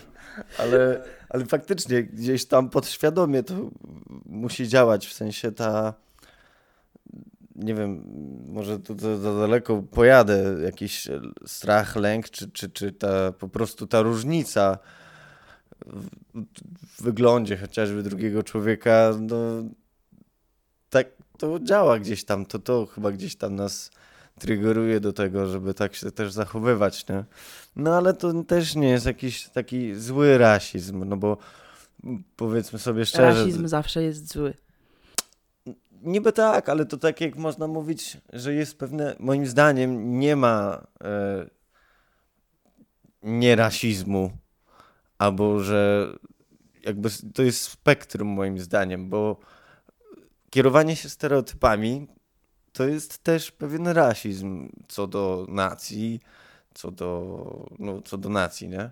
Ale, 0.58 1.04
ale 1.28 1.44
faktycznie 1.46 2.02
gdzieś 2.02 2.44
tam 2.46 2.70
podświadomie 2.70 3.42
to 3.42 3.54
musi 4.26 4.68
działać. 4.68 5.06
W 5.06 5.12
sensie 5.12 5.52
ta. 5.52 5.94
Nie 7.54 7.74
wiem, 7.74 8.04
może 8.48 8.78
tu 8.78 8.98
za, 8.98 9.16
za 9.16 9.34
daleko 9.34 9.82
pojadę. 9.82 10.56
Jakiś 10.64 11.08
strach, 11.46 11.96
lęk, 11.96 12.30
czy, 12.30 12.50
czy, 12.50 12.70
czy 12.70 12.92
ta 12.92 13.32
po 13.32 13.48
prostu 13.48 13.86
ta 13.86 14.02
różnica 14.02 14.78
w, 15.86 16.08
w 16.86 17.02
wyglądzie 17.02 17.56
chociażby 17.56 18.02
drugiego 18.02 18.42
człowieka, 18.42 19.10
no 19.20 19.36
tak 20.90 21.06
to 21.38 21.60
działa 21.60 21.98
gdzieś 21.98 22.24
tam. 22.24 22.46
To, 22.46 22.58
to 22.58 22.86
chyba 22.86 23.12
gdzieś 23.12 23.36
tam 23.36 23.54
nas 23.54 23.90
triggeruje 24.38 25.00
do 25.00 25.12
tego, 25.12 25.46
żeby 25.46 25.74
tak 25.74 25.94
się 25.94 26.10
też 26.10 26.32
zachowywać, 26.32 27.08
nie? 27.08 27.24
No 27.76 27.96
ale 27.96 28.14
to 28.14 28.44
też 28.44 28.74
nie 28.74 28.88
jest 28.88 29.06
jakiś 29.06 29.48
taki 29.48 29.94
zły 29.94 30.38
rasizm, 30.38 31.04
no 31.04 31.16
bo 31.16 31.36
powiedzmy 32.36 32.78
sobie 32.78 33.06
szczerze. 33.06 33.40
Rasizm 33.40 33.68
zawsze 33.68 34.02
jest 34.02 34.32
zły. 34.32 34.54
Niby 36.02 36.32
tak, 36.32 36.68
ale 36.68 36.86
to 36.86 36.96
tak 36.96 37.20
jak 37.20 37.36
można 37.36 37.66
mówić, 37.66 38.16
że 38.32 38.54
jest 38.54 38.78
pewne, 38.78 39.16
moim 39.18 39.46
zdaniem 39.46 40.18
nie 40.18 40.36
ma 40.36 40.86
e, 41.04 41.46
nierasizmu, 43.22 44.30
albo 45.18 45.60
że 45.60 46.12
jakby 46.82 47.08
to 47.34 47.42
jest 47.42 47.62
spektrum 47.62 48.28
moim 48.28 48.58
zdaniem, 48.58 49.08
bo 49.08 49.40
kierowanie 50.50 50.96
się 50.96 51.08
stereotypami 51.08 52.06
to 52.72 52.88
jest 52.88 53.18
też 53.18 53.50
pewien 53.50 53.88
rasizm 53.88 54.68
co 54.88 55.06
do 55.06 55.46
nacji, 55.48 56.20
co 56.74 56.90
do, 56.90 57.70
no, 57.78 58.02
co 58.02 58.18
do 58.18 58.28
nacji, 58.28 58.68
nie? 58.68 58.90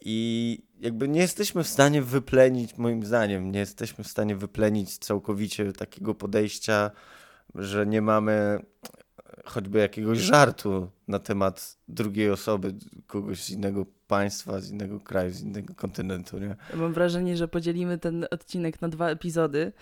I 0.00 0.58
jakby 0.80 1.08
nie 1.08 1.20
jesteśmy 1.20 1.64
w 1.64 1.68
stanie 1.68 2.02
wyplenić, 2.02 2.76
moim 2.76 3.04
zdaniem, 3.04 3.52
nie 3.52 3.58
jesteśmy 3.58 4.04
w 4.04 4.08
stanie 4.08 4.36
wyplenić 4.36 4.98
całkowicie 4.98 5.72
takiego 5.72 6.14
podejścia, 6.14 6.90
że 7.54 7.86
nie 7.86 8.02
mamy 8.02 8.60
choćby 9.44 9.78
jakiegoś 9.78 10.18
żartu 10.18 10.90
na 11.08 11.18
temat 11.18 11.76
drugiej 11.88 12.30
osoby, 12.30 12.74
kogoś 13.06 13.44
z 13.44 13.50
innego 13.50 13.86
państwa, 14.06 14.60
z 14.60 14.70
innego 14.70 15.00
kraju, 15.00 15.30
z 15.30 15.40
innego 15.40 15.74
kontynentu, 15.74 16.38
nie? 16.38 16.56
Mam 16.74 16.92
wrażenie, 16.92 17.36
że 17.36 17.48
podzielimy 17.48 17.98
ten 17.98 18.26
odcinek 18.30 18.80
na 18.80 18.88
dwa 18.88 19.08
epizody. 19.08 19.72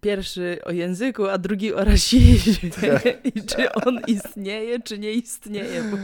Pierwszy 0.00 0.58
o 0.64 0.72
języku, 0.72 1.26
a 1.26 1.38
drugi 1.38 1.74
o 1.74 1.84
rasizmie. 1.84 2.70
Tak. 2.80 3.04
I 3.24 3.42
czy 3.42 3.72
on 3.72 4.00
istnieje, 4.06 4.80
czy 4.80 4.98
nie 4.98 5.12
istnieje. 5.12 5.82
Bo 5.82 5.96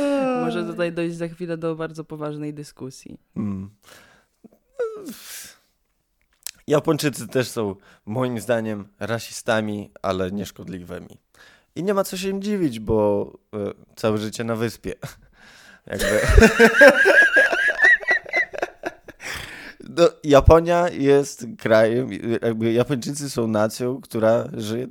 może 0.44 0.64
tutaj 0.64 0.92
dojść 0.92 1.16
za 1.16 1.28
chwilę 1.28 1.56
do 1.56 1.74
bardzo 1.74 2.04
poważnej 2.04 2.54
dyskusji. 2.54 3.18
Hmm. 3.34 3.70
Japończycy 6.66 7.28
też 7.28 7.48
są 7.48 7.74
moim 8.06 8.40
zdaniem 8.40 8.88
rasistami, 9.00 9.90
ale 10.02 10.30
nieszkodliwymi. 10.30 11.18
I 11.76 11.82
nie 11.82 11.94
ma 11.94 12.04
co 12.04 12.16
się 12.16 12.28
im 12.28 12.42
dziwić, 12.42 12.80
bo 12.80 13.32
y, 13.54 13.96
całe 13.96 14.18
życie 14.18 14.44
na 14.44 14.56
wyspie. 14.56 14.94
Jakby. 15.86 16.20
No, 19.96 20.08
Japonia 20.24 20.88
jest 20.88 21.46
krajem, 21.58 22.08
jakby 22.42 22.72
Japończycy 22.72 23.30
są 23.30 23.46
nacją, 23.46 24.00
która 24.00 24.48
żyje 24.52 24.86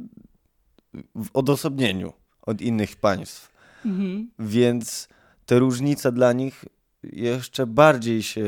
w 1.15 1.29
odosobnieniu 1.33 2.13
od 2.41 2.61
innych 2.61 2.95
państw. 2.95 3.51
Mhm. 3.85 4.31
Więc 4.39 5.07
te 5.45 5.59
różnice 5.59 6.11
dla 6.11 6.33
nich 6.33 6.65
jeszcze 7.03 7.67
bardziej 7.67 8.23
się 8.23 8.45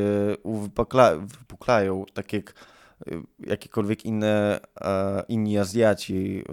wypuklają, 1.26 2.04
tak 2.14 2.32
jak 2.32 2.54
y, 3.08 3.20
jakiekolwiek 3.38 4.04
inne, 4.04 4.60
inni 5.28 5.58
Azjaci, 5.58 6.44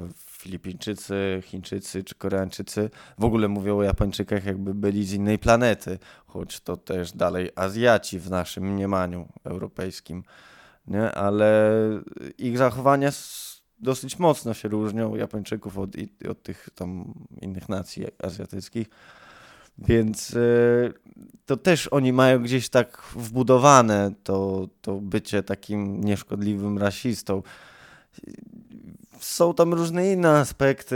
Filipińczycy, 0.44 1.42
Chińczycy 1.44 2.04
czy 2.04 2.16
Koreańczycy 2.16 2.90
w 3.18 3.24
ogóle 3.24 3.48
mówią 3.48 3.78
o 3.78 3.84
Japończykach 3.84 4.46
jakby 4.46 4.74
byli 4.74 5.06
z 5.06 5.14
innej 5.14 5.40
planety, 5.40 6.00
choć 6.26 6.60
to 6.60 6.78
też 6.78 7.12
dalej 7.12 7.50
Azjaci 7.56 8.20
w 8.20 8.30
naszym 8.30 8.74
mniemaniu 8.74 9.28
europejskim, 9.44 10.24
nie? 10.88 11.12
ale 11.12 11.80
ich 12.38 12.58
zachowania 12.58 13.10
dosyć 13.80 14.20
mocno 14.20 14.54
się 14.54 14.68
różnią 14.68 15.16
Japończyków 15.16 15.78
od, 15.78 15.90
od 16.30 16.44
tych 16.44 16.70
tam 16.76 17.14
innych 17.42 17.70
nacji 17.70 18.06
azjatyckich. 18.24 18.88
Więc 19.78 20.34
y, 20.34 20.94
to 21.46 21.58
też 21.58 21.88
oni 21.88 22.14
mają 22.14 22.44
gdzieś 22.44 22.70
tak 22.70 23.04
wbudowane 23.16 24.12
to, 24.24 24.68
to 24.82 24.96
bycie 25.02 25.44
takim 25.44 26.04
nieszkodliwym 26.04 26.78
rasistą 26.78 27.42
są 29.20 29.54
tam 29.54 29.74
różne 29.74 30.12
inne 30.12 30.30
aspekty, 30.30 30.96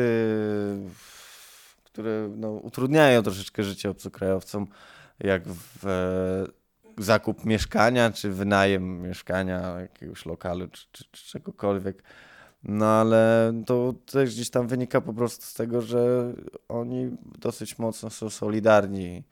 które 1.83 2.29
no, 2.35 2.51
utrudniają 2.51 3.23
troszeczkę 3.23 3.63
życie 3.63 3.89
obcokrajowcom, 3.89 4.67
jak 5.19 5.43
w, 5.47 5.87
e, 5.87 7.03
zakup 7.03 7.45
mieszkania, 7.45 8.11
czy 8.11 8.29
wynajem 8.29 9.01
mieszkania, 9.01 9.79
jakiegoś 9.79 10.25
lokalu, 10.25 10.67
czy, 10.67 10.85
czy, 10.91 11.03
czy 11.11 11.25
czegokolwiek. 11.25 12.03
No 12.63 12.85
ale 12.85 13.53
to 13.65 13.93
też 14.05 14.33
gdzieś 14.33 14.49
tam 14.49 14.67
wynika 14.67 15.01
po 15.01 15.13
prostu 15.13 15.45
z 15.45 15.53
tego, 15.53 15.81
że 15.81 16.33
oni 16.67 17.17
dosyć 17.39 17.79
mocno 17.79 18.09
są 18.09 18.29
solidarni 18.29 19.23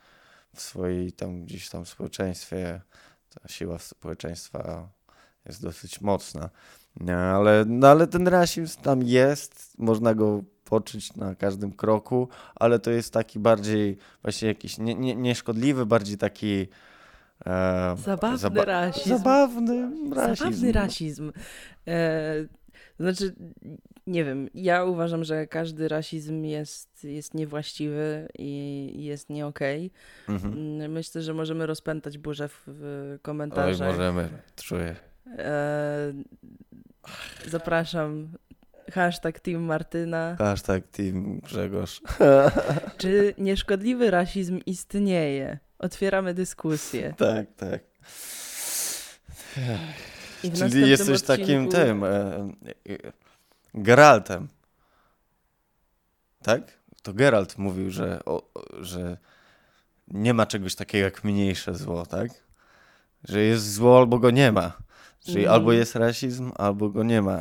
w 0.56 0.62
swojej 0.62 1.12
tam 1.12 1.46
gdzieś 1.46 1.70
tam 1.70 1.86
społeczeństwie. 1.86 2.82
Ta 3.30 3.48
siła 3.48 3.80
społeczeństwa 3.80 4.90
jest 5.46 5.62
dosyć 5.62 6.02
mocna. 6.02 6.50
Nie, 7.00 7.18
ale, 7.18 7.66
no, 7.68 7.88
ale 7.88 8.08
ten 8.08 8.28
rasizm 8.28 8.82
tam 8.82 9.04
jest, 9.04 9.80
można 9.80 10.14
go 10.14 10.44
poczuć 10.66 11.16
na 11.16 11.36
każdym 11.36 11.72
kroku, 11.72 12.28
ale 12.56 12.80
to 12.80 12.92
jest 12.92 13.14
taki 13.14 13.40
bardziej 13.40 13.98
właśnie 14.22 14.48
jakiś 14.48 14.78
nie, 14.78 14.96
nie, 14.96 15.16
nieszkodliwy, 15.16 15.86
bardziej 15.86 16.18
taki 16.18 16.68
e, 17.46 17.96
zabawny 18.04 18.38
zaba 18.38 18.66
rasizm. 18.66 19.10
Zabawny 19.10 19.90
rasizm. 20.16 20.44
Zabawny 20.46 20.72
rasizm. 20.72 21.32
E, 21.88 22.34
znaczy, 23.00 23.36
nie 24.08 24.26
wiem, 24.26 24.50
ja 24.54 24.84
uważam, 24.84 25.24
że 25.24 25.48
każdy 25.48 25.88
rasizm 25.88 26.44
jest, 26.44 27.04
jest 27.04 27.34
niewłaściwy 27.34 28.28
i 28.40 28.92
jest 29.04 29.30
nie 29.30 29.48
okej. 29.48 29.92
Okay. 30.24 30.36
Mhm. 30.36 30.92
Myślę, 30.92 31.22
że 31.22 31.34
możemy 31.34 31.66
rozpętać 31.66 32.18
burzę 32.18 32.48
w, 32.48 32.64
w 32.68 33.18
komentarzach. 33.22 33.88
Oj, 33.88 33.94
możemy, 33.94 34.30
czuję. 34.56 34.96
E, 35.28 36.14
zapraszam. 37.48 38.30
Hashtag 38.94 39.40
Team 39.40 39.62
Martyna. 39.62 40.36
Hashtag 40.40 40.88
Team 40.88 41.40
Grzegorz. 41.40 42.02
Czy 42.98 43.34
nieszkodliwy 43.38 44.12
rasizm 44.12 44.60
istnieje? 44.66 45.60
Otwieramy 45.80 46.34
dyskusję. 46.34 47.14
Tak, 47.18 47.46
tak. 47.56 47.82
Czyli 50.54 50.90
jesteś 50.90 51.10
odcinku... 51.10 51.28
takim 51.28 51.70
tym 51.70 52.04
e, 52.04 52.08
e, 52.08 52.98
Geraltem. 53.74 54.48
Tak? 56.44 56.62
To 57.02 57.14
Geralt 57.14 57.58
mówił, 57.58 57.92
że, 57.92 58.26
o, 58.26 58.52
że 58.80 59.18
nie 60.08 60.34
ma 60.34 60.46
czegoś 60.46 60.76
takiego 60.76 61.06
jak 61.06 61.24
mniejsze 61.24 61.76
zło, 61.76 62.06
tak? 62.06 62.30
Że 63.24 63.42
jest 63.42 63.74
zło 63.74 63.98
albo 63.98 64.20
go 64.20 64.32
nie 64.32 64.52
ma. 64.52 64.78
Czyli 65.26 65.42
mm. 65.42 65.54
albo 65.54 65.74
jest 65.74 65.96
rasizm, 65.96 66.52
albo 66.56 66.90
go 66.90 67.04
nie 67.04 67.22
ma. 67.22 67.40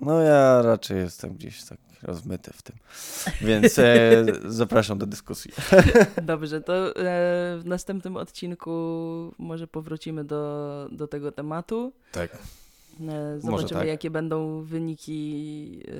No 0.00 0.20
ja 0.20 0.62
raczej 0.62 0.98
jestem 0.98 1.34
gdzieś 1.34 1.64
tak 1.64 1.78
rozmyty 2.02 2.52
w 2.52 2.62
tym. 2.62 2.76
Więc 3.40 3.78
e, 3.78 4.24
zapraszam 4.44 4.98
do 4.98 5.06
dyskusji. 5.06 5.52
Dobrze, 6.22 6.60
to 6.60 6.88
e, 6.88 6.92
w 7.58 7.62
następnym 7.64 8.16
odcinku 8.16 8.70
może 9.38 9.66
powrócimy 9.66 10.24
do, 10.24 10.88
do 10.92 11.08
tego 11.08 11.32
tematu. 11.32 11.92
Tak. 12.12 12.38
E, 13.08 13.40
zobaczymy, 13.40 13.80
tak. 13.80 13.88
jakie 13.88 14.10
będą 14.10 14.62
wyniki 14.62 15.80
e, 15.88 15.92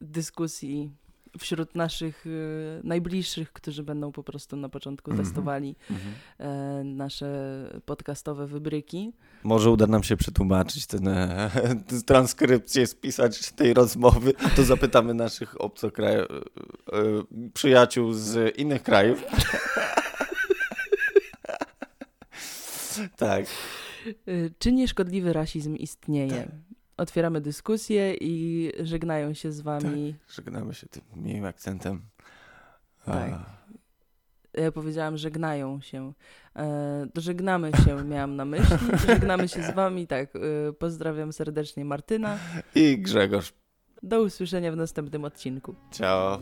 dyskusji 0.00 0.90
wśród 1.38 1.74
naszych 1.74 2.26
y, 2.26 2.80
najbliższych, 2.84 3.52
którzy 3.52 3.82
będą 3.82 4.12
po 4.12 4.22
prostu 4.22 4.56
na 4.56 4.68
początku 4.68 5.10
mm 5.10 5.20
-hmm. 5.20 5.26
testowali 5.26 5.76
y, 5.90 6.44
nasze 6.84 7.28
podcastowe 7.86 8.46
wybryki. 8.46 9.12
Może 9.42 9.70
uda 9.70 9.86
nam 9.86 10.02
się 10.02 10.16
przetłumaczyć 10.16 10.86
ten, 10.86 11.08
e, 11.08 11.50
transkrypcję, 12.06 12.86
spisać 12.86 13.52
tej 13.52 13.74
rozmowy, 13.74 14.32
to 14.56 14.64
zapytamy 14.64 15.14
naszych 15.14 15.60
obcokrajów, 15.60 16.26
e, 16.30 16.40
przyjaciół 17.54 18.12
z 18.12 18.58
innych 18.58 18.82
krajów. 18.82 19.24
tak. 23.16 23.46
Czy 24.58 24.72
nieszkodliwy 24.72 25.32
rasizm 25.32 25.76
istnieje? 25.76 26.42
Tak 26.42 26.71
otwieramy 26.96 27.40
dyskusję 27.40 28.14
i 28.14 28.72
żegnają 28.80 29.34
się 29.34 29.52
z 29.52 29.60
wami. 29.60 30.14
Tak, 30.14 30.34
żegnamy 30.34 30.74
się 30.74 30.86
tym 30.86 31.02
miłym 31.16 31.44
akcentem. 31.44 32.02
Tak. 33.04 33.30
Ja 34.54 34.72
powiedziałam, 34.72 35.16
żegnają 35.16 35.80
się. 35.80 36.12
E, 36.56 37.06
żegnamy 37.16 37.70
się, 37.84 38.04
miałam 38.12 38.36
na 38.36 38.44
myśli. 38.44 38.76
Żegnamy 39.06 39.48
się 39.48 39.62
z 39.62 39.74
wami. 39.74 40.06
Tak, 40.06 40.36
e, 40.36 40.72
pozdrawiam 40.72 41.32
serdecznie 41.32 41.84
Martyna. 41.84 42.38
I 42.74 42.98
Grzegorz. 42.98 43.52
Do 44.02 44.22
usłyszenia 44.22 44.72
w 44.72 44.76
następnym 44.76 45.24
odcinku. 45.24 45.74
Ciao. 45.90 46.40